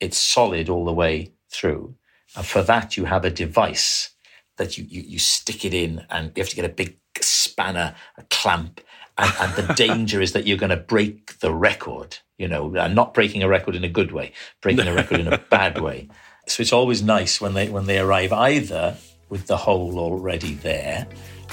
it's 0.00 0.18
solid 0.18 0.68
all 0.68 0.84
the 0.84 0.92
way 0.92 1.32
through. 1.50 1.94
And 2.36 2.46
for 2.46 2.62
that, 2.62 2.96
you 2.96 3.04
have 3.04 3.24
a 3.24 3.30
device 3.30 4.10
that 4.56 4.78
you, 4.78 4.84
you, 4.88 5.02
you 5.02 5.18
stick 5.18 5.64
it 5.64 5.74
in, 5.74 6.06
and 6.10 6.32
you 6.34 6.42
have 6.42 6.50
to 6.50 6.56
get 6.56 6.64
a 6.64 6.70
big 6.70 6.98
spanner, 7.20 7.94
a 8.16 8.22
clamp. 8.30 8.80
And, 9.18 9.32
and 9.40 9.52
the 9.54 9.74
danger 9.76 10.20
is 10.20 10.32
that 10.32 10.46
you're 10.46 10.56
going 10.56 10.70
to 10.70 10.76
break 10.76 11.40
the 11.40 11.52
record, 11.52 12.18
you 12.42 12.48
know, 12.48 12.76
uh, 12.76 12.88
not 12.88 13.14
breaking 13.14 13.44
a 13.44 13.48
record 13.48 13.76
in 13.76 13.84
a 13.84 13.88
good 13.88 14.10
way, 14.10 14.32
breaking 14.60 14.88
a 14.88 14.92
record 14.92 15.20
in 15.20 15.32
a 15.32 15.38
bad 15.50 15.80
way. 15.80 16.08
So 16.48 16.60
it's 16.60 16.72
always 16.72 17.00
nice 17.00 17.40
when 17.40 17.54
they 17.54 17.68
when 17.68 17.86
they 17.86 18.00
arrive 18.00 18.32
either 18.32 18.96
with 19.28 19.46
the 19.46 19.56
hole 19.56 19.96
already 19.96 20.54
there 20.54 21.06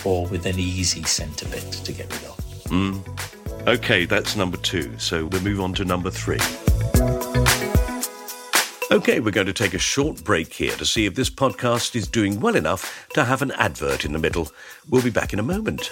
or 0.04 0.26
with 0.26 0.48
an 0.48 0.58
easy 0.58 1.04
centre 1.04 1.48
bit 1.48 1.72
to 1.72 1.94
get 1.94 2.12
rid 2.12 2.24
of. 2.26 2.38
Mm. 2.66 3.68
Okay, 3.68 4.06
that's 4.06 4.36
number 4.36 4.58
two. 4.58 4.98
So 4.98 5.28
we'll 5.28 5.44
move 5.44 5.62
on 5.62 5.74
to 5.76 5.86
number 5.86 6.10
three. 6.10 6.40
Okay, 8.92 9.20
we're 9.20 9.30
going 9.30 9.46
to 9.46 9.54
take 9.54 9.76
a 9.76 9.80
short 9.80 10.24
break 10.24 10.52
here 10.52 10.76
to 10.78 10.86
see 10.86 11.06
if 11.06 11.14
this 11.14 11.30
podcast 11.30 11.96
is 11.96 12.08
doing 12.08 12.40
well 12.40 12.56
enough 12.56 13.08
to 13.14 13.24
have 13.24 13.44
an 13.44 13.52
advert 13.52 14.06
in 14.06 14.14
the 14.14 14.20
middle. 14.20 14.52
We'll 14.90 15.04
be 15.04 15.12
back 15.12 15.34
in 15.34 15.38
a 15.38 15.44
moment. 15.44 15.92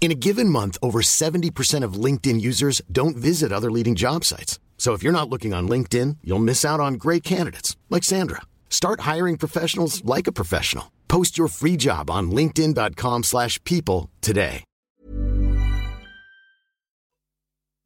In 0.00 0.12
a 0.12 0.14
given 0.14 0.48
month, 0.48 0.78
over 0.82 1.00
70% 1.00 1.82
of 1.82 1.94
LinkedIn 1.94 2.40
users 2.40 2.80
don't 2.92 3.16
visit 3.16 3.50
other 3.50 3.72
leading 3.72 3.96
job 3.96 4.24
sites. 4.24 4.60
So 4.78 4.92
if 4.92 5.02
you're 5.02 5.10
not 5.10 5.28
looking 5.28 5.52
on 5.52 5.68
LinkedIn, 5.68 6.18
you'll 6.22 6.38
miss 6.38 6.64
out 6.64 6.78
on 6.78 6.94
great 6.94 7.24
candidates 7.24 7.76
like 7.90 8.04
Sandra. 8.04 8.42
Start 8.70 9.00
hiring 9.00 9.36
professionals 9.36 10.04
like 10.04 10.28
a 10.28 10.32
professional. 10.32 10.92
Post 11.08 11.36
your 11.36 11.48
free 11.48 11.76
job 11.76 12.08
on 12.08 12.30
linkedin.com/people 12.30 14.10
today. 14.20 14.62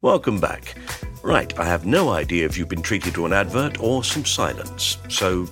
Welcome 0.03 0.39
back. 0.39 0.75
Right, 1.23 1.57
I 1.59 1.65
have 1.65 1.85
no 1.85 2.09
idea 2.09 2.45
if 2.45 2.57
you've 2.57 2.67
been 2.67 2.81
treated 2.81 3.13
to 3.13 3.25
an 3.27 3.33
advert 3.33 3.79
or 3.79 4.03
some 4.03 4.25
silence. 4.25 4.97
So, 5.09 5.47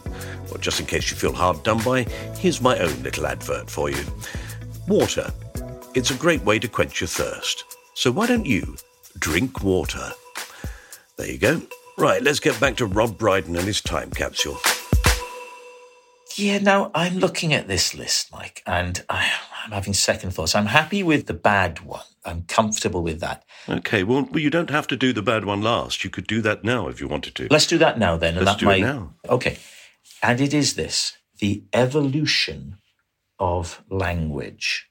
well, 0.49 0.57
just 0.59 0.79
in 0.79 0.87
case 0.87 1.11
you 1.11 1.17
feel 1.17 1.33
hard 1.33 1.63
done 1.63 1.83
by, 1.83 2.03
here's 2.35 2.59
my 2.59 2.75
own 2.79 3.03
little 3.03 3.27
advert 3.27 3.69
for 3.69 3.91
you. 3.91 4.03
Water. 4.87 5.31
It's 5.95 6.11
a 6.11 6.15
great 6.15 6.43
way 6.43 6.59
to 6.59 6.67
quench 6.67 7.01
your 7.01 7.07
thirst. 7.07 7.63
So 7.95 8.11
why 8.11 8.27
don't 8.27 8.45
you 8.45 8.75
drink 9.17 9.63
water? 9.63 10.11
There 11.17 11.31
you 11.31 11.39
go. 11.39 11.61
Right, 11.97 12.21
let's 12.21 12.39
get 12.39 12.59
back 12.59 12.77
to 12.77 12.85
Rob 12.85 13.17
Brydon 13.17 13.55
and 13.55 13.65
his 13.65 13.81
time 13.81 14.11
capsule. 14.11 14.59
Yeah, 16.35 16.59
now 16.59 16.91
I'm 16.93 17.17
looking 17.17 17.53
at 17.53 17.67
this 17.67 17.95
list, 17.95 18.31
Mike, 18.31 18.61
and 18.65 19.03
I, 19.09 19.29
I'm 19.65 19.71
having 19.71 19.93
second 19.93 20.31
thoughts. 20.31 20.53
I'm 20.55 20.67
happy 20.67 21.01
with 21.01 21.25
the 21.25 21.33
bad 21.33 21.81
one. 21.81 22.05
I'm 22.23 22.43
comfortable 22.43 23.01
with 23.01 23.19
that. 23.21 23.43
Okay, 23.67 24.03
well, 24.03 24.29
you 24.33 24.51
don't 24.51 24.69
have 24.69 24.87
to 24.87 24.95
do 24.95 25.11
the 25.11 25.23
bad 25.23 25.43
one 25.43 25.61
last. 25.61 26.03
You 26.03 26.11
could 26.11 26.27
do 26.27 26.39
that 26.41 26.63
now 26.63 26.87
if 26.87 27.01
you 27.01 27.07
wanted 27.07 27.33
to. 27.35 27.47
Let's 27.49 27.67
do 27.67 27.79
that 27.79 27.97
now 27.97 28.15
then. 28.15 28.35
Let's 28.35 28.51
that 28.51 28.59
do 28.59 28.69
it 28.69 28.81
now. 28.81 29.15
Okay. 29.27 29.57
And 30.21 30.39
it 30.39 30.53
is 30.53 30.75
this 30.75 31.17
the 31.39 31.63
evolution 31.73 32.77
of 33.39 33.83
language. 33.89 34.88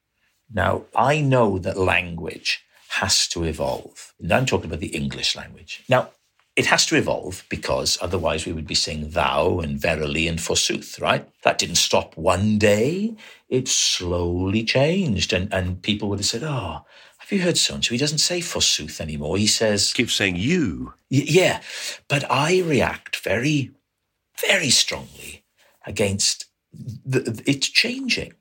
Now, 0.52 0.84
I 0.94 1.20
know 1.20 1.58
that 1.58 1.76
language 1.76 2.64
has 2.90 3.28
to 3.28 3.44
evolve. 3.44 4.14
And 4.20 4.32
I'm 4.32 4.46
talking 4.46 4.66
about 4.66 4.80
the 4.80 4.96
English 4.96 5.36
language. 5.36 5.84
Now, 5.88 6.10
it 6.56 6.66
has 6.66 6.86
to 6.86 6.96
evolve 6.96 7.44
because 7.48 7.98
otherwise 8.00 8.44
we 8.44 8.52
would 8.52 8.66
be 8.66 8.74
saying 8.74 9.10
thou 9.10 9.60
and 9.60 9.80
verily 9.80 10.26
and 10.26 10.40
forsooth, 10.40 10.98
right? 10.98 11.28
That 11.42 11.58
didn't 11.58 11.76
stop 11.76 12.16
one 12.16 12.58
day. 12.58 13.14
It 13.48 13.68
slowly 13.68 14.64
changed. 14.64 15.32
And, 15.32 15.52
and 15.52 15.80
people 15.82 16.08
would 16.08 16.18
have 16.18 16.26
said, 16.26 16.42
oh, 16.42 16.84
have 17.28 17.38
you 17.38 17.44
heard 17.44 17.58
so 17.58 17.74
and 17.74 17.84
so? 17.84 17.90
He 17.90 17.98
doesn't 17.98 18.18
say 18.18 18.40
forsooth 18.40 19.02
anymore. 19.02 19.36
He 19.36 19.46
says, 19.46 19.92
Keep 19.92 20.10
saying 20.10 20.36
you. 20.36 20.94
yeah. 21.10 21.60
But 22.08 22.24
I 22.30 22.62
react 22.62 23.16
very, 23.16 23.72
very 24.46 24.70
strongly 24.70 25.44
against 25.86 26.46
the, 26.72 27.42
it's 27.44 27.68
changing. 27.68 28.32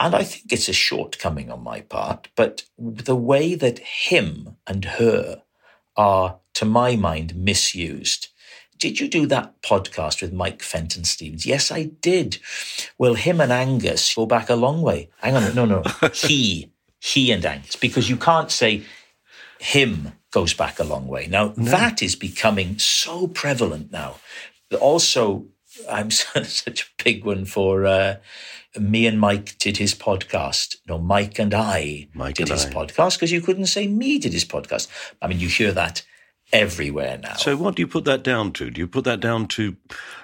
And 0.00 0.14
I 0.14 0.22
think 0.22 0.52
it's 0.52 0.68
a 0.68 0.72
shortcoming 0.72 1.50
on 1.50 1.62
my 1.62 1.80
part, 1.80 2.28
but 2.36 2.64
the 2.78 3.16
way 3.16 3.54
that 3.54 3.80
him 3.80 4.56
and 4.66 4.84
her 4.84 5.42
are, 5.96 6.38
to 6.54 6.64
my 6.64 6.94
mind, 6.94 7.34
misused. 7.34 8.28
Did 8.78 9.00
you 9.00 9.08
do 9.08 9.26
that 9.26 9.60
podcast 9.62 10.22
with 10.22 10.32
Mike 10.32 10.62
Fenton 10.62 11.02
Stevens? 11.02 11.44
Yes, 11.44 11.72
I 11.72 11.84
did. 12.00 12.38
Well, 12.96 13.14
him 13.14 13.40
and 13.40 13.50
Angus 13.50 14.14
go 14.14 14.24
back 14.24 14.48
a 14.48 14.54
long 14.54 14.82
way. 14.82 15.10
Hang 15.18 15.34
on, 15.34 15.54
no, 15.56 15.64
no. 15.64 15.82
he, 16.14 16.70
he 17.00 17.32
and 17.32 17.44
Angus, 17.44 17.74
because 17.74 18.08
you 18.08 18.16
can't 18.16 18.52
say 18.52 18.84
him 19.58 20.12
goes 20.30 20.54
back 20.54 20.78
a 20.78 20.84
long 20.84 21.08
way. 21.08 21.26
Now, 21.26 21.54
no. 21.56 21.70
that 21.70 22.02
is 22.02 22.14
becoming 22.14 22.78
so 22.78 23.26
prevalent 23.26 23.90
now. 23.90 24.16
Also, 24.80 25.46
I'm 25.90 26.10
such 26.10 26.82
a 26.82 27.02
big 27.02 27.24
one 27.24 27.44
for 27.44 27.84
uh, 27.84 28.16
me 28.80 29.06
and 29.06 29.20
Mike 29.20 29.58
did 29.58 29.76
his 29.76 29.94
podcast. 29.94 30.76
No, 30.88 30.98
Mike 30.98 31.38
and 31.38 31.54
I 31.54 32.08
Mike 32.14 32.36
did 32.36 32.50
and 32.50 32.58
his 32.58 32.66
I. 32.66 32.70
podcast 32.70 33.16
because 33.16 33.32
you 33.32 33.40
couldn't 33.40 33.66
say 33.66 33.86
me 33.86 34.18
did 34.18 34.32
his 34.32 34.44
podcast. 34.44 34.88
I 35.20 35.26
mean, 35.26 35.40
you 35.40 35.48
hear 35.48 35.72
that 35.72 36.02
everywhere 36.52 37.18
now. 37.18 37.34
So, 37.34 37.56
what 37.56 37.76
do 37.76 37.82
you 37.82 37.88
put 37.88 38.04
that 38.04 38.22
down 38.22 38.52
to? 38.52 38.70
Do 38.70 38.80
you 38.80 38.88
put 38.88 39.04
that 39.04 39.20
down 39.20 39.48
to 39.48 39.76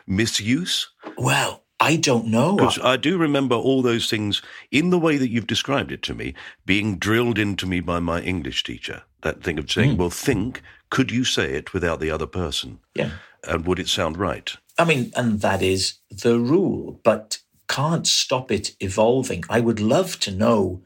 misuse? 0.06 0.90
Well, 1.16 1.64
I 1.80 1.96
don't 1.96 2.28
know. 2.28 2.56
Because 2.56 2.78
I 2.78 2.96
do 2.96 3.18
remember 3.18 3.54
all 3.54 3.82
those 3.82 4.08
things 4.08 4.42
in 4.70 4.90
the 4.90 4.98
way 4.98 5.16
that 5.16 5.28
you've 5.28 5.46
described 5.46 5.92
it 5.92 6.02
to 6.04 6.14
me 6.14 6.34
being 6.64 6.96
drilled 6.96 7.38
into 7.38 7.66
me 7.66 7.80
by 7.80 7.98
my 7.98 8.20
English 8.20 8.62
teacher. 8.64 9.02
That 9.22 9.42
thing 9.42 9.58
of 9.58 9.70
saying, 9.70 9.94
mm. 9.94 9.98
well, 9.98 10.10
think, 10.10 10.62
could 10.90 11.10
you 11.10 11.24
say 11.24 11.54
it 11.54 11.72
without 11.72 12.00
the 12.00 12.10
other 12.10 12.26
person? 12.26 12.80
Yeah. 12.94 13.10
And 13.46 13.66
would 13.66 13.78
it 13.78 13.88
sound 13.88 14.16
right? 14.16 14.56
I 14.78 14.84
mean, 14.84 15.12
and 15.16 15.40
that 15.40 15.62
is 15.62 15.94
the 16.10 16.38
rule, 16.38 17.00
but 17.04 17.38
can't 17.68 18.06
stop 18.06 18.50
it 18.50 18.76
evolving. 18.80 19.44
I 19.48 19.60
would 19.60 19.80
love 19.80 20.18
to 20.20 20.30
know 20.30 20.82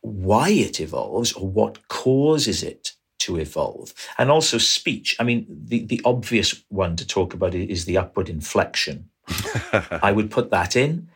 why 0.00 0.50
it 0.50 0.80
evolves 0.80 1.32
or 1.32 1.48
what 1.48 1.88
causes 1.88 2.62
it 2.62 2.92
to 3.20 3.36
evolve. 3.36 3.94
And 4.18 4.30
also 4.30 4.58
speech. 4.58 5.16
I 5.18 5.24
mean, 5.24 5.46
the, 5.48 5.84
the 5.84 6.00
obvious 6.04 6.62
one 6.68 6.96
to 6.96 7.06
talk 7.06 7.32
about 7.32 7.54
is 7.54 7.84
the 7.84 7.96
upward 7.96 8.28
inflection. 8.28 9.08
I 9.72 10.12
would 10.12 10.30
put 10.30 10.50
that 10.50 10.76
in. 10.76 11.08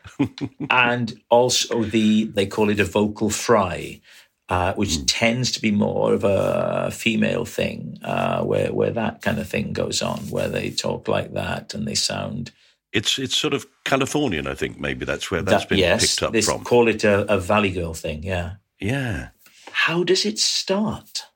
and 0.71 1.21
also 1.29 1.83
the, 1.85 2.25
they 2.25 2.47
call 2.47 2.71
it 2.71 2.81
a 2.81 2.85
vocal 2.85 3.29
fry, 3.29 4.01
uh, 4.49 4.73
which 4.75 4.91
mm. 4.91 5.05
tends 5.07 5.53
to 5.53 5.61
be 5.61 5.71
more 5.71 6.15
of 6.15 6.25
a 6.25 6.91
female 6.91 7.45
thing, 7.45 7.99
uh, 8.03 8.43
where 8.43 8.73
where 8.73 8.91
that 8.91 9.21
kind 9.21 9.39
of 9.39 9.47
thing 9.47 9.73
goes 9.75 10.01
on, 10.01 10.19
where 10.31 10.49
they 10.49 10.71
talk 10.71 11.07
like 11.07 11.35
that 11.35 11.75
and 11.75 11.87
they 11.87 11.95
sound. 11.95 12.51
It's 12.93 13.19
it's 13.19 13.37
sort 13.37 13.55
of 13.55 13.67
Californian, 13.85 14.47
I 14.47 14.55
think. 14.55 14.81
Maybe 14.81 15.05
that's 15.05 15.31
where 15.31 15.43
that's 15.43 15.65
that, 15.65 15.69
been 15.69 15.79
yes, 15.79 16.01
picked 16.01 16.23
up 16.23 16.33
this, 16.33 16.47
from. 16.47 16.65
Call 16.65 16.89
it 16.89 17.05
a, 17.05 17.31
a 17.33 17.39
Valley 17.39 17.71
Girl 17.71 17.95
thing, 17.95 18.23
yeah. 18.23 18.55
Yeah. 18.81 19.29
How 19.73 20.05
does 20.05 20.25
it 20.25 20.39
start? 20.39 21.27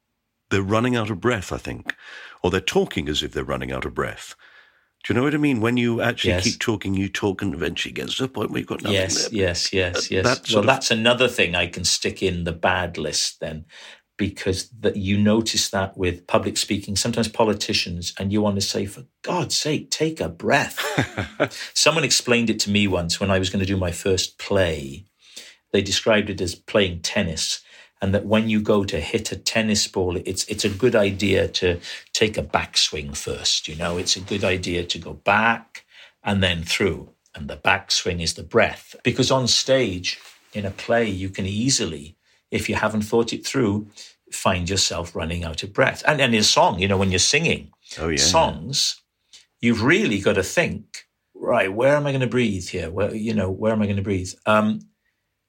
They're 0.50 0.62
running 0.62 0.96
out 0.96 1.11
of 1.11 1.20
breath, 1.20 1.53
I 1.53 1.59
think, 1.59 1.94
or 2.42 2.50
they're 2.50 2.61
talking 2.61 3.09
as 3.09 3.22
if 3.22 3.32
they're 3.32 3.44
running 3.44 3.72
out 3.72 3.84
of 3.84 3.94
breath. 3.94 4.34
Do 5.05 5.12
you 5.12 5.18
know 5.18 5.24
what 5.24 5.34
I 5.34 5.38
mean? 5.38 5.61
When 5.61 5.76
you 5.76 6.00
actually 6.00 6.34
yes. 6.34 6.44
keep 6.44 6.61
talking, 6.61 6.94
you 6.94 7.09
talk, 7.09 7.42
and 7.42 7.55
eventually 7.55 7.92
gets 7.92 8.16
to 8.16 8.24
a 8.24 8.28
point 8.28 8.50
where 8.50 8.61
you've 8.61 8.68
got 8.68 8.82
nothing. 8.82 8.94
Yes, 8.94 9.28
there. 9.28 9.40
yes, 9.40 9.72
yes, 9.72 10.11
yes. 10.11 10.24
That 10.24 10.48
well, 10.50 10.61
of... 10.61 10.66
that's 10.66 10.92
another 10.92 11.26
thing 11.26 11.57
I 11.57 11.66
can 11.66 11.84
stick 11.84 12.22
in 12.22 12.44
the 12.44 12.53
bad 12.53 12.98
list 12.98 13.40
then, 13.40 13.64
because 14.17 14.69
that 14.71 14.97
you 14.97 15.19
notice 15.19 15.71
that 15.71 15.97
with 15.97 16.27
public 16.27 16.57
speaking, 16.57 16.97
sometimes 16.97 17.29
politicians, 17.29 18.13
and 18.19 18.33
you 18.33 18.41
want 18.41 18.57
to 18.57 18.61
say, 18.61 18.87
for 18.87 19.05
God's 19.23 19.57
sake, 19.57 19.91
take 19.91 20.21
a 20.21 20.29
breath. 20.29 20.79
Someone 21.75 22.05
explained 22.05 22.51
it 22.51 22.61
to 22.61 22.71
me 22.71 22.87
once 22.87 23.19
when 23.19 23.31
I 23.31 23.39
was 23.39 23.51
going 23.51 23.61
to 23.61 23.67
do 23.67 23.77
my 23.77 23.91
first 23.91 24.39
play. 24.39 25.05
They 25.73 25.83
described 25.83 26.31
it 26.31 26.41
as 26.41 26.55
playing 26.55 27.01
tennis 27.01 27.63
and 28.03 28.13
that 28.13 28.27
when 28.27 28.49
you 28.49 28.61
go 28.61 28.83
to 28.83 28.99
hit 29.01 29.31
a 29.31 29.37
tennis 29.37 29.87
ball, 29.87 30.17
it's 30.17 30.45
it's 30.47 30.65
a 30.65 30.69
good 30.69 30.97
idea 30.97 31.47
to 31.47 31.81
take 32.13 32.37
a 32.37 32.43
backswing 32.43 33.17
first. 33.17 33.69
You 33.69 33.77
know, 33.77 33.97
it's 33.97 34.17
a 34.17 34.21
good 34.21 34.43
idea 34.43 34.83
to 34.85 34.99
go 34.99 35.13
back 35.13 35.87
and 36.25 36.43
then 36.43 36.65
through. 36.65 37.11
And 37.35 37.49
the 37.49 37.57
backswing 37.57 38.21
is 38.21 38.35
the 38.35 38.43
breath. 38.43 38.97
Because 39.05 39.31
on 39.31 39.47
stage 39.47 40.19
in 40.53 40.67
a 40.67 40.71
play, 40.71 41.09
you 41.09 41.31
can 41.31 41.47
easily, 41.47 42.17
if 42.53 42.68
you 42.68 42.76
haven't 42.76 43.03
thought 43.03 43.32
it 43.32 43.44
through, 43.44 43.88
find 44.30 44.70
yourself 44.70 45.16
running 45.16 45.42
out 45.42 45.64
of 45.64 45.72
breath. 45.72 46.05
And, 46.07 46.20
and 46.20 46.32
in 46.34 46.40
a 46.40 46.44
song, 46.44 46.78
you 46.78 46.86
know, 46.86 46.96
when 46.96 47.11
you're 47.11 47.18
singing 47.18 47.72
oh, 47.98 48.09
yeah, 48.09 48.18
songs, 48.18 49.00
yeah. 49.32 49.38
you've 49.61 49.82
really 49.82 50.20
got 50.20 50.34
to 50.34 50.44
think, 50.44 51.09
right, 51.34 51.72
where 51.72 51.96
am 51.96 52.07
I 52.07 52.12
going 52.12 52.20
to 52.20 52.26
breathe 52.28 52.68
here? 52.68 52.90
Where, 52.90 53.12
you 53.14 53.34
know, 53.34 53.50
where 53.50 53.72
am 53.72 53.82
I 53.82 53.86
going 53.86 53.96
to 53.96 54.03
breathe? 54.03 54.32
Um, 54.46 54.82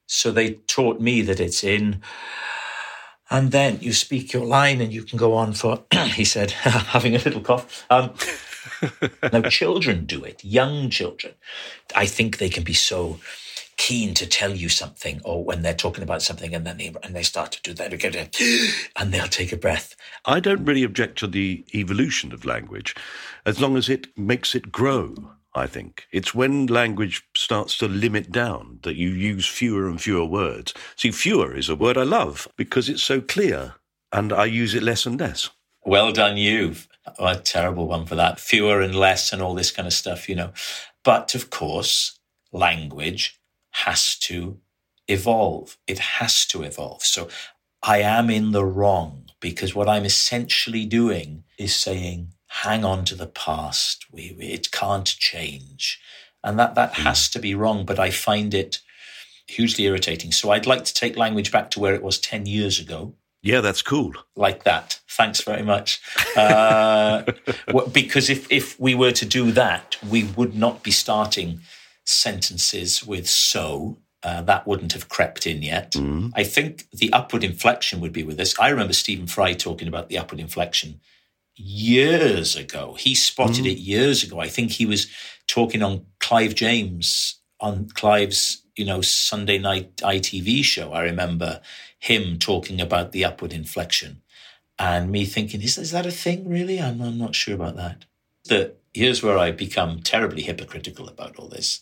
so 0.08 0.32
they 0.32 0.54
taught 0.68 1.00
me 1.00 1.22
that 1.22 1.40
it's 1.40 1.64
in 1.64 2.02
and 3.30 3.52
then 3.52 3.80
you 3.82 3.94
speak 3.94 4.32
your 4.32 4.46
line 4.46 4.80
and 4.80 4.94
you 4.94 5.04
can 5.04 5.18
go 5.18 5.34
on 5.34 5.54
for, 5.54 5.84
he 6.14 6.26
said, 6.26 6.52
having 6.52 7.16
a 7.16 7.20
little 7.20 7.42
cough. 7.42 7.86
Um, 7.90 8.14
now, 9.34 9.42
children 9.50 10.06
do 10.06 10.24
it, 10.24 10.44
young 10.44 10.90
children. 10.90 11.34
I 11.96 12.06
think 12.06 12.38
they 12.38 12.50
can 12.50 12.64
be 12.64 12.74
so 12.74 13.20
keen 13.78 14.14
to 14.16 14.26
tell 14.28 14.52
you 14.52 14.70
something 14.70 15.22
or 15.24 15.44
when 15.44 15.62
they're 15.62 15.74
talking 15.74 16.04
about 16.04 16.22
something 16.22 16.54
and 16.54 16.66
then 16.66 16.78
they, 16.78 16.94
and 17.04 17.16
they 17.16 17.24
start 17.24 17.52
to 17.52 17.62
do 17.62 17.74
that 17.74 17.94
again 17.94 18.30
and 18.96 19.14
they'll 19.14 19.28
take 19.28 19.52
a 19.52 19.58
breath. 19.58 19.96
I 20.26 20.40
don't 20.40 20.66
really 20.66 20.84
object 20.84 21.18
to 21.20 21.28
the 21.28 21.66
evolution 21.74 22.34
of 22.34 22.46
language 22.46 22.96
as 23.46 23.60
long 23.60 23.78
as 23.78 23.90
it 23.90 24.18
makes 24.18 24.56
it 24.56 24.72
grow. 24.72 25.16
I 25.56 25.68
think. 25.68 26.08
It's 26.12 26.34
when 26.34 26.66
language 26.66 27.28
starts 27.36 27.78
to 27.78 27.88
limit 27.88 28.32
down 28.32 28.80
that 28.82 28.96
you 28.96 29.10
use 29.10 29.46
fewer 29.46 29.88
and 29.88 30.02
fewer 30.02 30.26
words. 30.26 30.74
See, 30.96 31.12
fewer 31.12 31.56
is 31.56 31.70
a 31.70 31.76
word 31.76 31.96
I 31.96 32.02
love 32.02 32.48
because 32.58 32.90
it's 32.90 33.04
so 33.04 33.22
clear 33.22 33.76
and 34.12 34.34
I 34.34 34.46
use 34.46 34.74
it 34.74 34.82
less 34.82 35.06
and 35.06 35.20
less. 35.20 35.52
Well 35.86 36.12
done, 36.12 36.38
you. 36.38 36.76
Oh, 37.20 37.28
a 37.28 37.36
terrible 37.36 37.88
one 37.88 38.06
for 38.06 38.16
that. 38.16 38.40
Fewer 38.40 38.82
and 38.82 38.96
less 38.96 39.34
and 39.34 39.42
all 39.42 39.54
this 39.54 39.72
kind 39.72 39.88
of 39.88 39.94
stuff, 39.94 40.30
you 40.30 40.36
know. 40.36 40.54
But 41.04 41.36
of 41.36 41.50
course, 41.50 42.18
language 42.52 43.40
has 43.74 44.18
to 44.20 44.60
evolve. 45.08 45.78
It 45.88 46.00
has 46.00 46.46
to 46.48 46.64
evolve. 46.64 47.04
So 47.04 47.30
I 47.82 48.00
am 48.00 48.30
in 48.30 48.52
the 48.52 48.66
wrong 48.66 49.30
because 49.40 49.76
what 49.76 49.90
I'm 49.90 50.06
essentially 50.06 50.86
doing 50.86 51.44
is 51.58 51.76
saying, 51.76 52.30
hang 52.48 52.86
on 52.86 53.04
to 53.06 53.16
the 53.16 53.28
past. 53.28 54.06
We, 54.12 54.36
we, 54.38 54.46
it 54.46 54.72
can't 54.72 55.06
change. 55.06 56.00
And 56.44 56.58
that, 56.60 56.76
that 56.76 56.94
mm. 56.94 57.04
has 57.04 57.30
to 57.30 57.40
be 57.40 57.56
wrong, 57.56 57.86
but 57.86 58.00
I 58.00 58.10
find 58.10 58.54
it 58.54 58.80
hugely 59.48 59.86
irritating. 59.86 60.32
So 60.32 60.52
I'd 60.52 60.66
like 60.66 60.86
to 60.86 60.94
take 60.94 61.18
language 61.18 61.52
back 61.52 61.70
to 61.72 61.80
where 61.80 61.94
it 61.94 62.04
was 62.04 62.20
10 62.20 62.46
years 62.46 62.80
ago. 62.80 63.16
Yeah, 63.42 63.60
that's 63.60 63.82
cool. 63.82 64.14
Like 64.38 64.64
that. 64.64 65.02
Thanks 65.10 65.42
very 65.42 65.64
much. 65.64 66.02
Uh, 66.38 67.24
because 67.92 68.30
if, 68.30 68.50
if 68.50 68.80
we 68.80 68.96
were 68.96 69.12
to 69.12 69.26
do 69.26 69.52
that, 69.52 69.98
we 70.10 70.24
would 70.24 70.56
not 70.56 70.84
be 70.84 70.92
starting 70.92 71.60
sentences 72.06 73.06
with 73.06 73.28
so. 73.28 74.00
Uh, 74.22 74.42
that 74.42 74.66
wouldn't 74.66 74.94
have 74.94 75.10
crept 75.10 75.46
in 75.46 75.62
yet. 75.62 75.92
Mm. 75.92 76.32
I 76.34 76.46
think 76.46 76.90
the 76.92 77.12
upward 77.12 77.44
inflection 77.44 78.00
would 78.00 78.14
be 78.14 78.24
with 78.24 78.38
this. 78.38 78.58
I 78.58 78.70
remember 78.70 78.94
Stephen 78.94 79.28
Fry 79.28 79.54
talking 79.54 79.88
about 79.88 80.08
the 80.08 80.18
upward 80.18 80.40
inflection 80.40 81.02
years 81.56 82.56
ago. 82.56 82.96
He 82.98 83.16
spotted 83.16 83.66
mm. 83.66 83.72
it 83.74 83.80
years 83.80 84.24
ago. 84.24 84.40
I 84.40 84.48
think 84.48 84.72
he 84.72 84.86
was 84.86 85.08
talking 85.48 85.84
on 85.84 86.06
Clive 86.20 86.56
James 86.56 87.42
on 87.60 87.90
Clive's, 87.94 88.64
you 88.76 88.86
know, 88.86 89.02
Sunday 89.02 89.58
night 89.58 89.98
ITV 89.98 90.64
show. 90.64 90.94
I 90.94 91.04
remember 91.04 91.62
him 91.98 92.38
talking 92.38 92.82
about 92.82 93.12
the 93.12 93.24
upward 93.26 93.54
inflection 93.54 94.22
and 94.78 95.12
me 95.12 95.26
thinking, 95.26 95.62
is, 95.62 95.78
is 95.78 95.92
that 95.92 96.06
a 96.06 96.12
thing 96.12 96.48
really? 96.50 96.82
I'm, 96.82 97.02
I'm 97.02 97.18
not 97.18 97.36
sure 97.36 97.56
about 97.56 97.78
that. 97.78 98.06
The, 98.46 98.74
here's 98.94 99.24
where 99.24 99.38
I 99.38 99.52
become 99.52 100.02
terribly 100.02 100.42
hypocritical 100.42 101.08
about 101.08 101.38
all 101.38 101.48
this. 101.48 101.82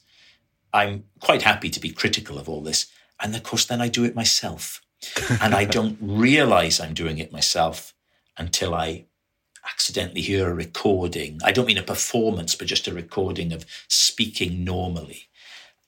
I'm 0.74 1.05
quite 1.19 1.41
happy 1.41 1.69
to 1.69 1.80
be 1.80 1.91
critical 1.91 2.38
of 2.38 2.47
all 2.47 2.61
this. 2.61 2.88
And 3.19 3.36
of 3.36 3.43
course, 3.43 3.65
then 3.65 3.82
I 3.82 3.88
do 3.88 4.03
it 4.03 4.15
myself. 4.15 4.82
and 5.41 5.55
I 5.55 5.65
don't 5.65 5.97
realize 5.99 6.80
I'm 6.80 6.93
doing 6.93 7.17
it 7.17 7.32
myself 7.32 7.93
until 8.38 8.76
I 8.76 9.05
accidentally 9.65 10.22
hear 10.22 10.49
a 10.49 10.53
recording. 10.53 11.39
I 11.43 11.51
don't 11.51 11.65
mean 11.65 11.78
a 11.78 11.84
performance, 11.84 12.55
but 12.55 12.67
just 12.67 12.88
a 12.88 12.93
recording 12.93 13.53
of 13.53 13.65
speaking 13.88 14.63
normally. 14.63 15.28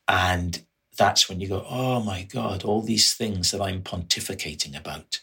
And 0.08 0.64
that's 0.98 1.28
when 1.28 1.40
you 1.40 1.48
go, 1.48 1.66
oh 1.68 2.02
my 2.02 2.24
God, 2.24 2.64
all 2.64 2.82
these 2.82 3.14
things 3.14 3.52
that 3.52 3.62
I'm 3.62 3.82
pontificating 3.82 4.78
about, 4.78 5.22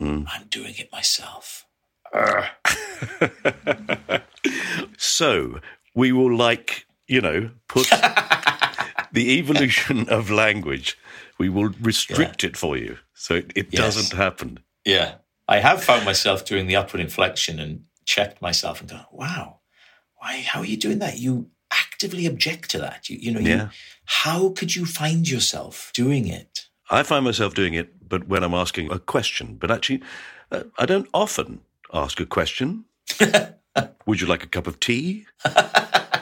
mm. 0.00 0.26
I'm 0.32 0.46
doing 0.48 0.74
it 0.76 0.92
myself. 0.92 1.66
so 4.96 5.60
we 5.94 6.12
will, 6.12 6.34
like, 6.34 6.86
you 7.06 7.20
know, 7.20 7.50
put 7.68 7.92
the 9.16 9.26
evolution 9.40 10.08
of 10.18 10.30
language, 10.30 10.88
we 11.38 11.48
will 11.48 11.70
restrict 11.90 12.44
it 12.44 12.56
for 12.56 12.76
you 12.76 12.92
so 13.14 13.34
it, 13.36 13.52
it 13.60 13.66
Yes. 13.70 13.80
doesn't 13.82 14.16
happen. 14.16 14.50
Yeah. 14.84 15.10
I 15.48 15.58
have 15.68 15.82
found 15.82 16.04
myself 16.04 16.44
doing 16.44 16.66
the 16.68 16.76
upward 16.76 17.00
inflection 17.00 17.58
and 17.60 17.72
checked 18.04 18.40
myself 18.42 18.80
and 18.80 18.90
gone, 18.90 19.06
wow, 19.12 19.60
why, 20.20 20.32
how 20.50 20.60
are 20.60 20.66
you 20.72 20.76
doing 20.76 20.98
that? 21.00 21.18
You 21.18 21.50
actively 21.70 22.26
object 22.26 22.70
to 22.72 22.78
that. 22.78 23.08
You, 23.08 23.16
you 23.24 23.30
know, 23.32 23.40
you, 23.40 23.48
Yeah. 23.56 23.68
how 24.22 24.50
could 24.58 24.76
you 24.76 24.84
find 24.86 25.28
yourself 25.28 25.90
doing 25.94 26.26
it? 26.28 26.52
I 26.90 27.02
find 27.02 27.24
myself 27.24 27.54
doing 27.54 27.74
it, 27.74 27.88
but 28.08 28.28
when 28.28 28.42
I'm 28.44 28.54
asking 28.54 28.92
a 28.92 28.98
question, 28.98 29.56
but 29.60 29.70
actually, 29.70 30.00
uh, 30.52 30.64
I 30.78 30.86
don't 30.86 31.08
often 31.12 31.60
ask 31.92 32.20
a 32.20 32.26
question. 32.26 32.84
Would 34.06 34.20
you 34.20 34.26
like 34.28 34.44
a 34.44 34.48
cup 34.56 34.66
of 34.66 34.78
tea? 34.78 35.26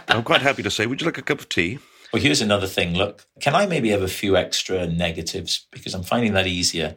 I'm 0.08 0.22
quite 0.22 0.42
happy 0.42 0.62
to 0.62 0.70
say, 0.70 0.86
Would 0.86 1.00
you 1.00 1.06
like 1.06 1.18
a 1.18 1.22
cup 1.22 1.40
of 1.40 1.48
tea? 1.48 1.78
Well, 2.14 2.22
here's 2.22 2.40
another 2.40 2.68
thing. 2.68 2.94
Look, 2.94 3.26
can 3.40 3.56
I 3.56 3.66
maybe 3.66 3.90
have 3.90 4.00
a 4.00 4.06
few 4.06 4.36
extra 4.36 4.86
negatives 4.86 5.66
because 5.72 5.94
I'm 5.94 6.04
finding 6.04 6.32
that 6.34 6.46
easier? 6.46 6.94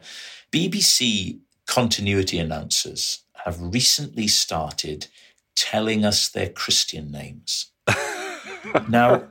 BBC 0.52 1.40
continuity 1.66 2.38
announcers 2.38 3.24
have 3.44 3.60
recently 3.60 4.28
started 4.28 5.08
telling 5.56 6.04
us 6.04 6.28
their 6.28 6.48
Christian 6.48 7.10
names. 7.10 7.72
now, 8.88 9.24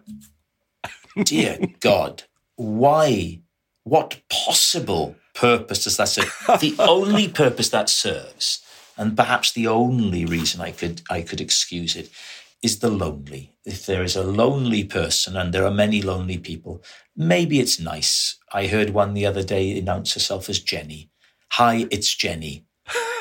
dear 1.23 1.57
God, 1.79 2.23
why? 2.57 3.39
What 3.85 4.19
possible 4.29 5.15
purpose 5.33 5.85
does 5.85 5.95
that 5.95 6.09
serve? 6.09 6.59
the 6.59 6.75
only 6.79 7.29
purpose 7.29 7.69
that 7.69 7.87
serves, 7.87 8.61
and 8.97 9.15
perhaps 9.15 9.53
the 9.53 9.67
only 9.67 10.25
reason 10.25 10.59
I 10.59 10.71
could 10.71 11.01
I 11.09 11.21
could 11.21 11.39
excuse 11.39 11.95
it, 11.95 12.09
is 12.61 12.79
the 12.79 12.89
lonely. 12.89 13.53
If 13.65 13.85
there 13.85 14.03
is 14.03 14.15
a 14.15 14.23
lonely 14.23 14.83
person, 14.83 15.35
and 15.35 15.53
there 15.53 15.65
are 15.65 15.71
many 15.71 16.01
lonely 16.01 16.37
people, 16.37 16.81
maybe 17.15 17.59
it's 17.59 17.79
nice. 17.79 18.37
I 18.53 18.67
heard 18.67 18.91
one 18.91 19.13
the 19.13 19.25
other 19.25 19.43
day 19.43 19.77
announce 19.77 20.13
herself 20.13 20.49
as 20.49 20.59
Jenny. 20.59 21.09
Hi, 21.51 21.85
it's 21.91 22.13
Jenny. 22.15 22.65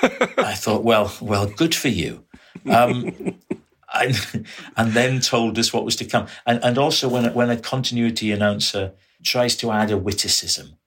I 0.02 0.54
thought, 0.56 0.84
well, 0.84 1.12
well, 1.20 1.46
good 1.46 1.74
for 1.74 1.88
you. 1.88 2.24
Um, 2.70 3.12
and, 3.94 4.46
and 4.76 4.92
then 4.92 5.20
told 5.20 5.58
us 5.58 5.72
what 5.72 5.84
was 5.84 5.96
to 5.96 6.04
come. 6.04 6.26
And, 6.46 6.62
and 6.62 6.78
also, 6.78 7.08
when 7.08 7.26
a, 7.26 7.32
when 7.32 7.50
a 7.50 7.56
continuity 7.56 8.30
announcer 8.32 8.92
tries 9.24 9.56
to 9.56 9.70
add 9.72 9.90
a 9.90 9.96
witticism, 9.96 10.78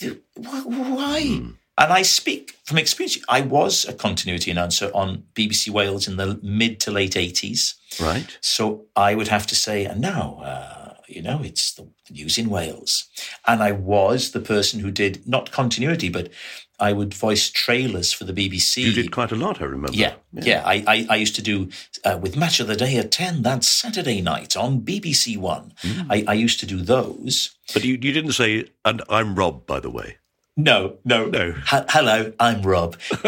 wh- 0.00 0.66
why? 0.66 1.40
And 1.78 1.92
I 1.92 2.02
speak 2.02 2.56
from 2.64 2.78
experience. 2.78 3.18
I 3.28 3.42
was 3.42 3.84
a 3.84 3.92
continuity 3.92 4.50
announcer 4.50 4.90
on 4.94 5.24
BBC 5.34 5.68
Wales 5.70 6.08
in 6.08 6.16
the 6.16 6.38
mid 6.42 6.80
to 6.80 6.90
late 6.90 7.12
80s. 7.12 7.74
Right? 8.00 8.36
So 8.40 8.86
I 8.96 9.14
would 9.14 9.28
have 9.28 9.46
to 9.48 9.54
say, 9.54 9.84
and 9.84 10.00
now, 10.00 10.40
uh, 10.42 10.94
you 11.06 11.22
know, 11.22 11.40
it's 11.42 11.74
the 11.74 11.88
news 12.10 12.38
in 12.38 12.48
Wales. 12.48 13.08
And 13.46 13.62
I 13.62 13.72
was 13.72 14.30
the 14.30 14.40
person 14.40 14.80
who 14.80 14.90
did 14.90 15.26
not 15.28 15.52
continuity, 15.52 16.08
but 16.08 16.30
I 16.78 16.92
would 16.92 17.14
voice 17.14 17.50
trailers 17.50 18.12
for 18.12 18.24
the 18.24 18.32
BBC. 18.32 18.82
You 18.82 18.92
did 18.92 19.12
quite 19.12 19.32
a 19.32 19.36
lot, 19.36 19.60
I 19.60 19.64
remember. 19.64 19.96
Yeah, 19.96 20.14
yeah. 20.32 20.62
I, 20.64 20.84
I, 20.86 21.06
I 21.10 21.16
used 21.16 21.36
to 21.36 21.42
do 21.42 21.70
uh, 22.04 22.18
with 22.20 22.36
Match 22.36 22.60
of 22.60 22.66
the 22.66 22.76
Day 22.76 22.96
at 22.96 23.10
10 23.10 23.42
that 23.42 23.64
Saturday 23.64 24.20
night 24.20 24.56
on 24.56 24.80
BBC 24.80 25.38
One. 25.38 25.72
I, 26.10 26.24
I 26.26 26.34
used 26.34 26.60
to 26.60 26.66
do 26.66 26.80
those. 26.80 27.54
But 27.72 27.84
you, 27.84 27.92
you 27.94 28.12
didn't 28.12 28.32
say, 28.32 28.68
and 28.84 29.02
I'm 29.08 29.34
Rob, 29.34 29.66
by 29.66 29.80
the 29.80 29.90
way. 29.90 30.18
No, 30.56 30.96
no, 31.04 31.26
No. 31.26 31.48
H- 31.72 31.84
hello, 31.90 32.32
I'm 32.40 32.62
Rob. 32.62 32.96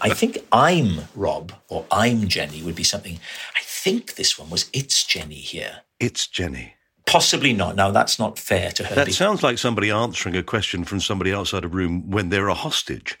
I 0.00 0.08
think 0.10 0.38
I'm 0.50 1.00
Rob 1.14 1.52
or 1.68 1.84
I'm 1.90 2.26
Jenny 2.26 2.62
would 2.62 2.74
be 2.74 2.84
something. 2.84 3.18
I 3.56 3.60
think 3.62 4.14
this 4.14 4.38
one 4.38 4.48
was 4.48 4.70
It's 4.72 5.04
Jenny 5.04 5.34
here. 5.34 5.82
It's 5.98 6.26
Jenny. 6.26 6.74
Possibly 7.06 7.52
not. 7.52 7.76
Now, 7.76 7.90
that's 7.90 8.18
not 8.18 8.38
fair 8.38 8.70
to 8.72 8.84
her. 8.84 8.94
That 8.94 9.12
sounds 9.12 9.42
like 9.42 9.58
somebody 9.58 9.90
answering 9.90 10.36
a 10.36 10.42
question 10.42 10.84
from 10.84 11.00
somebody 11.00 11.34
outside 11.34 11.64
a 11.64 11.68
room 11.68 12.10
when 12.10 12.28
they're 12.30 12.48
a 12.48 12.54
hostage. 12.54 13.18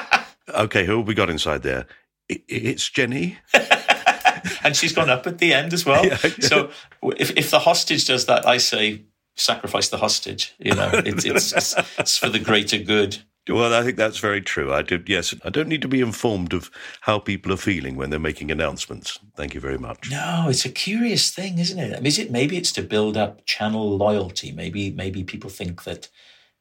okay, 0.54 0.84
who 0.84 0.98
have 0.98 1.06
we 1.08 1.14
got 1.14 1.30
inside 1.30 1.62
there? 1.62 1.86
I- 2.30 2.42
It's 2.46 2.88
Jenny. 2.88 3.38
and 4.62 4.76
she's 4.76 4.92
gone 4.92 5.10
up 5.10 5.26
at 5.26 5.38
the 5.38 5.54
end 5.54 5.72
as 5.72 5.84
well. 5.86 6.04
Yeah. 6.06 6.16
So 6.40 6.70
if, 7.16 7.36
if 7.36 7.50
the 7.50 7.58
hostage 7.60 8.06
does 8.06 8.26
that, 8.26 8.46
I 8.46 8.58
say 8.58 9.02
sacrifice 9.36 9.88
the 9.88 9.98
hostage. 9.98 10.54
You 10.58 10.74
know, 10.74 10.90
it's, 10.92 11.24
it's, 11.24 11.52
it's, 11.52 11.74
it's 11.98 12.18
for 12.18 12.28
the 12.28 12.38
greater 12.38 12.78
good. 12.78 13.18
Well, 13.48 13.74
I 13.74 13.82
think 13.82 13.96
that's 13.96 14.18
very 14.18 14.40
true. 14.40 14.72
I 14.72 14.82
did. 14.82 15.08
Yes, 15.08 15.34
I 15.44 15.50
don't 15.50 15.68
need 15.68 15.82
to 15.82 15.88
be 15.88 16.00
informed 16.00 16.52
of 16.52 16.70
how 17.00 17.18
people 17.18 17.52
are 17.52 17.56
feeling 17.56 17.96
when 17.96 18.10
they're 18.10 18.20
making 18.20 18.52
announcements. 18.52 19.18
Thank 19.36 19.54
you 19.54 19.60
very 19.60 19.78
much. 19.78 20.10
No, 20.12 20.46
it's 20.48 20.64
a 20.64 20.70
curious 20.70 21.30
thing, 21.32 21.58
isn't 21.58 21.78
it? 21.78 21.92
I 21.92 21.96
mean, 21.96 22.06
is 22.06 22.20
it 22.20 22.30
maybe 22.30 22.56
it's 22.56 22.70
to 22.72 22.82
build 22.82 23.16
up 23.16 23.44
channel 23.44 23.96
loyalty? 23.96 24.52
Maybe 24.52 24.92
maybe 24.92 25.24
people 25.24 25.50
think 25.50 25.82
that 25.82 26.08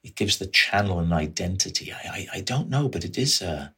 it 0.03 0.15
gives 0.15 0.39
the 0.39 0.47
channel 0.47 0.97
an 0.97 1.13
identity. 1.13 1.93
I 1.93 2.09
I, 2.09 2.27
I 2.37 2.41
don't 2.41 2.69
know, 2.69 2.89
but 2.89 3.05
it 3.05 3.15
is 3.15 3.43
a 3.43 3.75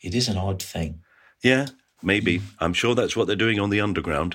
it 0.00 0.12
is 0.12 0.28
an 0.28 0.36
odd 0.36 0.60
thing. 0.60 1.02
Yeah, 1.40 1.66
maybe. 2.02 2.42
I'm 2.58 2.74
sure 2.74 2.96
that's 2.96 3.16
what 3.16 3.28
they're 3.28 3.36
doing 3.36 3.60
on 3.60 3.70
the 3.70 3.80
underground, 3.80 4.34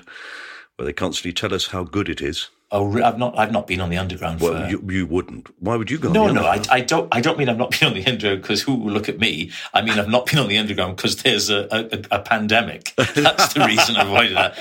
where 0.76 0.86
they 0.86 0.94
constantly 0.94 1.34
tell 1.34 1.52
us 1.52 1.66
how 1.66 1.84
good 1.84 2.08
it 2.08 2.22
is. 2.22 2.48
Oh, 2.72 3.02
I've 3.02 3.18
not 3.18 3.36
I've 3.36 3.50
not 3.50 3.66
been 3.66 3.80
on 3.80 3.90
the 3.90 3.96
underground 3.98 4.40
Well, 4.40 4.64
for. 4.64 4.70
you, 4.70 4.82
you 4.88 5.06
wouldn't. 5.06 5.48
Why 5.60 5.76
would 5.76 5.90
you 5.90 5.98
go? 5.98 6.12
no, 6.12 6.28
on 6.28 6.34
the 6.34 6.40
no, 6.40 6.46
I. 6.46 6.62
I 6.70 6.80
don't. 6.80 7.08
I 7.12 7.20
don't 7.20 7.36
mean 7.36 7.48
I've 7.48 7.56
not 7.58 7.72
been 7.72 7.88
on 7.88 7.94
the 7.94 8.06
underground 8.06 8.42
because 8.42 8.62
who 8.62 8.74
will 8.76 8.92
look 8.92 9.08
at 9.08 9.18
me? 9.18 9.50
I 9.74 9.82
mean 9.82 9.98
I've 9.98 10.08
not 10.08 10.26
been 10.26 10.38
on 10.38 10.48
the 10.48 10.56
underground 10.58 10.96
because 10.96 11.16
there's 11.22 11.50
a, 11.50 11.66
a, 11.72 12.18
a 12.18 12.22
pandemic. 12.22 12.94
That's 12.96 13.54
the 13.54 13.64
reason 13.66 13.96
I 13.96 14.02
avoided 14.02 14.36
that. 14.36 14.54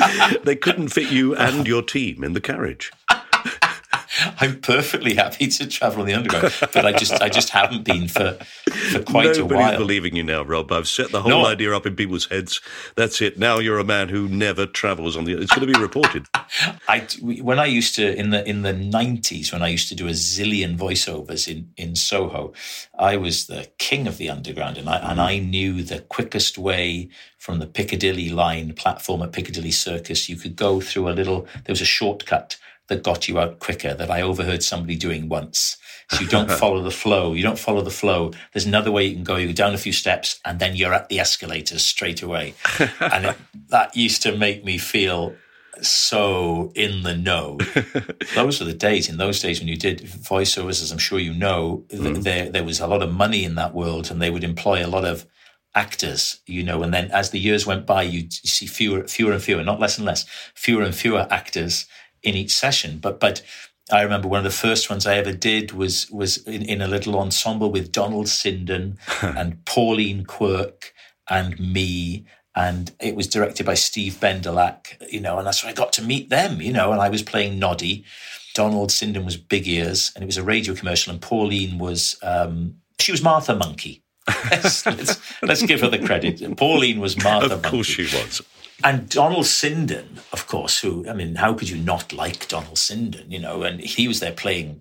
I, 0.00 0.38
they 0.44 0.56
couldn't 0.56 0.88
fit 0.88 1.10
you 1.12 1.36
and 1.36 1.66
your 1.66 1.82
team 1.82 2.24
in 2.24 2.32
the 2.32 2.40
carriage. 2.40 2.90
I'm 4.40 4.60
perfectly 4.60 5.14
happy 5.14 5.48
to 5.48 5.66
travel 5.66 6.00
on 6.00 6.06
the 6.06 6.14
underground, 6.14 6.52
but 6.72 6.84
I 6.84 6.92
just 6.92 7.12
I 7.22 7.28
just 7.28 7.50
haven't 7.50 7.84
been 7.84 8.08
for 8.08 8.32
for 8.92 9.02
quite 9.02 9.36
Nobody's 9.36 9.38
a 9.38 9.44
while. 9.46 9.78
believing 9.78 10.16
you 10.16 10.22
now, 10.22 10.42
Rob. 10.42 10.70
I've 10.72 10.88
set 10.88 11.10
the 11.10 11.22
whole 11.22 11.30
No. 11.30 11.46
idea 11.46 11.74
up 11.74 11.86
in 11.86 11.96
people's 11.96 12.26
heads. 12.26 12.60
That's 12.96 13.20
it. 13.22 13.38
Now 13.38 13.58
you're 13.58 13.78
a 13.78 13.84
man 13.84 14.08
who 14.08 14.28
never 14.28 14.66
travels 14.66 15.16
on 15.16 15.24
the. 15.24 15.32
It's 15.40 15.52
going 15.54 15.66
to 15.66 15.72
be 15.72 15.78
reported. 15.80 16.26
I 16.88 17.06
when 17.20 17.58
I 17.58 17.66
used 17.66 17.94
to 17.96 18.14
in 18.16 18.30
the 18.30 18.46
in 18.48 18.62
the 18.62 18.72
nineties 18.72 19.52
when 19.52 19.62
I 19.62 19.68
used 19.68 19.88
to 19.88 19.94
do 19.94 20.06
a 20.08 20.12
zillion 20.12 20.76
voiceovers 20.76 21.48
in 21.48 21.70
in 21.76 21.96
Soho, 21.96 22.52
I 22.98 23.16
was 23.16 23.46
the 23.46 23.70
king 23.78 24.06
of 24.06 24.18
the 24.18 24.28
underground, 24.28 24.78
and 24.78 24.88
I 24.88 24.96
and 24.98 25.20
I 25.20 25.38
knew 25.38 25.82
the 25.82 26.00
quickest 26.00 26.58
way 26.58 27.08
from 27.38 27.58
the 27.58 27.66
Piccadilly 27.66 28.28
line 28.28 28.72
platform 28.74 29.22
at 29.22 29.32
Piccadilly 29.32 29.70
Circus. 29.72 30.28
You 30.28 30.36
could 30.36 30.56
go 30.56 30.80
through 30.80 31.08
a 31.08 31.12
little. 31.12 31.42
There 31.64 31.72
was 31.72 31.80
a 31.80 31.86
shortcut 31.86 32.56
that 32.92 33.02
got 33.02 33.26
you 33.26 33.38
out 33.38 33.58
quicker 33.58 33.94
that 33.94 34.10
I 34.10 34.20
overheard 34.20 34.62
somebody 34.62 34.96
doing 34.96 35.28
once. 35.28 35.78
So 36.10 36.20
you 36.20 36.28
don't 36.28 36.50
follow 36.62 36.82
the 36.82 36.90
flow. 36.90 37.32
You 37.32 37.42
don't 37.42 37.58
follow 37.58 37.80
the 37.80 37.90
flow. 37.90 38.32
There's 38.52 38.66
another 38.66 38.92
way 38.92 39.06
you 39.06 39.14
can 39.14 39.24
go. 39.24 39.36
You 39.36 39.46
go 39.48 39.52
down 39.54 39.72
a 39.72 39.78
few 39.78 39.92
steps 39.92 40.38
and 40.44 40.58
then 40.58 40.76
you're 40.76 40.92
at 40.92 41.08
the 41.08 41.18
escalators 41.18 41.82
straight 41.82 42.22
away. 42.22 42.54
and 43.00 43.26
it, 43.26 43.36
that 43.68 43.96
used 43.96 44.22
to 44.22 44.36
make 44.36 44.62
me 44.62 44.76
feel 44.76 45.34
so 45.80 46.70
in 46.74 47.02
the 47.02 47.16
know. 47.16 47.58
those 48.34 48.60
were 48.60 48.66
the 48.66 48.74
days. 48.74 49.08
In 49.08 49.16
those 49.16 49.40
days 49.40 49.58
when 49.58 49.68
you 49.68 49.76
did 49.76 50.00
voiceovers, 50.00 50.82
as 50.82 50.92
I'm 50.92 50.98
sure 50.98 51.18
you 51.18 51.32
know, 51.32 51.84
th- 51.88 52.02
mm. 52.02 52.22
there 52.22 52.50
there 52.50 52.64
was 52.64 52.78
a 52.78 52.86
lot 52.86 53.02
of 53.02 53.10
money 53.10 53.44
in 53.44 53.54
that 53.54 53.74
world, 53.74 54.10
and 54.10 54.20
they 54.20 54.30
would 54.30 54.44
employ 54.44 54.84
a 54.84 54.86
lot 54.86 55.06
of 55.06 55.26
actors, 55.74 56.40
you 56.46 56.62
know. 56.62 56.82
And 56.82 56.92
then 56.92 57.10
as 57.10 57.30
the 57.30 57.38
years 57.38 57.66
went 57.66 57.86
by, 57.86 58.02
you'd 58.02 58.32
see 58.32 58.66
fewer, 58.66 59.08
fewer 59.08 59.32
and 59.32 59.42
fewer, 59.42 59.64
not 59.64 59.80
less 59.80 59.96
and 59.96 60.06
less, 60.06 60.24
fewer 60.54 60.82
and 60.82 60.94
fewer 60.94 61.26
actors 61.30 61.86
in 62.22 62.34
each 62.34 62.52
session. 62.54 62.98
But 62.98 63.20
but 63.20 63.42
I 63.90 64.02
remember 64.02 64.28
one 64.28 64.38
of 64.38 64.44
the 64.44 64.50
first 64.50 64.88
ones 64.88 65.06
I 65.06 65.16
ever 65.16 65.32
did 65.32 65.72
was 65.72 66.10
was 66.10 66.38
in, 66.46 66.62
in 66.62 66.80
a 66.82 66.88
little 66.88 67.18
ensemble 67.18 67.70
with 67.70 67.92
Donald 67.92 68.26
Sinden 68.26 68.96
and 69.36 69.64
Pauline 69.64 70.24
Quirk 70.24 70.92
and 71.28 71.58
me. 71.58 72.24
And 72.54 72.92
it 73.00 73.16
was 73.16 73.26
directed 73.28 73.64
by 73.64 73.74
Steve 73.74 74.14
Bendelack, 74.20 75.00
you 75.10 75.20
know, 75.20 75.38
and 75.38 75.46
that's 75.46 75.64
when 75.64 75.70
I 75.72 75.74
got 75.74 75.90
to 75.94 76.02
meet 76.02 76.28
them, 76.28 76.60
you 76.60 76.70
know, 76.70 76.92
and 76.92 77.00
I 77.00 77.08
was 77.08 77.22
playing 77.22 77.58
Noddy. 77.58 78.04
Donald 78.54 78.90
Sinden 78.90 79.24
was 79.24 79.38
Big 79.38 79.66
Ears, 79.66 80.12
and 80.14 80.22
it 80.22 80.26
was 80.26 80.36
a 80.36 80.42
radio 80.42 80.74
commercial, 80.74 81.10
and 81.10 81.22
Pauline 81.22 81.78
was 81.78 82.18
um, 82.22 82.74
she 83.00 83.10
was 83.10 83.22
Martha 83.22 83.54
Monkey. 83.56 84.02
let's, 84.50 84.84
let's, 84.84 85.18
let's 85.42 85.62
give 85.62 85.80
her 85.80 85.88
the 85.88 85.98
credit. 85.98 86.56
Pauline 86.58 87.00
was 87.00 87.16
Martha 87.24 87.54
Of 87.54 87.62
course 87.62 87.88
Monkey. 87.88 88.04
she 88.04 88.16
was. 88.18 88.42
And 88.84 89.08
Donald 89.08 89.44
Sinden, 89.44 90.18
of 90.32 90.46
course, 90.46 90.80
who 90.80 91.08
I 91.08 91.12
mean, 91.12 91.36
how 91.36 91.54
could 91.54 91.68
you 91.68 91.76
not 91.76 92.12
like 92.12 92.48
Donald 92.48 92.76
Sinden? 92.76 93.30
You 93.30 93.38
know, 93.38 93.62
and 93.62 93.80
he 93.80 94.08
was 94.08 94.20
there 94.20 94.32
playing, 94.32 94.80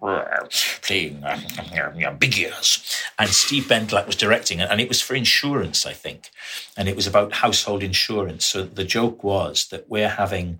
playing 0.81 1.23
uh, 1.23 2.11
big 2.17 2.37
ears, 2.37 3.01
and 3.19 3.29
Steve 3.29 3.65
Bendelack 3.65 4.07
was 4.07 4.15
directing 4.15 4.59
it, 4.59 4.69
and 4.69 4.81
it 4.81 4.87
was 4.89 5.01
for 5.01 5.15
insurance, 5.15 5.85
I 5.85 5.93
think, 5.93 6.31
and 6.75 6.89
it 6.89 6.95
was 6.95 7.07
about 7.07 7.33
household 7.33 7.83
insurance. 7.83 8.45
So 8.45 8.63
the 8.63 8.83
joke 8.83 9.23
was 9.23 9.67
that 9.67 9.89
we're 9.89 10.09
having 10.09 10.59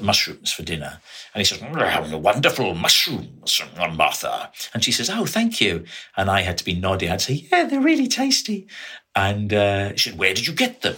mushrooms 0.00 0.52
for 0.52 0.62
dinner, 0.62 1.00
and 1.34 1.40
he 1.40 1.44
says, 1.44 1.60
"We're 1.60 1.88
having 1.88 2.22
wonderful 2.22 2.74
mushrooms, 2.74 3.60
Martha," 3.94 4.52
and 4.72 4.84
she 4.84 4.92
says, 4.92 5.10
"Oh, 5.10 5.26
thank 5.26 5.60
you," 5.60 5.84
and 6.16 6.30
I 6.30 6.42
had 6.42 6.58
to 6.58 6.64
be 6.64 6.74
nodding. 6.74 7.10
I'd 7.10 7.20
say, 7.20 7.46
"Yeah, 7.50 7.64
they're 7.64 7.80
really 7.80 8.06
tasty." 8.06 8.66
And 9.16 9.52
uh, 9.52 9.96
she 9.96 10.10
said, 10.10 10.18
Where 10.18 10.34
did 10.34 10.46
you 10.46 10.52
get 10.52 10.82
them? 10.82 10.96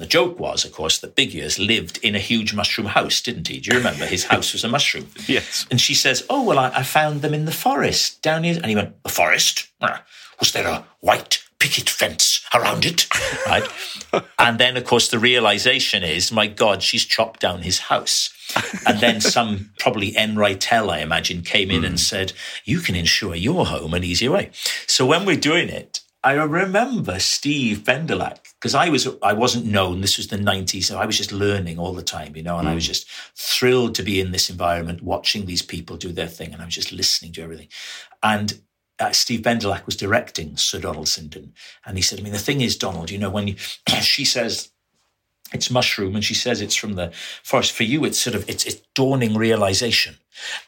The 0.00 0.06
joke 0.06 0.40
was, 0.40 0.64
of 0.64 0.72
course, 0.72 0.98
that 1.00 1.14
Big 1.14 1.34
Ears 1.34 1.58
lived 1.58 1.98
in 2.02 2.14
a 2.14 2.18
huge 2.18 2.54
mushroom 2.54 2.86
house, 2.88 3.20
didn't 3.20 3.48
he? 3.48 3.60
Do 3.60 3.70
you 3.70 3.76
remember? 3.76 4.06
His 4.06 4.24
house 4.24 4.54
was 4.54 4.64
a 4.64 4.68
mushroom. 4.68 5.08
Yes. 5.28 5.66
And 5.70 5.78
she 5.78 5.92
says, 5.94 6.24
Oh, 6.30 6.42
well, 6.42 6.58
I, 6.58 6.70
I 6.70 6.82
found 6.82 7.20
them 7.20 7.34
in 7.34 7.44
the 7.44 7.52
forest 7.52 8.22
down 8.22 8.42
here. 8.44 8.56
And 8.56 8.64
he 8.66 8.74
went, 8.74 9.00
The 9.02 9.10
forest? 9.10 9.68
Ah, 9.82 10.02
Was 10.40 10.52
there 10.52 10.66
a 10.66 10.86
white 11.00 11.44
picket 11.58 11.90
fence 11.90 12.40
around 12.54 12.86
it? 12.86 13.06
Right. 13.46 13.68
and 14.38 14.58
then, 14.58 14.76
of 14.78 14.84
course, 14.84 15.08
the 15.08 15.18
realization 15.18 16.02
is, 16.02 16.32
My 16.32 16.46
God, 16.46 16.82
she's 16.82 17.04
chopped 17.04 17.40
down 17.40 17.60
his 17.60 17.78
house. 17.78 18.30
and 18.86 19.00
then 19.00 19.20
some 19.36 19.70
probably 19.78 20.12
Enritel, 20.12 20.88
I 20.90 21.00
imagine, 21.00 21.42
came 21.42 21.70
in 21.70 21.84
and 21.84 22.00
said, 22.00 22.32
You 22.64 22.80
can 22.80 22.94
insure 22.96 23.34
your 23.34 23.66
home 23.66 23.92
an 23.92 24.02
easier 24.04 24.30
way. 24.30 24.50
So 24.86 25.04
when 25.04 25.26
we're 25.26 25.36
doing 25.36 25.68
it, 25.68 25.99
I 26.22 26.34
remember 26.34 27.18
Steve 27.18 27.78
Bendelack 27.78 28.52
because 28.54 28.74
I 28.74 28.90
was 28.90 29.08
I 29.22 29.32
wasn't 29.32 29.64
known. 29.64 30.02
This 30.02 30.18
was 30.18 30.28
the 30.28 30.36
'90s, 30.36 30.84
so 30.84 30.98
I 30.98 31.06
was 31.06 31.16
just 31.16 31.32
learning 31.32 31.78
all 31.78 31.94
the 31.94 32.02
time, 32.02 32.36
you 32.36 32.42
know, 32.42 32.58
and 32.58 32.68
I 32.68 32.74
was 32.74 32.86
just 32.86 33.08
thrilled 33.34 33.94
to 33.94 34.02
be 34.02 34.20
in 34.20 34.30
this 34.30 34.50
environment, 34.50 35.02
watching 35.02 35.46
these 35.46 35.62
people 35.62 35.96
do 35.96 36.12
their 36.12 36.26
thing, 36.26 36.52
and 36.52 36.60
I 36.60 36.66
was 36.66 36.74
just 36.74 36.92
listening 36.92 37.32
to 37.32 37.42
everything. 37.42 37.68
And 38.22 38.60
uh, 38.98 39.12
Steve 39.12 39.40
Bendelack 39.40 39.86
was 39.86 39.96
directing 39.96 40.58
Sir 40.58 40.80
Donald 40.80 41.06
Sinden, 41.06 41.52
and 41.86 41.96
he 41.96 42.02
said, 42.02 42.20
"I 42.20 42.22
mean, 42.22 42.34
the 42.34 42.38
thing 42.38 42.60
is, 42.60 42.76
Donald, 42.76 43.10
you 43.10 43.18
know, 43.18 43.30
when 43.30 43.48
you, 43.48 43.56
she 44.02 44.24
says." 44.24 44.70
It's 45.52 45.70
mushroom, 45.70 46.14
and 46.14 46.24
she 46.24 46.34
says 46.34 46.60
it's 46.60 46.76
from 46.76 46.94
the 46.94 47.10
forest. 47.42 47.72
For 47.72 47.82
you, 47.82 48.04
it's 48.04 48.20
sort 48.20 48.36
of 48.36 48.48
it's, 48.48 48.64
it's 48.64 48.80
dawning 48.94 49.34
realization. 49.34 50.16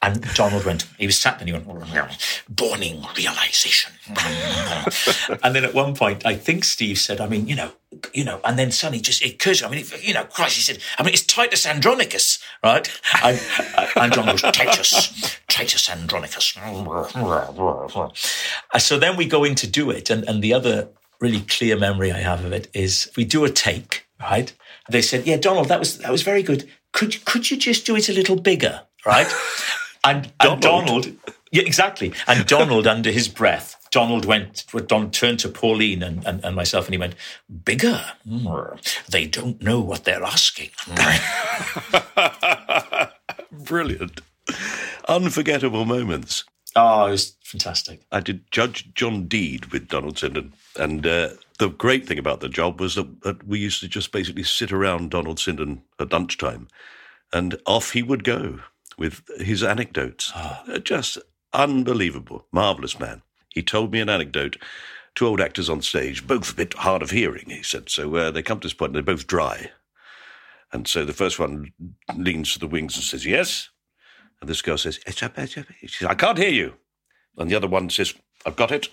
And 0.03 0.23
Donald 0.35 0.65
went. 0.65 0.85
He 0.99 1.07
was 1.07 1.17
sat 1.17 1.39
there. 1.39 1.49
and 1.55 1.65
He 1.65 1.73
went 1.73 1.87
oh, 1.95 2.09
dawning 2.55 3.05
realization. 3.17 3.93
and 5.43 5.55
then 5.55 5.65
at 5.65 5.73
one 5.73 5.95
point, 5.95 6.27
I 6.27 6.35
think 6.35 6.65
Steve 6.65 6.99
said, 6.99 7.21
"I 7.21 7.29
mean, 7.29 7.47
you 7.47 7.55
know, 7.55 7.71
you 8.13 8.25
know." 8.25 8.41
And 8.45 8.59
then 8.59 8.71
suddenly, 8.73 9.01
just 9.01 9.23
it 9.23 9.35
occurs. 9.35 9.63
I 9.63 9.69
mean, 9.71 9.79
if- 9.79 10.07
you 10.07 10.13
know, 10.13 10.25
Christ, 10.25 10.57
he 10.57 10.63
said, 10.63 10.79
"I 10.99 11.03
mean, 11.05 11.15
it's 11.15 11.23
Titus 11.25 11.65
Andronicus, 11.65 12.39
right?" 12.63 12.91
And, 13.23 13.41
and 13.97 14.13
John 14.13 14.27
goes, 14.27 14.43
"Titus, 14.43 15.39
Titus 15.49 15.89
Andronicus." 15.89 16.57
So 18.79 18.99
then 18.99 19.17
we 19.17 19.27
go 19.27 19.45
in 19.45 19.55
to 19.55 19.67
do 19.67 19.91
it, 19.91 20.11
and 20.11 20.29
and 20.29 20.43
the 20.43 20.53
other 20.53 20.89
really 21.21 21.43
clear 21.43 21.79
memory 21.79 22.11
I 22.11 22.19
have 22.19 22.45
of 22.45 22.53
it 22.53 22.69
is 22.75 23.09
we 23.17 23.25
do 23.25 23.45
a 23.45 23.51
take, 23.51 24.05
right? 24.21 24.53
They 24.91 25.03
said, 25.03 25.27
"Yeah, 25.27 25.37
Donald, 25.37 25.69
that 25.69 25.79
was 25.79 25.99
that 25.99 26.11
was 26.11 26.23
very 26.23 26.43
good. 26.43 26.69
Could 26.93 27.25
could 27.25 27.51
you 27.51 27.57
just 27.57 27.87
do 27.87 27.95
it 27.97 28.09
a 28.09 28.13
little 28.13 28.37
bigger, 28.41 28.83
right?" 29.07 29.29
And, 30.05 30.33
and 30.41 30.61
Donald, 30.61 31.07
yeah, 31.53 31.63
exactly. 31.63 32.13
And 32.27 32.45
Donald, 32.45 32.89
under 32.89 33.13
his 33.13 33.29
breath, 33.29 33.77
Donald 33.93 34.25
went. 34.25 34.65
Donald 34.89 35.13
turned 35.13 35.39
to 35.39 35.49
Pauline 35.49 36.03
and, 36.03 36.27
and, 36.27 36.45
and 36.45 36.57
myself, 36.57 36.87
and 36.87 36.95
he 36.95 36.99
went, 36.99 37.15
"Bigger? 37.65 38.05
Mm, 38.29 39.07
They 39.09 39.29
don't 39.29 39.63
know 39.63 39.79
what 39.81 40.03
they're 40.03 40.25
asking." 40.25 40.71
Brilliant. 43.53 44.21
Unforgettable 45.09 45.85
moments. 45.85 46.45
oh, 46.75 47.07
it 47.07 47.11
was 47.13 47.37
fantastic. 47.45 48.03
I 48.11 48.21
did 48.21 48.51
Judge 48.51 48.93
John 48.95 49.27
Deed 49.29 49.67
with 49.67 49.89
Donald 49.89 50.17
Sinden. 50.17 50.53
And 50.77 51.07
uh, 51.07 51.29
the 51.63 51.71
great 51.71 52.07
thing 52.09 52.19
about 52.19 52.41
the 52.41 52.51
job 52.51 52.81
was 52.81 52.97
that, 52.97 53.23
that 53.23 53.47
we 53.47 53.61
used 53.61 53.81
to 53.81 53.89
just 53.89 54.13
basically 54.13 54.45
sit 54.45 54.73
around 54.73 55.11
Donald 55.13 55.39
Sinden 55.39 55.83
at 56.01 56.13
lunchtime 56.13 56.69
and 57.33 57.61
off 57.67 57.93
he 57.93 58.03
would 58.03 58.25
go 58.25 58.61
with 58.99 59.23
his 59.39 59.63
anecdotes. 59.63 60.33
Uh, 60.35 60.79
Just 60.81 61.19
unbelievable. 61.55 62.47
Marvellous 62.53 63.01
man. 63.01 63.23
He 63.51 63.63
told 63.63 63.93
me 63.93 64.01
an 64.01 64.11
anecdote. 64.11 64.59
Two 65.15 65.27
old 65.29 65.41
actors 65.43 65.71
on 65.71 65.83
stage, 65.83 66.27
both 66.27 66.53
a 66.53 66.57
bit 66.57 66.75
hard 66.75 67.03
of 67.03 67.11
hearing, 67.11 67.47
he 67.51 67.63
said. 67.63 67.91
So 67.91 68.17
uh, 68.17 68.33
they 68.33 68.43
come 68.43 68.61
to 68.61 68.67
this 68.69 68.75
point 68.75 68.91
and 68.91 68.97
they're 68.97 69.15
both 69.17 69.27
dry. 69.27 69.71
And 70.73 70.89
so 70.89 71.05
the 71.05 71.15
first 71.15 71.39
one 71.39 71.73
leans 72.17 72.53
to 72.55 72.61
the 72.61 72.69
wings 72.69 72.97
and 72.97 73.05
says, 73.05 73.27
Yes. 73.27 73.71
And 74.41 74.51
this 74.51 74.63
girl 74.63 74.79
says, 74.79 75.01
"It's 75.07 75.23
up, 75.23 75.39
it's 75.39 75.59
up." 75.59 75.67
She 75.81 75.89
says, 75.89 76.09
I 76.09 76.15
can't 76.15 76.39
hear 76.39 76.51
you. 76.51 76.75
And 77.39 77.51
the 77.51 77.57
other 77.57 77.69
one 77.69 77.91
says, 77.91 78.15
I've 78.47 78.57
got 78.57 78.73
it. 78.73 78.89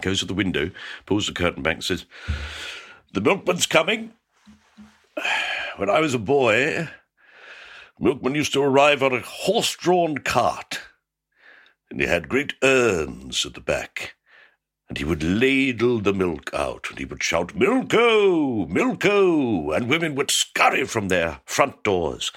Goes 0.00 0.20
to 0.20 0.26
the 0.26 0.34
window, 0.34 0.70
pulls 1.06 1.26
the 1.26 1.32
curtain 1.32 1.62
back, 1.62 1.82
says, 1.82 2.06
The 3.12 3.20
milkman's 3.20 3.66
coming. 3.66 4.12
When 5.76 5.88
I 5.88 6.00
was 6.00 6.12
a 6.12 6.18
boy, 6.18 6.88
milkman 8.00 8.34
used 8.34 8.52
to 8.54 8.62
arrive 8.62 9.00
on 9.00 9.12
a 9.12 9.20
horse 9.20 9.76
drawn 9.76 10.18
cart, 10.18 10.80
and 11.88 12.00
he 12.00 12.06
had 12.08 12.28
great 12.28 12.54
urns 12.64 13.46
at 13.46 13.54
the 13.54 13.60
back. 13.60 14.16
And 14.88 14.98
he 14.98 15.04
would 15.04 15.22
ladle 15.22 16.00
the 16.00 16.14
milk 16.14 16.50
out, 16.52 16.86
and 16.90 16.98
he 16.98 17.04
would 17.04 17.22
shout, 17.22 17.54
Milko! 17.54 18.68
Milko! 18.68 19.76
And 19.76 19.88
women 19.88 20.14
would 20.14 20.30
scurry 20.32 20.84
from 20.84 21.08
their 21.08 21.40
front 21.44 21.84
doors 21.84 22.32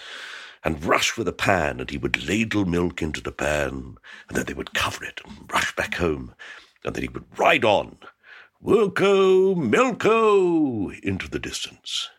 and 0.64 0.84
rush 0.84 1.18
with 1.18 1.28
a 1.28 1.34
pan, 1.34 1.80
and 1.80 1.90
he 1.90 1.98
would 1.98 2.28
ladle 2.28 2.66
milk 2.66 3.02
into 3.02 3.22
the 3.22 3.32
pan, 3.32 3.96
and 4.28 4.38
then 4.38 4.46
they 4.46 4.54
would 4.54 4.74
cover 4.74 5.04
it 5.04 5.22
and 5.26 5.52
rush 5.52 5.76
back 5.76 5.96
home, 5.96 6.36
and 6.84 6.96
then 6.96 7.04
he 7.04 7.10
would 7.10 7.26
ride 7.38 7.66
on, 7.66 7.98
Wilco, 8.64 9.56
Milko, 9.56 11.00
into 11.02 11.28
the 11.30 11.40
distance. 11.40 12.10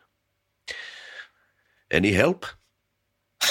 Any 1.91 2.13
help? 2.13 2.47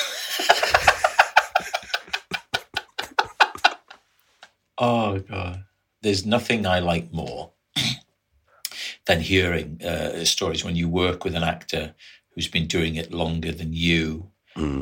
Oh 4.77 5.19
God, 5.19 5.65
there's 6.01 6.25
nothing 6.25 6.65
I 6.65 6.79
like 6.79 7.13
more 7.13 7.51
than 9.05 9.21
hearing 9.21 9.79
uh, 9.83 10.25
stories 10.25 10.63
when 10.65 10.75
you 10.75 10.89
work 10.89 11.23
with 11.23 11.35
an 11.35 11.43
actor 11.43 11.93
who's 12.33 12.47
been 12.47 12.65
doing 12.65 12.95
it 12.95 13.13
longer 13.13 13.51
than 13.51 13.73
you, 13.73 14.31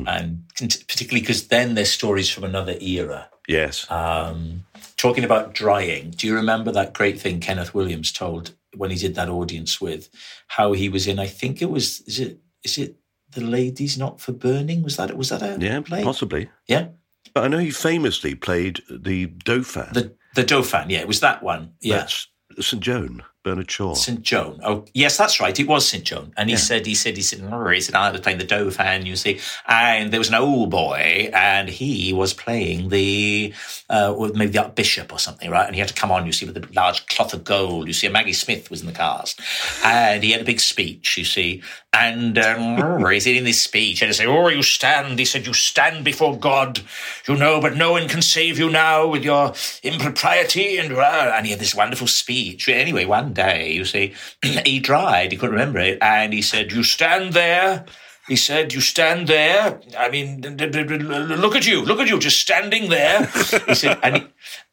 and 0.06 0.44
particularly 0.56 1.20
because 1.20 1.48
then 1.48 1.74
there's 1.74 1.92
stories 1.92 2.30
from 2.30 2.44
another 2.44 2.76
era. 2.80 3.28
Yes. 3.50 3.90
Um, 3.90 4.64
talking 4.96 5.24
about 5.24 5.54
drying, 5.54 6.12
do 6.12 6.28
you 6.28 6.34
remember 6.36 6.70
that 6.72 6.94
great 6.94 7.20
thing 7.20 7.40
Kenneth 7.40 7.74
Williams 7.74 8.12
told 8.12 8.52
when 8.76 8.90
he 8.90 8.96
did 8.96 9.16
that 9.16 9.28
audience 9.28 9.80
with 9.80 10.08
how 10.46 10.72
he 10.72 10.88
was 10.88 11.08
in? 11.08 11.18
I 11.18 11.26
think 11.26 11.60
it 11.60 11.70
was. 11.70 12.00
Is 12.02 12.20
it? 12.20 12.38
Is 12.62 12.78
it? 12.78 12.96
The 13.32 13.40
Lady's 13.40 13.96
Not 13.96 14.20
for 14.20 14.32
Burning. 14.32 14.82
Was 14.82 14.96
that? 14.96 15.16
Was 15.16 15.30
that 15.30 15.42
a 15.42 15.56
yeah, 15.60 15.80
play? 15.80 16.04
possibly. 16.04 16.48
Yeah. 16.66 16.88
But 17.34 17.44
I 17.44 17.48
know 17.48 17.58
he 17.58 17.70
famously 17.70 18.34
played 18.34 18.82
the 18.88 19.26
Dauphin. 19.26 19.92
The 19.92 20.14
the 20.34 20.44
Dauphin. 20.44 20.90
Yeah, 20.90 21.00
it 21.00 21.08
was 21.08 21.20
that 21.20 21.42
one. 21.42 21.74
Yeah. 21.80 21.98
That's 21.98 22.28
St. 22.60 22.82
Joan, 22.82 23.22
Bernard 23.42 23.70
Shaw. 23.70 23.94
St. 23.94 24.20
Joan. 24.20 24.60
Oh, 24.62 24.84
yes, 24.92 25.16
that's 25.16 25.40
right. 25.40 25.58
It 25.58 25.66
was 25.66 25.88
St. 25.88 26.04
Joan. 26.04 26.32
And 26.36 26.50
he 26.50 26.56
said, 26.56 26.84
he 26.84 26.94
said, 26.94 27.16
he 27.16 27.22
said, 27.22 27.40
he 27.40 27.80
said, 27.80 27.94
I 27.94 28.10
was 28.10 28.20
playing 28.20 28.38
the 28.38 28.44
Dauphin, 28.44 29.06
you 29.06 29.16
see. 29.16 29.40
And 29.66 30.12
there 30.12 30.20
was 30.20 30.28
an 30.28 30.34
old 30.34 30.70
boy, 30.70 31.30
and 31.32 31.68
he 31.70 32.12
was 32.12 32.34
playing 32.34 32.90
the, 32.90 33.54
uh, 33.88 34.14
maybe 34.34 34.52
the 34.52 34.62
Archbishop 34.62 35.10
or 35.10 35.18
something, 35.18 35.50
right? 35.50 35.64
And 35.64 35.74
he 35.74 35.80
had 35.80 35.88
to 35.88 35.94
come 35.94 36.12
on, 36.12 36.26
you 36.26 36.32
see, 36.32 36.44
with 36.44 36.56
a 36.58 36.68
large 36.74 37.06
cloth 37.06 37.32
of 37.32 37.44
gold. 37.44 37.86
You 37.86 37.94
see, 37.94 38.08
Maggie 38.08 38.34
Smith 38.34 38.70
was 38.70 38.82
in 38.82 38.86
the 38.86 38.92
cast. 38.92 39.40
And 39.84 40.22
he 40.22 40.32
had 40.32 40.42
a 40.42 40.44
big 40.44 40.60
speech, 40.60 41.16
you 41.16 41.24
see. 41.24 41.62
And 41.92 42.38
um, 42.38 43.04
he 43.10 43.18
said 43.18 43.34
in 43.34 43.42
this 43.42 43.60
speech, 43.62 44.00
and 44.00 44.08
he 44.08 44.12
said, 44.12 44.26
Oh, 44.26 44.46
you 44.46 44.62
stand. 44.62 45.18
He 45.18 45.24
said, 45.24 45.44
You 45.44 45.52
stand 45.52 46.04
before 46.04 46.38
God, 46.38 46.80
you 47.26 47.36
know, 47.36 47.60
but 47.60 47.76
no 47.76 47.90
one 47.92 48.06
can 48.08 48.22
save 48.22 48.60
you 48.60 48.70
now 48.70 49.08
with 49.08 49.24
your 49.24 49.54
impropriety. 49.82 50.78
And, 50.78 50.92
uh, 50.92 51.32
and 51.34 51.46
he 51.46 51.50
had 51.50 51.60
this 51.60 51.74
wonderful 51.74 52.06
speech. 52.06 52.68
Anyway, 52.68 53.06
one 53.06 53.32
day, 53.32 53.72
you 53.72 53.84
see, 53.84 54.14
he 54.64 54.78
dried. 54.78 55.32
He 55.32 55.38
couldn't 55.38 55.54
remember 55.56 55.80
it. 55.80 55.98
And 56.00 56.32
he 56.32 56.42
said, 56.42 56.70
You 56.70 56.84
stand 56.84 57.32
there. 57.32 57.84
He 58.28 58.36
said, 58.36 58.72
You 58.72 58.80
stand 58.80 59.26
there. 59.26 59.80
I 59.98 60.10
mean, 60.10 60.42
look 60.42 61.56
at 61.56 61.66
you. 61.66 61.82
Look 61.82 61.98
at 61.98 62.08
you, 62.08 62.20
just 62.20 62.40
standing 62.40 62.88
there. 62.88 63.26
He 63.66 63.74
said, 63.74 63.98
and 64.04 64.16
he, 64.16 64.26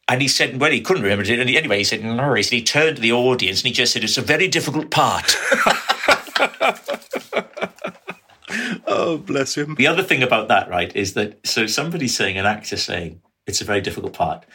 and 0.08 0.22
he 0.22 0.28
said, 0.28 0.58
well, 0.60 0.70
he 0.70 0.80
couldn't 0.80 1.02
remember 1.02 1.24
it. 1.24 1.38
And 1.38 1.50
he- 1.50 1.58
anyway, 1.58 1.78
he 1.78 1.84
said, 1.84 2.02
no. 2.04 2.32
He 2.34 2.42
said, 2.44 2.54
he 2.54 2.62
turned 2.62 2.96
to 2.96 3.02
the 3.02 3.12
audience 3.12 3.60
and 3.60 3.66
he 3.66 3.72
just 3.72 3.92
said, 3.92 4.04
it's 4.04 4.16
a 4.16 4.22
very 4.22 4.48
difficult 4.48 4.90
part. 4.90 5.36
Oh, 8.86 9.18
bless 9.18 9.56
him. 9.56 9.74
The 9.74 9.86
other 9.86 10.02
thing 10.02 10.22
about 10.22 10.48
that, 10.48 10.68
right, 10.70 10.94
is 10.96 11.14
that 11.14 11.46
so 11.46 11.66
somebody's 11.66 12.16
saying, 12.16 12.38
an 12.38 12.46
actor 12.46 12.76
saying, 12.76 13.20
it's 13.46 13.60
a 13.60 13.64
very 13.64 13.80
difficult 13.80 14.14
part. 14.14 14.46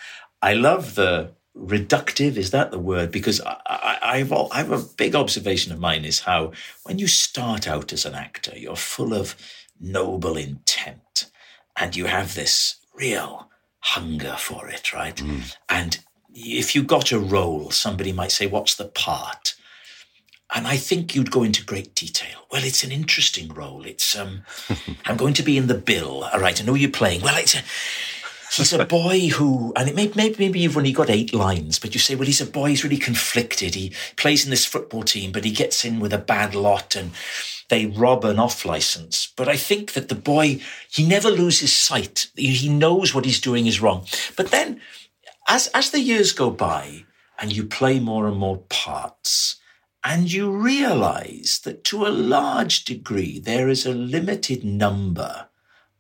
I 0.41 0.53
love 0.53 0.95
the 0.95 1.33
reductive, 1.55 2.35
is 2.35 2.51
that 2.51 2.71
the 2.71 2.79
word? 2.79 3.11
Because 3.11 3.41
I, 3.45 4.25
al- 4.29 4.49
I 4.51 4.57
have 4.57 4.71
a 4.71 4.85
big 4.97 5.15
observation 5.15 5.71
of 5.71 5.79
mine 5.79 6.05
is 6.05 6.21
how 6.21 6.51
when 6.83 6.99
you 6.99 7.07
start 7.07 7.67
out 7.67 7.93
as 7.93 8.05
an 8.05 8.15
actor, 8.15 8.57
you're 8.57 8.75
full 8.75 9.13
of 9.13 9.35
noble 9.79 10.37
intent 10.37 11.31
and 11.77 11.95
you 11.95 12.05
have 12.05 12.35
this 12.35 12.75
real 12.95 13.49
hunger 13.79 14.35
for 14.37 14.67
it, 14.67 14.93
right? 14.93 15.15
Mm. 15.15 15.55
And 15.69 15.99
if 16.33 16.75
you 16.75 16.83
got 16.83 17.11
a 17.11 17.19
role, 17.19 17.69
somebody 17.69 18.11
might 18.11 18.31
say, 18.31 18.47
What's 18.47 18.75
the 18.75 18.85
part? 18.85 19.55
And 20.55 20.67
I 20.67 20.77
think 20.77 21.15
you'd 21.15 21.31
go 21.31 21.43
into 21.43 21.65
great 21.65 21.95
detail. 21.95 22.45
Well, 22.51 22.63
it's 22.63 22.83
an 22.83 22.91
interesting 22.91 23.51
role. 23.53 23.85
It's 23.85 24.15
um, 24.15 24.43
I'm 25.05 25.17
going 25.17 25.33
to 25.35 25.43
be 25.43 25.57
in 25.57 25.67
the 25.67 25.73
bill. 25.73 26.23
All 26.25 26.39
right, 26.39 26.59
I 26.59 26.63
know 26.63 26.75
you're 26.75 26.91
playing. 26.91 27.21
Well, 27.21 27.37
it's 27.37 27.55
a, 27.55 27.63
he's 28.55 28.73
a 28.73 28.85
boy 28.85 29.29
who, 29.29 29.73
and 29.75 29.89
it 29.89 29.95
may, 29.95 30.11
maybe, 30.15 30.35
maybe 30.37 30.59
you've 30.59 30.77
only 30.77 30.91
got 30.91 31.09
eight 31.09 31.33
lines, 31.33 31.79
but 31.79 31.93
you 31.95 31.99
say, 31.99 32.15
well, 32.15 32.27
he's 32.27 32.41
a 32.41 32.45
boy, 32.45 32.69
he's 32.69 32.83
really 32.83 32.97
conflicted. 32.97 33.73
He 33.73 33.93
plays 34.15 34.43
in 34.43 34.51
this 34.51 34.65
football 34.65 35.03
team, 35.03 35.31
but 35.31 35.43
he 35.43 35.51
gets 35.51 35.83
in 35.83 35.99
with 35.99 36.13
a 36.13 36.19
bad 36.19 36.53
lot 36.53 36.95
and 36.95 37.11
they 37.69 37.87
rob 37.87 38.23
an 38.23 38.37
off 38.37 38.63
license. 38.63 39.33
But 39.35 39.47
I 39.47 39.57
think 39.57 39.93
that 39.93 40.09
the 40.09 40.15
boy, 40.15 40.61
he 40.89 41.07
never 41.07 41.29
loses 41.29 41.73
sight. 41.73 42.27
He 42.35 42.69
knows 42.69 43.15
what 43.15 43.25
he's 43.25 43.41
doing 43.41 43.65
is 43.65 43.81
wrong. 43.81 44.05
But 44.37 44.51
then 44.51 44.79
as, 45.47 45.67
as 45.73 45.89
the 45.89 45.99
years 45.99 46.31
go 46.31 46.51
by 46.51 47.05
and 47.39 47.51
you 47.51 47.65
play 47.65 47.99
more 47.99 48.27
and 48.27 48.37
more 48.37 48.57
parts, 48.69 49.55
and 50.03 50.31
you 50.31 50.51
realize 50.51 51.61
that 51.63 51.83
to 51.85 52.05
a 52.05 52.09
large 52.09 52.83
degree, 52.83 53.39
there 53.39 53.69
is 53.69 53.85
a 53.85 53.93
limited 53.93 54.63
number 54.63 55.47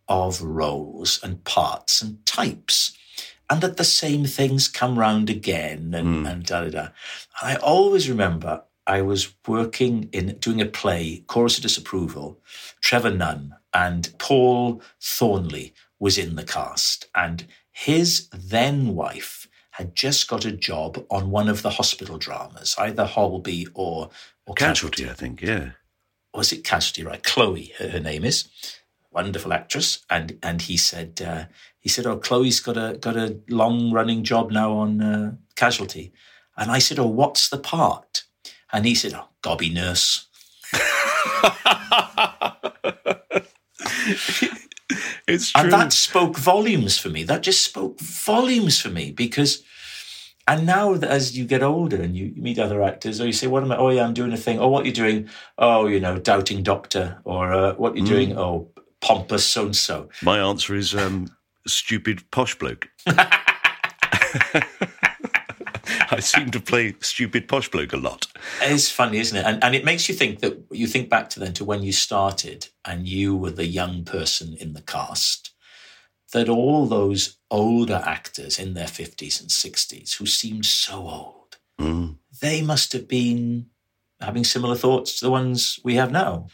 of 0.07 0.41
roles 0.41 1.19
and 1.23 1.43
parts 1.43 2.01
and 2.01 2.25
types, 2.25 2.97
and 3.49 3.61
that 3.61 3.77
the 3.77 3.83
same 3.83 4.25
things 4.25 4.67
come 4.67 4.99
round 4.99 5.29
again 5.29 5.93
and, 5.93 6.25
mm. 6.25 6.31
and 6.31 6.45
da 6.45 6.61
da 6.61 6.69
da. 6.69 6.87
I 7.41 7.55
always 7.55 8.09
remember 8.09 8.63
I 8.85 9.01
was 9.01 9.33
working 9.47 10.09
in 10.11 10.37
doing 10.39 10.59
a 10.59 10.65
play, 10.65 11.23
Chorus 11.27 11.57
of 11.57 11.63
Disapproval, 11.63 12.39
Trevor 12.81 13.11
Nunn 13.11 13.55
and 13.73 14.13
Paul 14.19 14.81
Thornley 15.01 15.73
was 15.99 16.17
in 16.17 16.35
the 16.35 16.43
cast, 16.43 17.07
and 17.15 17.45
his 17.71 18.27
then 18.31 18.93
wife 18.93 19.42
had 19.73 19.95
just 19.95 20.27
got 20.27 20.45
a 20.45 20.51
job 20.51 21.03
on 21.09 21.31
one 21.31 21.49
of 21.49 21.63
the 21.63 21.71
hospital 21.71 22.19
dramas, 22.19 22.75
either 22.77 23.05
Holby 23.05 23.67
or, 23.73 24.11
or 24.45 24.53
Casualty, 24.53 25.03
Casualty, 25.03 25.09
I 25.09 25.13
think, 25.13 25.41
yeah. 25.41 25.71
Was 26.31 26.53
it 26.53 26.63
Casualty, 26.63 27.03
right? 27.03 27.23
Chloe, 27.23 27.73
her, 27.79 27.89
her 27.89 27.99
name 27.99 28.23
is 28.23 28.47
wonderful 29.11 29.51
actress, 29.51 30.05
and 30.09 30.37
and 30.43 30.61
he 30.61 30.77
said 30.77 31.21
uh, 31.25 31.45
he 31.79 31.89
said, 31.89 32.05
"Oh, 32.05 32.17
Chloe's 32.17 32.59
got 32.59 32.77
a 32.77 32.97
got 32.99 33.15
a 33.15 33.39
long 33.49 33.91
running 33.91 34.23
job 34.23 34.51
now 34.51 34.73
on 34.73 35.01
uh, 35.01 35.35
Casualty," 35.55 36.13
and 36.55 36.71
I 36.71 36.79
said, 36.79 36.99
"Oh, 36.99 37.07
what's 37.07 37.49
the 37.49 37.59
part?" 37.59 38.23
And 38.71 38.85
he 38.85 38.95
said, 38.95 39.13
"Oh, 39.13 39.29
Gobby 39.41 39.69
nurse." 39.69 40.27
it's 45.27 45.51
true. 45.51 45.63
And 45.63 45.73
that 45.73 45.93
spoke 45.93 46.37
volumes 46.37 46.97
for 46.97 47.09
me. 47.09 47.23
That 47.23 47.43
just 47.43 47.63
spoke 47.63 47.99
volumes 47.99 48.79
for 48.79 48.89
me 48.89 49.11
because. 49.11 49.63
And 50.45 50.65
now, 50.65 50.93
as 50.95 51.37
you 51.37 51.45
get 51.45 51.63
older 51.63 52.01
and 52.01 52.17
you 52.17 52.33
meet 52.35 52.59
other 52.59 52.83
actors, 52.83 53.21
or 53.21 53.25
you 53.25 53.31
say, 53.31 53.47
"What 53.47 53.63
am 53.63 53.71
I? 53.71 53.77
Oh, 53.77 53.87
yeah, 53.87 54.03
I'm 54.03 54.13
doing 54.13 54.33
a 54.33 54.37
thing. 54.37 54.59
Oh, 54.59 54.67
what 54.67 54.83
are 54.83 54.87
you 54.87 54.91
doing? 54.91 55.29
Oh, 55.57 55.87
you 55.87 56.01
know, 56.01 56.19
doubting 56.19 56.63
doctor, 56.63 57.21
or 57.23 57.53
uh, 57.53 57.73
what 57.75 57.95
you're 57.95 58.05
mm. 58.05 58.09
doing? 58.09 58.37
Oh, 58.37 58.69
pompous 58.99 59.45
so 59.45 59.67
and 59.67 59.75
so? 59.75 60.09
My 60.21 60.39
answer 60.39 60.75
is 60.75 60.93
um, 60.93 61.33
stupid 61.65 62.29
posh 62.29 62.55
bloke. 62.55 62.89
I 66.11 66.19
seem 66.19 66.51
to 66.51 66.59
play 66.59 66.95
stupid 67.01 67.47
posh 67.47 67.69
bloke 67.69 67.93
a 67.93 67.97
lot. 67.97 68.27
It's 68.61 68.89
funny, 68.89 69.19
isn't 69.19 69.37
it? 69.37 69.45
And, 69.45 69.63
and 69.63 69.75
it 69.75 69.85
makes 69.85 70.07
you 70.09 70.15
think 70.15 70.39
that 70.39 70.57
you 70.71 70.87
think 70.87 71.09
back 71.09 71.29
to 71.31 71.39
then 71.39 71.53
to 71.53 71.65
when 71.65 71.83
you 71.83 71.91
started 71.91 72.67
and 72.85 73.07
you 73.07 73.35
were 73.35 73.51
the 73.51 73.67
young 73.67 74.03
person 74.03 74.55
in 74.59 74.73
the 74.73 74.81
cast, 74.81 75.51
that 76.31 76.49
all 76.49 76.85
those 76.85 77.37
older 77.51 78.01
actors 78.05 78.59
in 78.59 78.73
their 78.73 78.87
50s 78.87 79.39
and 79.39 79.49
60s 79.49 80.17
who 80.17 80.25
seemed 80.25 80.65
so 80.65 81.07
old, 81.07 81.57
mm. 81.79 82.17
they 82.41 82.61
must 82.61 82.93
have 82.93 83.07
been 83.07 83.67
having 84.19 84.43
similar 84.43 84.75
thoughts 84.75 85.19
to 85.19 85.25
the 85.25 85.31
ones 85.31 85.79
we 85.83 85.95
have 85.95 86.11
now. 86.11 86.47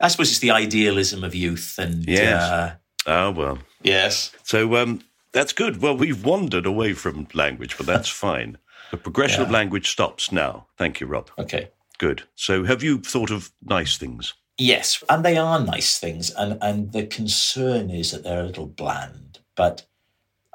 I 0.00 0.08
suppose 0.08 0.30
it's 0.30 0.40
the 0.40 0.50
idealism 0.50 1.24
of 1.24 1.34
youth 1.34 1.78
and 1.78 2.04
yes. 2.06 2.42
Uh, 2.42 2.74
oh 3.06 3.30
well. 3.30 3.58
Yes. 3.82 4.32
So 4.42 4.76
um, 4.76 5.02
that's 5.32 5.52
good. 5.52 5.80
Well, 5.80 5.96
we've 5.96 6.24
wandered 6.24 6.66
away 6.66 6.92
from 6.92 7.28
language, 7.34 7.76
but 7.76 7.86
that's 7.86 8.08
fine. 8.26 8.58
The 8.90 8.96
progression 8.96 9.40
yeah. 9.40 9.46
of 9.46 9.52
language 9.52 9.90
stops 9.90 10.32
now. 10.32 10.66
Thank 10.76 11.00
you, 11.00 11.06
Rob. 11.06 11.30
Okay. 11.38 11.70
Good. 11.98 12.22
So 12.34 12.64
have 12.64 12.82
you 12.82 12.98
thought 12.98 13.30
of 13.30 13.52
nice 13.62 13.96
things? 13.96 14.34
Yes, 14.58 15.02
and 15.10 15.24
they 15.24 15.36
are 15.36 15.60
nice 15.60 15.98
things, 15.98 16.30
and 16.30 16.58
and 16.62 16.92
the 16.92 17.06
concern 17.06 17.90
is 17.90 18.12
that 18.12 18.22
they're 18.24 18.40
a 18.40 18.46
little 18.46 18.66
bland. 18.66 19.40
But 19.54 19.86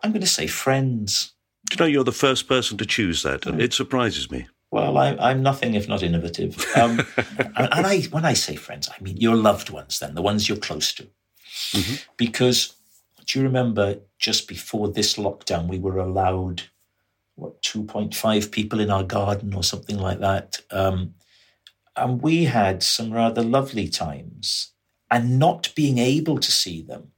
I'm 0.04 0.12
going 0.12 0.22
to 0.22 0.28
say 0.28 0.48
friends. 0.48 1.34
Do 1.70 1.76
you 1.76 1.80
know 1.80 1.92
you're 1.92 2.04
the 2.04 2.12
first 2.12 2.48
person 2.48 2.78
to 2.80 2.86
choose 2.86 3.22
that, 3.24 3.46
and 3.46 3.60
mm. 3.60 3.64
it 3.64 3.74
surprises 3.74 4.32
me. 4.32 4.48
Well, 4.72 4.98
I, 4.98 5.32
am 5.32 5.44
nothing 5.44 5.76
if 5.76 5.88
not 5.88 6.02
innovative. 6.02 6.66
Um, 6.76 7.02
and, 7.38 7.70
and, 7.72 7.86
I, 7.86 8.02
when 8.04 8.24
I 8.24 8.34
say 8.34 8.56
friends, 8.56 8.90
I 8.90 9.04
mean 9.04 9.18
your 9.18 9.36
loved 9.36 9.70
ones, 9.70 10.00
then 10.00 10.16
the 10.16 10.22
ones 10.22 10.48
you're 10.48 10.58
close 10.58 10.94
to. 10.94 11.04
Mm-hmm. 11.04 11.96
Because 12.18 12.76
do 13.26 13.40
you 13.40 13.46
remember 13.46 14.00
just 14.18 14.48
before 14.48 14.88
this 14.88 15.16
lockdown, 15.16 15.68
we 15.68 15.78
were 15.78 16.00
allowed 16.00 16.64
what 17.36 17.62
2.5 17.62 18.52
people 18.52 18.80
in 18.80 18.92
our 18.92 19.04
garden 19.04 19.54
or 19.54 19.64
something 19.64 19.98
like 19.98 20.20
that, 20.20 20.62
um, 20.72 21.16
and 21.96 22.22
we 22.22 22.46
had 22.46 22.84
some 22.84 23.12
rather 23.12 23.42
lovely 23.42 23.88
times. 23.88 24.72
And 25.10 25.38
not 25.38 25.74
being 25.76 25.98
able 25.98 26.40
to 26.40 26.52
see 26.52 26.82
them, 26.82 27.12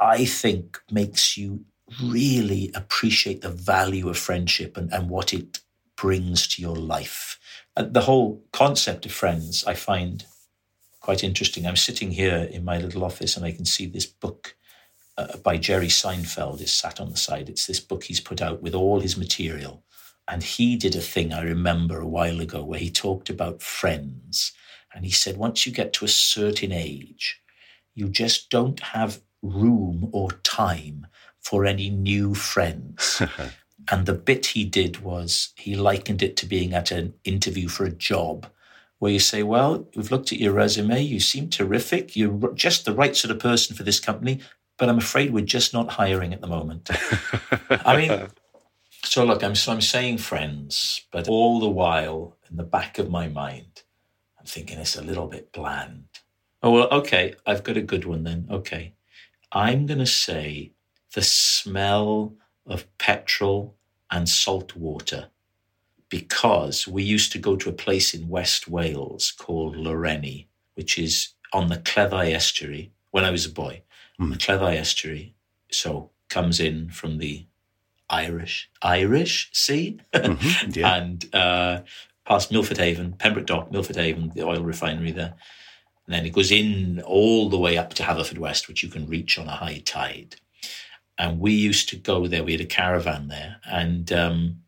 I 0.00 0.24
think, 0.24 0.80
makes 0.90 1.36
you 1.36 1.64
really 2.02 2.70
appreciate 2.74 3.42
the 3.42 3.48
value 3.48 4.08
of 4.08 4.18
friendship 4.18 4.76
and, 4.76 4.92
and 4.92 5.08
what 5.08 5.32
it 5.32 5.60
brings 5.96 6.46
to 6.48 6.62
your 6.62 6.76
life. 6.76 7.38
Uh, 7.76 7.84
the 7.84 8.02
whole 8.02 8.42
concept 8.52 9.06
of 9.06 9.12
friends, 9.12 9.64
I 9.64 9.74
find 9.74 10.24
quite 11.00 11.24
interesting. 11.24 11.66
I'm 11.66 11.76
sitting 11.76 12.10
here 12.10 12.48
in 12.50 12.64
my 12.64 12.78
little 12.78 13.04
office 13.04 13.36
and 13.36 13.46
I 13.46 13.52
can 13.52 13.64
see 13.64 13.86
this 13.86 14.06
book 14.06 14.56
uh, 15.18 15.36
by 15.38 15.58
Jerry 15.58 15.88
Seinfeld 15.88 16.62
is 16.62 16.72
sat 16.72 17.00
on 17.00 17.10
the 17.10 17.16
side. 17.16 17.48
It's 17.48 17.66
this 17.66 17.80
book 17.80 18.04
he's 18.04 18.20
put 18.20 18.40
out 18.40 18.62
with 18.62 18.74
all 18.74 19.00
his 19.00 19.16
material. 19.16 19.82
And 20.28 20.42
he 20.42 20.76
did 20.76 20.94
a 20.94 21.00
thing 21.00 21.32
I 21.32 21.42
remember 21.42 22.00
a 22.00 22.06
while 22.06 22.40
ago 22.40 22.62
where 22.62 22.78
he 22.78 22.90
talked 22.90 23.28
about 23.28 23.60
friends. 23.60 24.52
And 24.94 25.04
he 25.04 25.10
said, 25.10 25.36
once 25.36 25.66
you 25.66 25.72
get 25.72 25.92
to 25.94 26.04
a 26.04 26.08
certain 26.08 26.72
age, 26.72 27.42
you 27.94 28.08
just 28.08 28.48
don't 28.48 28.80
have 28.80 29.20
room 29.42 30.08
or 30.12 30.30
time 30.42 31.06
for 31.40 31.66
any 31.66 31.90
new 31.90 32.34
friends. 32.34 33.22
And 33.90 34.06
the 34.06 34.12
bit 34.14 34.46
he 34.46 34.64
did 34.64 35.00
was 35.02 35.50
he 35.56 35.74
likened 35.74 36.22
it 36.22 36.36
to 36.38 36.46
being 36.46 36.74
at 36.74 36.90
an 36.90 37.14
interview 37.24 37.68
for 37.68 37.84
a 37.84 37.90
job 37.90 38.46
where 38.98 39.12
you 39.12 39.20
say, 39.20 39.42
Well, 39.42 39.88
we've 39.94 40.10
looked 40.10 40.32
at 40.32 40.40
your 40.40 40.52
resume. 40.52 41.00
You 41.00 41.20
seem 41.20 41.48
terrific. 41.48 42.14
You're 42.14 42.52
just 42.54 42.84
the 42.84 42.94
right 42.94 43.16
sort 43.16 43.30
of 43.30 43.38
person 43.38 43.74
for 43.74 43.84
this 43.84 44.00
company, 44.00 44.40
but 44.78 44.88
I'm 44.88 44.98
afraid 44.98 45.32
we're 45.32 45.44
just 45.44 45.74
not 45.74 45.90
hiring 45.90 46.32
at 46.32 46.40
the 46.40 46.46
moment. 46.46 46.88
I 47.70 47.96
mean, 47.96 48.28
so 49.04 49.24
look, 49.24 49.42
I'm, 49.42 49.54
so 49.54 49.72
I'm 49.72 49.80
saying 49.80 50.18
friends, 50.18 51.02
but 51.10 51.28
all 51.28 51.60
the 51.60 51.68
while 51.68 52.36
in 52.48 52.56
the 52.56 52.62
back 52.62 52.98
of 52.98 53.10
my 53.10 53.28
mind, 53.28 53.82
I'm 54.38 54.46
thinking 54.46 54.78
it's 54.78 54.96
a 54.96 55.02
little 55.02 55.26
bit 55.26 55.52
bland. 55.52 56.04
Oh, 56.62 56.70
well, 56.70 56.88
okay, 56.90 57.34
I've 57.44 57.64
got 57.64 57.76
a 57.76 57.82
good 57.82 58.04
one 58.04 58.24
then. 58.24 58.46
Okay. 58.50 58.94
I'm 59.52 59.86
going 59.86 59.98
to 59.98 60.06
say 60.06 60.72
the 61.14 61.22
smell 61.22 62.34
of 62.66 62.86
petrol 62.98 63.76
and 64.10 64.28
salt 64.28 64.76
water 64.76 65.28
because 66.08 66.88
we 66.88 67.02
used 67.02 67.32
to 67.32 67.38
go 67.38 67.56
to 67.56 67.68
a 67.68 67.72
place 67.72 68.14
in 68.14 68.28
West 68.28 68.68
Wales 68.68 69.32
called 69.32 69.76
Lawrenny, 69.76 70.46
which 70.74 70.98
is 70.98 71.34
on 71.52 71.68
the 71.68 71.76
Cleddau 71.76 72.32
estuary 72.32 72.92
when 73.10 73.24
I 73.24 73.30
was 73.30 73.46
a 73.46 73.50
boy. 73.50 73.82
Mm. 74.20 74.32
The 74.32 74.38
Cleddau 74.38 74.76
estuary, 74.76 75.34
so 75.70 76.10
comes 76.28 76.60
in 76.60 76.90
from 76.90 77.18
the 77.18 77.46
Irish 78.10 78.70
Irish 78.82 79.50
Sea 79.52 80.00
mm-hmm, 80.14 80.70
yeah. 80.78 80.94
and 80.94 81.34
uh, 81.34 81.82
past 82.24 82.50
Milford 82.50 82.78
Haven, 82.78 83.12
Pembroke 83.12 83.46
Dock, 83.46 83.70
Milford 83.70 83.96
Haven, 83.96 84.32
the 84.34 84.44
oil 84.44 84.62
refinery 84.62 85.12
there. 85.12 85.34
And 86.06 86.14
then 86.14 86.26
it 86.26 86.32
goes 86.32 86.50
in 86.50 87.02
all 87.04 87.50
the 87.50 87.58
way 87.58 87.76
up 87.76 87.92
to 87.94 88.02
Haverfordwest, 88.02 88.66
which 88.66 88.82
you 88.82 88.88
can 88.88 89.06
reach 89.06 89.38
on 89.38 89.46
a 89.46 89.52
high 89.52 89.82
tide 89.84 90.36
and 91.18 91.40
we 91.40 91.52
used 91.52 91.88
to 91.88 91.96
go 91.96 92.26
there. 92.26 92.44
We 92.44 92.52
had 92.52 92.60
a 92.60 92.66
caravan 92.66 93.28
there, 93.28 93.56
and 93.64 94.10
um, 94.12 94.62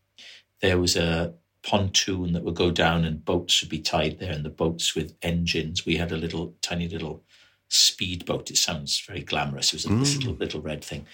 there 0.61 0.79
was 0.79 0.97
a 0.97 1.35
pontoon 1.63 2.33
that 2.33 2.43
would 2.43 2.57
go 2.57 2.71
down, 2.71 3.05
and 3.05 3.25
boats 3.25 3.63
would 3.63 3.71
be 3.71 3.79
tied 3.79 4.19
there, 4.19 4.33
and 4.33 4.45
the 4.45 4.51
boats 4.51 4.95
with 4.95 5.17
engines. 5.23 5.87
We 5.87 5.97
had 5.97 6.11
a 6.11 6.17
little 6.17 6.55
tiny 6.61 6.89
little 6.89 7.23
speedboat. 7.71 8.51
It 8.51 8.59
sounds 8.59 9.01
very 9.01 9.23
glamorous. 9.23 9.73
It 9.73 9.77
was 9.77 9.87
a 9.87 9.89
mm. 9.89 10.01
little 10.01 10.35
little 10.35 10.61
red 10.61 10.85
thing, 10.85 11.07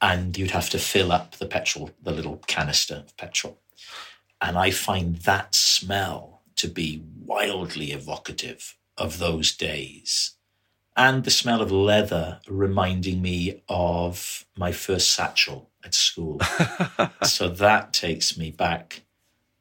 and 0.00 0.36
you'd 0.38 0.52
have 0.52 0.70
to 0.70 0.78
fill 0.78 1.10
up 1.10 1.36
the 1.36 1.46
petrol, 1.46 1.90
the 2.02 2.12
little 2.12 2.36
canister 2.46 2.96
of 2.96 3.16
petrol, 3.16 3.58
and 4.40 4.56
I 4.56 4.70
find 4.70 5.16
that 5.18 5.54
smell 5.54 6.42
to 6.56 6.68
be 6.68 7.02
wildly 7.24 7.90
evocative 7.90 8.76
of 8.96 9.18
those 9.18 9.56
days 9.56 10.34
and 10.96 11.24
the 11.24 11.30
smell 11.30 11.60
of 11.60 11.72
leather 11.72 12.40
reminding 12.48 13.20
me 13.20 13.62
of 13.68 14.44
my 14.56 14.72
first 14.72 15.12
satchel 15.12 15.70
at 15.84 15.94
school. 15.94 16.40
so 17.24 17.48
that 17.48 17.92
takes 17.92 18.36
me 18.36 18.50
back. 18.50 19.02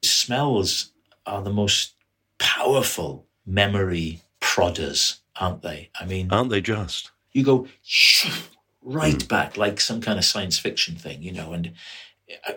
Smells 0.03 0.91
are 1.25 1.41
the 1.41 1.51
most 1.51 1.93
powerful 2.37 3.25
memory 3.45 4.21
prodders, 4.39 5.21
aren't 5.39 5.61
they? 5.61 5.89
I 5.99 6.05
mean, 6.05 6.31
aren't 6.31 6.49
they 6.49 6.61
just? 6.61 7.11
You 7.31 7.43
go, 7.43 7.67
right 8.81 9.27
back, 9.27 9.57
like 9.57 9.81
some 9.81 10.01
kind 10.01 10.19
of 10.19 10.25
science 10.25 10.59
fiction 10.59 10.95
thing, 10.95 11.23
you 11.23 11.31
know, 11.31 11.53
and 11.53 11.73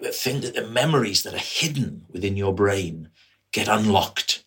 the 0.02 0.10
thing 0.10 0.40
that 0.40 0.54
the 0.54 0.66
memories 0.66 1.22
that 1.22 1.34
are 1.34 1.38
hidden 1.38 2.06
within 2.10 2.36
your 2.36 2.54
brain 2.54 3.10
get 3.52 3.68
unlocked 3.68 4.44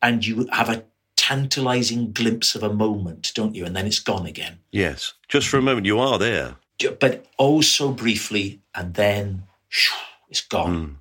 and 0.00 0.26
you 0.26 0.48
have 0.52 0.68
a 0.68 0.84
tantalizing 1.16 2.12
glimpse 2.12 2.54
of 2.54 2.62
a 2.62 2.72
moment, 2.72 3.32
don't 3.34 3.54
you? 3.54 3.64
And 3.64 3.76
then 3.76 3.86
it's 3.86 4.00
gone 4.00 4.26
again. 4.26 4.58
Yes. 4.72 5.14
Just 5.28 5.48
for 5.48 5.58
a 5.58 5.62
moment, 5.62 5.86
you 5.86 5.98
are 5.98 6.18
there. 6.18 6.56
But 6.98 7.26
oh 7.38 7.60
so 7.60 7.92
briefly, 7.92 8.60
and 8.74 8.94
then 8.94 9.44
it's 10.28 10.40
gone. 10.40 10.76
Mm. 10.76 10.96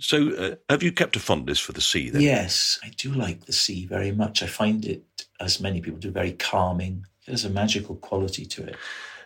So, 0.00 0.30
uh, 0.34 0.54
have 0.68 0.82
you 0.82 0.92
kept 0.92 1.16
a 1.16 1.20
fondness 1.20 1.60
for 1.60 1.72
the 1.72 1.80
sea 1.80 2.10
then? 2.10 2.20
Yes, 2.20 2.78
I 2.82 2.90
do 2.96 3.12
like 3.12 3.46
the 3.46 3.52
sea 3.52 3.86
very 3.86 4.10
much. 4.10 4.42
I 4.42 4.46
find 4.46 4.84
it, 4.84 5.04
as 5.44 5.60
many 5.60 5.80
people 5.80 6.00
do, 6.00 6.10
very 6.10 6.32
calming. 6.32 7.06
There's 7.26 7.44
a 7.44 7.50
magical 7.50 7.96
quality 7.96 8.44
to 8.46 8.64
it. 8.64 8.76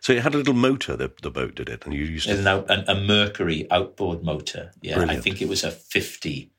So 0.01 0.13
it 0.13 0.23
had 0.23 0.35
a 0.35 0.39
little 0.39 0.55
motor, 0.55 0.97
the, 0.97 1.11
the 1.23 1.31
boat 1.31 1.57
did 1.57 1.69
it, 1.69 1.85
and 1.85 1.95
you 1.95 2.05
used 2.05 2.29
to... 2.29 2.65
An 2.69 2.85
a, 2.87 2.95
Mercury 3.01 3.67
outboard 3.71 4.23
motor. 4.23 4.73
Yeah, 4.81 4.97
Brilliant. 4.97 5.19
I 5.19 5.23
think 5.23 5.43
it 5.43 5.49
was 5.49 5.65
a 5.65 5.71
fifty. 5.71 6.53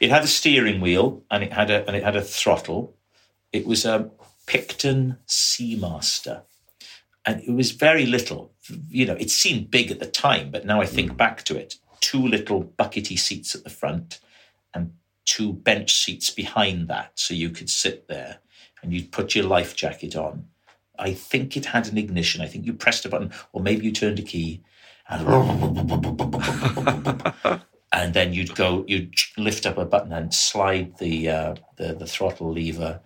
It 0.00 0.10
had 0.10 0.24
a 0.24 0.26
steering 0.26 0.80
wheel 0.80 1.22
and 1.30 1.44
it 1.44 1.52
had 1.52 1.70
a 1.70 1.86
and 1.86 1.96
it 1.96 2.02
had 2.02 2.16
a 2.16 2.22
throttle. 2.22 2.96
It 3.52 3.66
was 3.66 3.84
a 3.84 4.10
Picton 4.46 5.18
Seamaster, 5.26 6.42
and 7.24 7.40
it 7.42 7.52
was 7.52 7.70
very 7.70 8.06
little. 8.06 8.52
You 8.88 9.06
know, 9.06 9.14
it 9.14 9.30
seemed 9.30 9.70
big 9.70 9.90
at 9.90 10.00
the 10.00 10.06
time, 10.06 10.50
but 10.50 10.66
now 10.66 10.80
I 10.80 10.86
think 10.86 11.12
mm. 11.12 11.16
back 11.16 11.44
to 11.44 11.56
it, 11.56 11.76
two 12.00 12.26
little 12.26 12.64
buckety 12.64 13.18
seats 13.18 13.54
at 13.54 13.64
the 13.64 13.70
front 13.70 14.20
and 14.74 14.92
two 15.24 15.52
bench 15.52 15.94
seats 15.94 16.30
behind 16.30 16.88
that, 16.88 17.12
so 17.14 17.32
you 17.32 17.50
could 17.50 17.70
sit 17.70 18.08
there 18.08 18.40
and 18.84 18.92
you'd 18.92 19.10
put 19.10 19.34
your 19.34 19.46
life 19.46 19.74
jacket 19.74 20.14
on 20.14 20.44
I 20.98 21.12
think 21.12 21.56
it 21.56 21.66
had 21.66 21.88
an 21.88 21.98
ignition. 21.98 22.40
I 22.40 22.46
think 22.46 22.66
you 22.66 22.72
pressed 22.72 23.04
a 23.04 23.08
button, 23.08 23.32
or 23.52 23.60
maybe 23.60 23.86
you 23.86 23.92
turned 23.92 24.18
a 24.18 24.22
key, 24.22 24.62
and, 25.08 25.26
and 27.92 28.14
then 28.14 28.32
you'd 28.32 28.54
go, 28.54 28.84
you'd 28.86 29.14
lift 29.36 29.66
up 29.66 29.76
a 29.76 29.84
button 29.84 30.12
and 30.12 30.32
slide 30.32 30.98
the 30.98 31.28
uh, 31.28 31.54
the, 31.76 31.94
the 31.94 32.06
throttle 32.06 32.52
lever, 32.52 33.00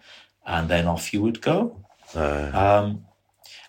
and 0.46 0.68
then 0.68 0.86
off 0.86 1.14
you 1.14 1.22
would 1.22 1.40
go. 1.40 1.82
Uh. 2.14 2.50
Um, 2.52 3.06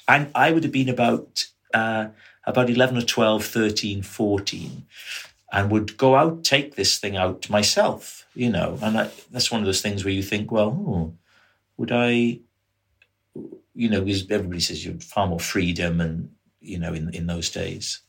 and 0.08 0.30
I 0.36 0.52
would 0.52 0.64
have 0.64 0.74
been 0.74 0.90
about 0.90 1.46
uh, 1.74 2.08
about 2.46 2.70
11 2.70 2.98
or 2.98 3.02
12, 3.02 3.46
13, 3.46 4.02
14, 4.02 4.84
and 5.54 5.72
would 5.72 5.98
go 5.98 6.16
out, 6.16 6.44
take 6.44 6.76
this 6.76 6.98
thing 6.98 7.16
out 7.16 7.50
myself, 7.50 8.28
you 8.36 8.50
know. 8.50 8.78
And 8.82 8.98
I, 8.98 9.10
that's 9.32 9.52
one 9.52 9.62
of 9.62 9.66
those 9.66 9.82
things 9.82 10.04
where 10.04 10.14
you 10.14 10.24
think, 10.24 10.52
well, 10.52 10.72
hmm, 10.72 11.10
would 11.80 11.92
I 11.92 12.42
you 13.80 13.90
know, 13.90 14.02
because 14.02 14.30
everybody 14.30 14.60
says 14.60 14.84
you 14.84 14.92
have 14.92 15.04
far 15.04 15.26
more 15.26 15.40
freedom 15.40 16.02
and, 16.02 16.30
you 16.60 16.78
know, 16.78 16.94
in, 16.94 17.14
in 17.14 17.28
those 17.28 17.50
days. 17.50 18.02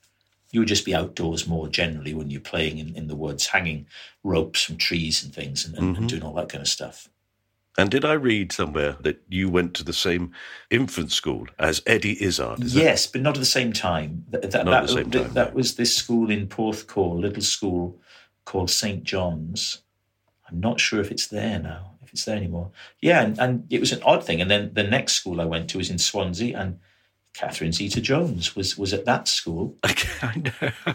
You 0.50 0.60
would 0.60 0.68
just 0.68 0.84
be 0.84 0.96
outdoors 0.96 1.46
more 1.46 1.68
generally 1.68 2.12
when 2.12 2.28
you're 2.28 2.40
playing 2.40 2.78
in, 2.78 2.96
in 2.96 3.06
the 3.06 3.14
woods, 3.14 3.46
hanging 3.46 3.86
ropes 4.24 4.64
from 4.64 4.78
trees 4.78 5.22
and 5.22 5.32
things 5.32 5.64
and, 5.64 5.78
and, 5.78 5.92
mm-hmm. 5.92 6.02
and 6.02 6.10
doing 6.10 6.24
all 6.24 6.34
that 6.34 6.48
kind 6.48 6.60
of 6.60 6.66
stuff. 6.66 7.08
And 7.78 7.88
did 7.88 8.04
I 8.04 8.14
read 8.14 8.50
somewhere 8.50 8.96
that 9.02 9.22
you 9.28 9.48
went 9.48 9.74
to 9.74 9.84
the 9.84 9.92
same 9.92 10.32
infant 10.70 11.12
school 11.12 11.46
as 11.56 11.82
Eddie 11.86 12.20
Izzard? 12.20 12.64
yes, 12.64 13.06
that... 13.06 13.12
but 13.12 13.22
not 13.22 13.36
at 13.36 13.40
the 13.40 13.46
same 13.46 13.72
time. 13.72 14.24
That, 14.30 14.50
that, 14.50 14.64
not 14.64 14.74
at 14.74 14.86
the 14.88 14.92
same 14.94 15.10
time. 15.12 15.32
That, 15.34 15.54
was 15.54 15.76
this 15.76 15.94
school 15.94 16.32
in 16.32 16.48
Porthcawl, 16.48 17.20
little 17.20 17.44
school 17.44 18.00
called 18.44 18.70
St. 18.70 19.04
John's. 19.04 19.82
I'm 20.50 20.58
not 20.58 20.80
sure 20.80 21.00
if 21.00 21.12
it's 21.12 21.28
there 21.28 21.60
now 21.60 21.92
if 22.10 22.14
it's 22.14 22.24
there 22.24 22.36
anymore. 22.36 22.72
Yeah, 23.00 23.22
and, 23.22 23.38
and 23.38 23.66
it 23.70 23.78
was 23.78 23.92
an 23.92 24.02
odd 24.02 24.24
thing. 24.24 24.40
And 24.40 24.50
then 24.50 24.72
the 24.74 24.82
next 24.82 25.12
school 25.12 25.40
I 25.40 25.44
went 25.44 25.70
to 25.70 25.78
was 25.78 25.90
in 25.90 25.98
Swansea, 25.98 26.58
and 26.58 26.80
Catherine 27.34 27.72
Zeta 27.72 28.00
Jones 28.00 28.56
was 28.56 28.76
was 28.76 28.92
at 28.92 29.04
that 29.04 29.28
school. 29.28 29.76
I 29.84 30.34
know. 30.36 30.94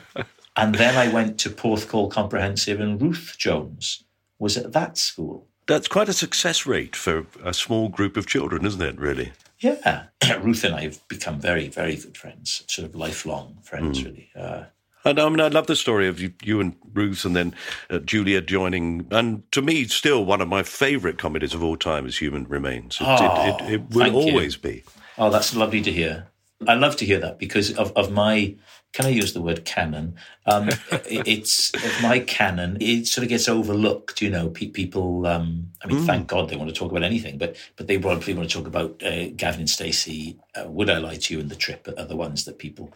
and 0.57 0.75
then 0.75 0.95
I 0.97 1.07
went 1.13 1.39
to 1.39 1.49
Porthcawl 1.49 2.11
Comprehensive, 2.11 2.81
and 2.81 3.01
Ruth 3.01 3.35
Jones 3.37 4.03
was 4.39 4.57
at 4.57 4.73
that 4.73 4.97
school. 4.97 5.47
That's 5.67 5.87
quite 5.87 6.09
a 6.09 6.13
success 6.13 6.65
rate 6.65 6.95
for 6.95 7.25
a 7.43 7.53
small 7.53 7.87
group 7.87 8.17
of 8.17 8.27
children, 8.27 8.65
isn't 8.65 8.81
it? 8.81 8.99
Really. 8.99 9.31
Yeah, 9.59 10.07
Ruth 10.41 10.65
and 10.65 10.75
I 10.75 10.81
have 10.81 11.07
become 11.07 11.39
very, 11.39 11.69
very 11.69 11.95
good 11.95 12.17
friends, 12.17 12.63
sort 12.67 12.87
of 12.89 12.95
lifelong 12.95 13.57
friends, 13.63 14.01
mm. 14.01 14.05
really. 14.05 14.29
Uh, 14.35 14.65
and 15.05 15.19
I 15.19 15.29
mean, 15.29 15.39
I 15.39 15.47
love 15.47 15.67
the 15.67 15.75
story 15.75 16.07
of 16.07 16.19
you, 16.19 16.33
you 16.43 16.59
and 16.59 16.75
Ruth, 16.93 17.25
and 17.25 17.35
then 17.35 17.55
uh, 17.89 17.99
Julia 17.99 18.41
joining. 18.41 19.07
And 19.11 19.49
to 19.51 19.61
me, 19.61 19.85
still 19.85 20.25
one 20.25 20.41
of 20.41 20.47
my 20.47 20.63
favourite 20.63 21.17
comedies 21.17 21.53
of 21.53 21.63
all 21.63 21.77
time 21.77 22.05
is 22.05 22.17
Human 22.17 22.45
Remains. 22.45 22.97
It, 22.99 23.05
oh, 23.07 23.45
it, 23.47 23.61
it, 23.61 23.73
it 23.73 23.89
will 23.91 24.15
always 24.15 24.55
you. 24.55 24.61
be. 24.61 24.83
Oh, 25.17 25.29
that's 25.29 25.55
lovely 25.55 25.81
to 25.81 25.91
hear. 25.91 26.27
I 26.67 26.73
love 26.73 26.95
to 26.97 27.05
hear 27.05 27.19
that 27.19 27.37
because 27.37 27.77
of, 27.77 27.91
of 27.93 28.11
my 28.11 28.55
can 28.95 29.05
I 29.05 29.09
use 29.09 29.33
the 29.33 29.41
word 29.41 29.65
canon? 29.65 30.15
Um, 30.45 30.69
it's 31.05 31.73
my 32.01 32.19
canon. 32.19 32.77
It 32.79 33.07
sort 33.07 33.23
of 33.23 33.29
gets 33.29 33.49
overlooked, 33.49 34.21
you 34.21 34.29
know. 34.29 34.47
Pe- 34.47 34.69
people, 34.69 35.27
um, 35.27 35.69
I 35.83 35.87
mean, 35.87 35.97
mm. 35.97 36.05
thank 36.05 36.27
God 36.27 36.47
they 36.47 36.55
want 36.55 36.69
to 36.69 36.75
talk 36.75 36.91
about 36.91 37.03
anything, 37.03 37.37
but 37.37 37.57
but 37.75 37.87
they 37.87 37.97
probably 37.97 38.33
want 38.33 38.49
to 38.49 38.57
talk 38.57 38.67
about 38.67 39.03
uh, 39.03 39.27
Gavin 39.35 39.59
and 39.59 39.69
Stacey. 39.69 40.39
Uh, 40.55 40.69
Would 40.69 40.89
I 40.89 40.99
lie 40.99 41.15
to 41.17 41.33
you? 41.33 41.41
and 41.41 41.49
the 41.49 41.57
trip 41.57 41.89
are 41.97 42.05
the 42.05 42.15
ones 42.15 42.45
that 42.45 42.57
people 42.57 42.93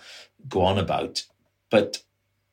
go 0.48 0.62
on 0.62 0.80
about. 0.80 1.26
But, 1.70 2.04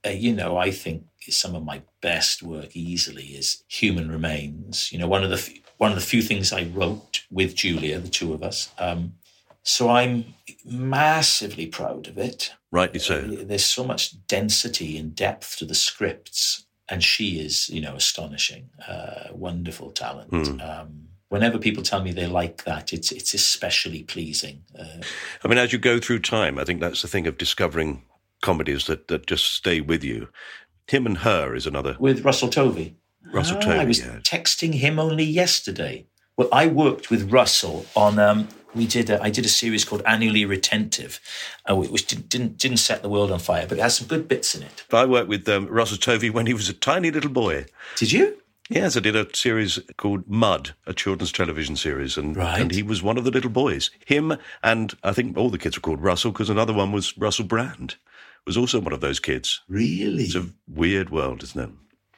uh, 0.05 0.11
you 0.11 0.33
know, 0.33 0.57
I 0.57 0.71
think 0.71 1.05
some 1.29 1.55
of 1.55 1.65
my 1.65 1.83
best 2.01 2.43
work 2.43 2.77
easily 2.77 3.25
is 3.25 3.65
Human 3.69 4.11
Remains. 4.11 4.91
You 4.93 4.99
know, 4.99 5.09
one 5.09 5.25
of 5.25 5.31
the, 5.31 5.37
f- 5.37 5.53
one 5.79 5.91
of 5.91 5.97
the 5.97 6.05
few 6.05 6.23
things 6.23 6.53
I 6.53 6.65
wrote 6.65 7.25
with 7.31 7.55
Julia, 7.55 7.99
the 7.99 8.09
two 8.09 8.33
of 8.33 8.43
us. 8.43 8.71
Um, 8.79 9.15
so 9.63 9.91
I'm 9.91 10.35
massively 10.65 11.67
proud 11.67 12.07
of 12.07 12.19
it. 12.19 12.53
Rightly 12.71 13.01
so. 13.01 13.19
Uh, 13.19 13.45
there's 13.45 13.65
so 13.65 13.85
much 13.85 14.27
density 14.27 14.97
and 14.97 15.15
depth 15.15 15.57
to 15.59 15.65
the 15.65 15.75
scripts. 15.75 16.67
And 16.89 17.03
she 17.03 17.41
is, 17.41 17.69
you 17.69 17.81
know, 17.81 17.97
astonishing, 17.97 18.71
uh, 18.87 19.31
wonderful 19.33 19.91
talent. 19.91 20.31
Mm. 20.31 20.65
Um, 20.65 21.09
whenever 21.31 21.59
people 21.59 21.83
tell 21.83 22.01
me 22.01 22.13
they 22.13 22.29
like 22.29 22.63
that, 22.63 22.93
it's 22.93 23.11
it's 23.11 23.35
especially 23.35 24.05
pleasing. 24.05 24.63
Uh, 24.79 25.03
I 25.43 25.49
mean, 25.49 25.59
as 25.59 25.73
you 25.73 25.81
go 25.81 25.99
through 25.99 26.21
time, 26.21 26.61
I 26.61 26.65
think 26.65 26.81
that's 26.81 27.03
the 27.03 27.09
thing 27.09 27.27
of 27.27 27.39
discovering 27.39 28.05
comedies 28.43 28.87
that, 28.87 29.09
that 29.09 29.27
just 29.27 29.53
stay 29.53 29.81
with 29.81 30.05
you. 30.05 30.29
Him 30.87 31.07
and 31.07 31.19
Her 31.19 31.55
is 31.55 31.67
another. 31.67 31.97
With 31.99 32.25
Russell 32.25 32.49
Tovey. 32.49 32.95
Russell 33.33 33.59
ah, 33.59 33.61
Tovey. 33.61 33.79
I 33.81 33.85
was 33.85 34.01
yeah. 34.01 34.19
texting 34.23 34.75
him 34.75 34.99
only 34.99 35.25
yesterday. 35.25 36.07
Well, 36.37 36.49
I 36.53 36.67
worked 36.67 37.11
with 37.11 37.33
Russell 37.33 37.87
on. 37.97 38.19
Um, 38.19 38.49
we 38.75 38.87
did. 38.87 39.09
A, 39.09 39.23
I 39.23 39.31
did 39.31 39.45
a 39.45 39.49
series 39.49 39.85
called 39.85 40.03
Annually 40.07 40.45
Retentive, 40.45 41.19
uh, 41.69 41.75
which 41.75 42.07
didn't, 42.07 42.29
didn't, 42.29 42.59
didn't 42.59 42.77
set 42.77 43.03
the 43.03 43.09
world 43.09 43.31
on 43.31 43.39
fire, 43.39 43.67
but 43.67 43.79
it 43.79 43.81
has 43.81 43.97
some 43.97 44.07
good 44.07 44.29
bits 44.29 44.55
in 44.55 44.63
it. 44.63 44.85
I 44.93 45.07
worked 45.07 45.29
with 45.29 45.49
um, 45.49 45.67
Russell 45.67 45.97
Tovey 45.97 46.31
when 46.31 46.47
he 46.47 46.55
was 46.55 46.69
a 46.69 46.75
tiny 46.75 47.11
little 47.11 47.31
boy. 47.31 47.67
Did 47.97 48.13
you? 48.13 48.37
Yes, 48.69 48.97
I 48.97 49.01
did 49.01 49.15
a 49.15 49.29
series 49.35 49.79
called 49.97 50.29
Mud, 50.29 50.75
a 50.87 50.93
children's 50.93 51.31
television 51.31 51.77
series, 51.77 52.17
and, 52.17 52.37
right. 52.37 52.61
and 52.61 52.73
he 52.73 52.83
was 52.83 53.01
one 53.01 53.17
of 53.17 53.23
the 53.23 53.31
little 53.31 53.51
boys. 53.51 53.91
Him 54.05 54.37
and 54.63 54.95
I 55.05 55.13
think 55.13 55.37
all 55.37 55.51
the 55.51 55.59
kids 55.59 55.77
were 55.77 55.83
called 55.83 56.03
Russell 56.03 56.33
because 56.33 56.51
another 56.51 56.73
one 56.73 56.91
was 56.91 57.17
Russell 57.17 57.45
Brand 57.45 57.95
was 58.47 58.57
also 58.57 58.81
one 58.81 58.93
of 58.93 59.01
those 59.01 59.21
kids. 59.21 59.61
Really? 59.69 60.25
It's 60.25 60.35
a 60.35 60.47
weird 60.69 61.11
world, 61.11 61.43
isn't 61.43 61.61
it? 61.61 61.71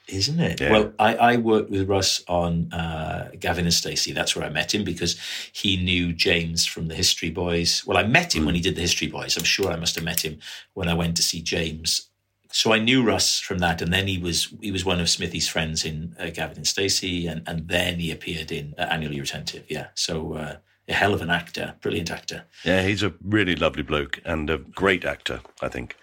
Isn't 0.09 0.41
it? 0.41 0.61
Yeah. 0.61 0.73
Well, 0.73 0.93
I, 0.99 1.17
I, 1.17 1.37
worked 1.37 1.71
with 1.71 1.87
Russ 1.87 2.25
on 2.29 2.73
uh, 2.73 3.31
Gavin 3.39 3.65
and 3.65 3.75
Stacey. 3.75 4.13
That's 4.13 4.35
where 4.35 4.47
I 4.47 4.49
met 4.49 4.75
him 4.75 4.83
because 4.83 5.21
he 5.53 5.77
knew 5.77 6.15
James 6.15 6.65
from 6.65 6.89
the 6.89 6.95
History 6.95 7.29
Boys. 7.29 7.85
Well, 7.87 7.99
I 7.99 8.05
met 8.05 8.35
him 8.35 8.43
mm. 8.43 8.47
when 8.47 8.55
he 8.55 8.63
did 8.63 8.75
the 8.75 8.81
History 8.81 9.09
Boys. 9.09 9.37
I'm 9.37 9.45
sure 9.45 9.71
I 9.71 9.77
must 9.77 9.97
have 9.97 10.05
met 10.05 10.25
him 10.25 10.39
when 10.73 10.89
I 10.89 10.95
went 10.95 11.17
to 11.17 11.23
see 11.23 11.43
James. 11.43 12.09
So 12.51 12.73
I 12.73 12.79
knew 12.79 13.05
Russ 13.05 13.39
from 13.39 13.59
that, 13.59 13.83
and 13.83 13.93
then 13.93 14.07
he 14.07 14.17
was 14.17 14.55
he 14.63 14.73
was 14.73 14.83
one 14.83 15.01
of 15.01 15.11
Smithy's 15.11 15.47
friends 15.47 15.85
in 15.85 16.17
uh, 16.19 16.31
Gavin 16.31 16.57
and 16.57 16.67
Stacey, 16.67 17.27
and, 17.27 17.43
and 17.47 17.69
then 17.69 17.99
he 17.99 18.11
appeared 18.11 18.51
in 18.51 18.75
uh, 18.79 18.83
Annually 18.91 19.21
Retentive. 19.21 19.67
Yeah, 19.69 19.89
so 19.95 20.33
uh, 20.33 20.57
a 20.89 20.95
hell 20.95 21.13
of 21.13 21.21
an 21.21 21.29
actor, 21.29 21.75
brilliant 21.83 22.11
actor. 22.11 22.45
Yeah, 22.65 22.83
he's 22.83 23.03
a 23.03 23.13
really 23.23 23.55
lovely 23.55 23.83
bloke 23.83 24.21
and 24.25 24.49
a 24.49 24.57
great 24.57 25.05
actor, 25.05 25.41
I 25.61 25.69
think. 25.69 25.97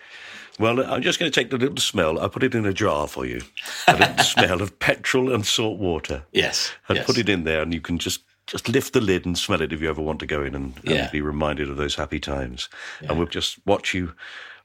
Well, 0.58 0.82
I'm 0.82 1.01
just 1.01 1.20
going 1.20 1.32
to 1.32 1.38
take 1.38 1.49
the 1.49 1.58
little 1.58 1.78
smell. 1.78 2.20
I 2.20 2.28
put 2.28 2.43
it 2.43 2.56
in 2.56 2.66
a 2.66 2.74
jar 2.74 3.08
for 3.08 3.26
you. 3.26 3.41
A 3.88 3.97
little 3.97 4.18
smell 4.24 4.62
of 4.62 4.80
petrol 4.80 5.34
and 5.34 5.45
salt 5.45 5.80
water. 5.80 6.24
Yes. 6.32 6.72
And 6.88 6.97
yes. 6.97 7.06
put 7.06 7.18
it 7.18 7.28
in 7.28 7.43
there, 7.43 7.62
and 7.62 7.74
you 7.74 7.82
can 7.82 7.97
just 7.97 8.22
just 8.47 8.70
lift 8.70 8.93
the 8.93 9.01
lid 9.01 9.26
and 9.26 9.36
smell 9.38 9.62
it 9.62 9.74
if 9.74 9.82
you 9.82 9.89
ever 9.89 10.03
want 10.03 10.20
to 10.20 10.28
go 10.28 10.43
in 10.43 10.53
and, 10.53 10.76
and 10.86 10.95
yeah. 10.95 11.10
be 11.10 11.20
reminded 11.20 11.68
of 11.68 11.78
those 11.78 11.95
happy 11.95 12.20
times. 12.20 12.70
Yeah. 13.01 13.10
And 13.10 13.18
we'll 13.18 13.28
just 13.28 13.58
watch 13.66 13.93
you 13.93 14.14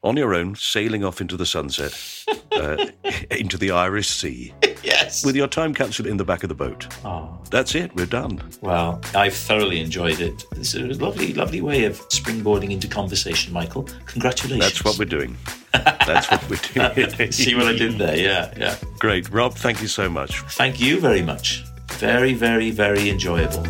on 0.02 0.16
your 0.16 0.34
own 0.34 0.54
sailing 0.56 1.04
off 1.04 1.20
into 1.20 1.36
the 1.36 1.44
sunset, 1.46 1.92
uh, 2.52 2.86
into 3.30 3.58
the 3.58 3.70
Irish 3.70 4.08
Sea. 4.08 4.52
yes. 4.82 5.24
With 5.24 5.36
your 5.36 5.46
time 5.46 5.74
capsule 5.74 6.06
in 6.06 6.16
the 6.16 6.24
back 6.24 6.42
of 6.42 6.48
the 6.48 6.54
boat. 6.54 6.86
Oh. 7.04 7.38
That's 7.50 7.74
it. 7.74 7.94
We're 7.94 8.06
done. 8.06 8.40
Well, 8.62 9.00
I've 9.14 9.34
thoroughly 9.34 9.80
enjoyed 9.80 10.20
it. 10.20 10.44
It's 10.52 10.74
a 10.74 10.80
lovely, 10.80 11.34
lovely 11.34 11.60
way 11.60 11.84
of 11.84 11.98
springboarding 12.08 12.70
into 12.70 12.88
conversation, 12.88 13.52
Michael. 13.52 13.88
Congratulations. 14.06 14.60
That's 14.64 14.84
what 14.84 14.98
we're 14.98 15.04
doing. 15.04 15.36
That's 15.72 16.30
what 16.30 16.48
we're 16.48 16.94
doing. 17.16 17.32
See 17.32 17.54
what 17.54 17.66
I 17.66 17.72
did 17.72 17.98
there? 17.98 18.16
Yeah, 18.16 18.52
yeah. 18.56 18.76
Great. 18.98 19.28
Rob, 19.30 19.54
thank 19.54 19.82
you 19.82 19.88
so 19.88 20.08
much. 20.08 20.40
Thank 20.52 20.80
you 20.80 20.98
very 21.00 21.22
much. 21.22 21.64
Very, 21.92 22.32
very, 22.32 22.70
very 22.70 23.10
enjoyable. 23.10 23.64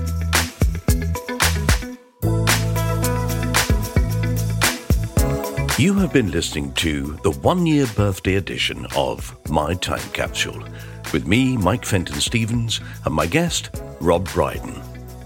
You 5.80 5.94
have 5.94 6.12
been 6.12 6.30
listening 6.30 6.74
to 6.74 7.18
the 7.22 7.30
one 7.30 7.64
year 7.64 7.86
birthday 7.96 8.34
edition 8.34 8.86
of 8.94 9.34
My 9.48 9.72
Time 9.72 10.06
Capsule 10.12 10.62
with 11.10 11.26
me, 11.26 11.56
Mike 11.56 11.86
Fenton 11.86 12.20
Stevens, 12.20 12.82
and 13.06 13.14
my 13.14 13.24
guest, 13.24 13.80
Rob 13.98 14.30
Brydon. 14.30 14.74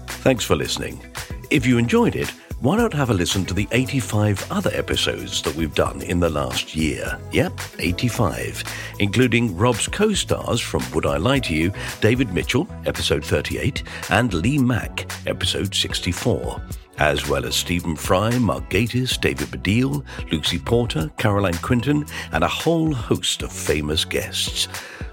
Thanks 0.07 0.45
for 0.45 0.55
listening. 0.55 1.05
If 1.51 1.65
you 1.65 1.77
enjoyed 1.77 2.15
it, 2.15 2.29
why 2.61 2.77
not 2.77 2.93
have 2.93 3.09
a 3.09 3.13
listen 3.13 3.43
to 3.47 3.53
the 3.53 3.67
85 3.73 4.49
other 4.49 4.71
episodes 4.73 5.41
that 5.41 5.53
we've 5.55 5.75
done 5.75 6.01
in 6.01 6.21
the 6.21 6.29
last 6.29 6.73
year? 6.73 7.19
Yep, 7.33 7.59
85, 7.77 8.63
including 8.99 9.57
Rob's 9.57 9.89
co 9.89 10.13
stars 10.13 10.61
from 10.61 10.89
Would 10.93 11.05
I 11.05 11.17
Lie 11.17 11.39
to 11.39 11.53
You, 11.53 11.73
David 11.99 12.33
Mitchell, 12.33 12.65
episode 12.85 13.25
38, 13.25 13.83
and 14.09 14.33
Lee 14.33 14.57
Mack, 14.57 15.11
episode 15.27 15.75
64 15.75 16.61
as 16.97 17.27
well 17.27 17.45
as 17.45 17.55
Stephen 17.55 17.95
Fry, 17.95 18.37
Mark 18.37 18.69
Gatiss, 18.69 19.19
David 19.19 19.47
Baddiel, 19.47 20.03
Lucy 20.31 20.59
Porter, 20.59 21.11
Caroline 21.17 21.57
Quentin, 21.57 22.05
and 22.31 22.43
a 22.43 22.47
whole 22.47 22.93
host 22.93 23.41
of 23.41 23.51
famous 23.51 24.05
guests. 24.05 24.67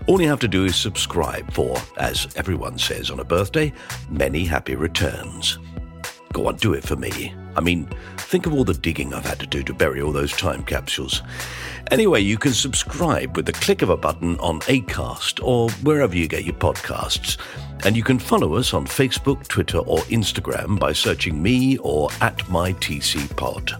All 0.06 0.20
you 0.20 0.28
have 0.28 0.40
to 0.40 0.48
do 0.48 0.64
is 0.64 0.76
subscribe 0.76 1.52
for, 1.52 1.76
as 1.96 2.28
everyone 2.36 2.78
says 2.78 3.10
on 3.10 3.20
a 3.20 3.24
birthday, 3.24 3.72
many 4.10 4.44
happy 4.44 4.74
returns. 4.74 5.58
Go 6.32 6.48
on, 6.48 6.56
do 6.56 6.72
it 6.72 6.84
for 6.84 6.96
me. 6.96 7.34
I 7.56 7.60
mean, 7.60 7.88
think 8.16 8.46
of 8.46 8.54
all 8.54 8.64
the 8.64 8.74
digging 8.74 9.12
I've 9.12 9.26
had 9.26 9.40
to 9.40 9.46
do 9.46 9.62
to 9.62 9.74
bury 9.74 10.00
all 10.00 10.12
those 10.12 10.32
time 10.32 10.62
capsules. 10.64 11.22
Anyway, 11.90 12.20
you 12.20 12.38
can 12.38 12.52
subscribe 12.52 13.36
with 13.36 13.46
the 13.46 13.52
click 13.52 13.82
of 13.82 13.90
a 13.90 13.96
button 13.96 14.38
on 14.38 14.60
Acast 14.60 15.42
or 15.44 15.70
wherever 15.82 16.16
you 16.16 16.28
get 16.28 16.44
your 16.44 16.54
podcasts. 16.54 17.36
And 17.84 17.96
you 17.96 18.02
can 18.02 18.18
follow 18.18 18.54
us 18.54 18.72
on 18.72 18.86
Facebook, 18.86 19.46
Twitter, 19.48 19.78
or 19.78 19.98
Instagram 20.02 20.78
by 20.78 20.92
searching 20.92 21.42
me 21.42 21.78
or 21.78 22.08
at 22.20 22.38
mytcpod. 22.38 23.72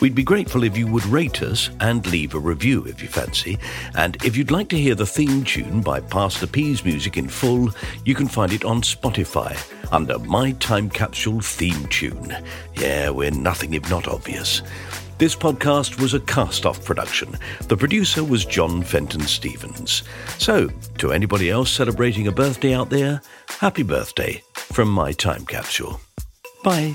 We'd 0.00 0.14
be 0.14 0.22
grateful 0.22 0.64
if 0.64 0.78
you 0.78 0.86
would 0.86 1.04
rate 1.06 1.42
us 1.42 1.68
and 1.80 2.06
leave 2.06 2.34
a 2.34 2.38
review 2.38 2.84
if 2.86 3.02
you 3.02 3.08
fancy. 3.08 3.58
And 3.94 4.16
if 4.24 4.36
you'd 4.36 4.50
like 4.50 4.68
to 4.70 4.78
hear 4.78 4.94
the 4.94 5.06
theme 5.06 5.44
tune 5.44 5.82
by 5.82 6.00
Pastor 6.00 6.46
P's 6.46 6.84
music 6.84 7.18
in 7.18 7.28
full, 7.28 7.70
you 8.06 8.14
can 8.14 8.26
find 8.26 8.52
it 8.52 8.64
on 8.64 8.80
Spotify 8.80 9.56
under 9.92 10.18
My 10.20 10.52
Time 10.52 10.88
Capsule 10.88 11.40
theme 11.40 11.86
tune. 11.88 12.34
Yeah, 12.76 13.10
we're 13.10 13.30
nothing 13.30 13.74
if 13.74 13.90
not 13.90 14.08
obvious. 14.08 14.62
This 15.18 15.36
podcast 15.36 16.00
was 16.00 16.14
a 16.14 16.20
cast 16.20 16.64
off 16.64 16.82
production. 16.82 17.36
The 17.68 17.76
producer 17.76 18.24
was 18.24 18.46
John 18.46 18.82
Fenton 18.82 19.20
Stevens. 19.20 20.02
So, 20.38 20.70
to 20.96 21.12
anybody 21.12 21.50
else 21.50 21.70
celebrating 21.70 22.26
a 22.26 22.32
birthday 22.32 22.72
out 22.72 22.88
there, 22.88 23.20
happy 23.50 23.82
birthday 23.82 24.42
from 24.54 24.88
My 24.88 25.12
Time 25.12 25.44
Capsule. 25.44 26.00
Bye. 26.64 26.94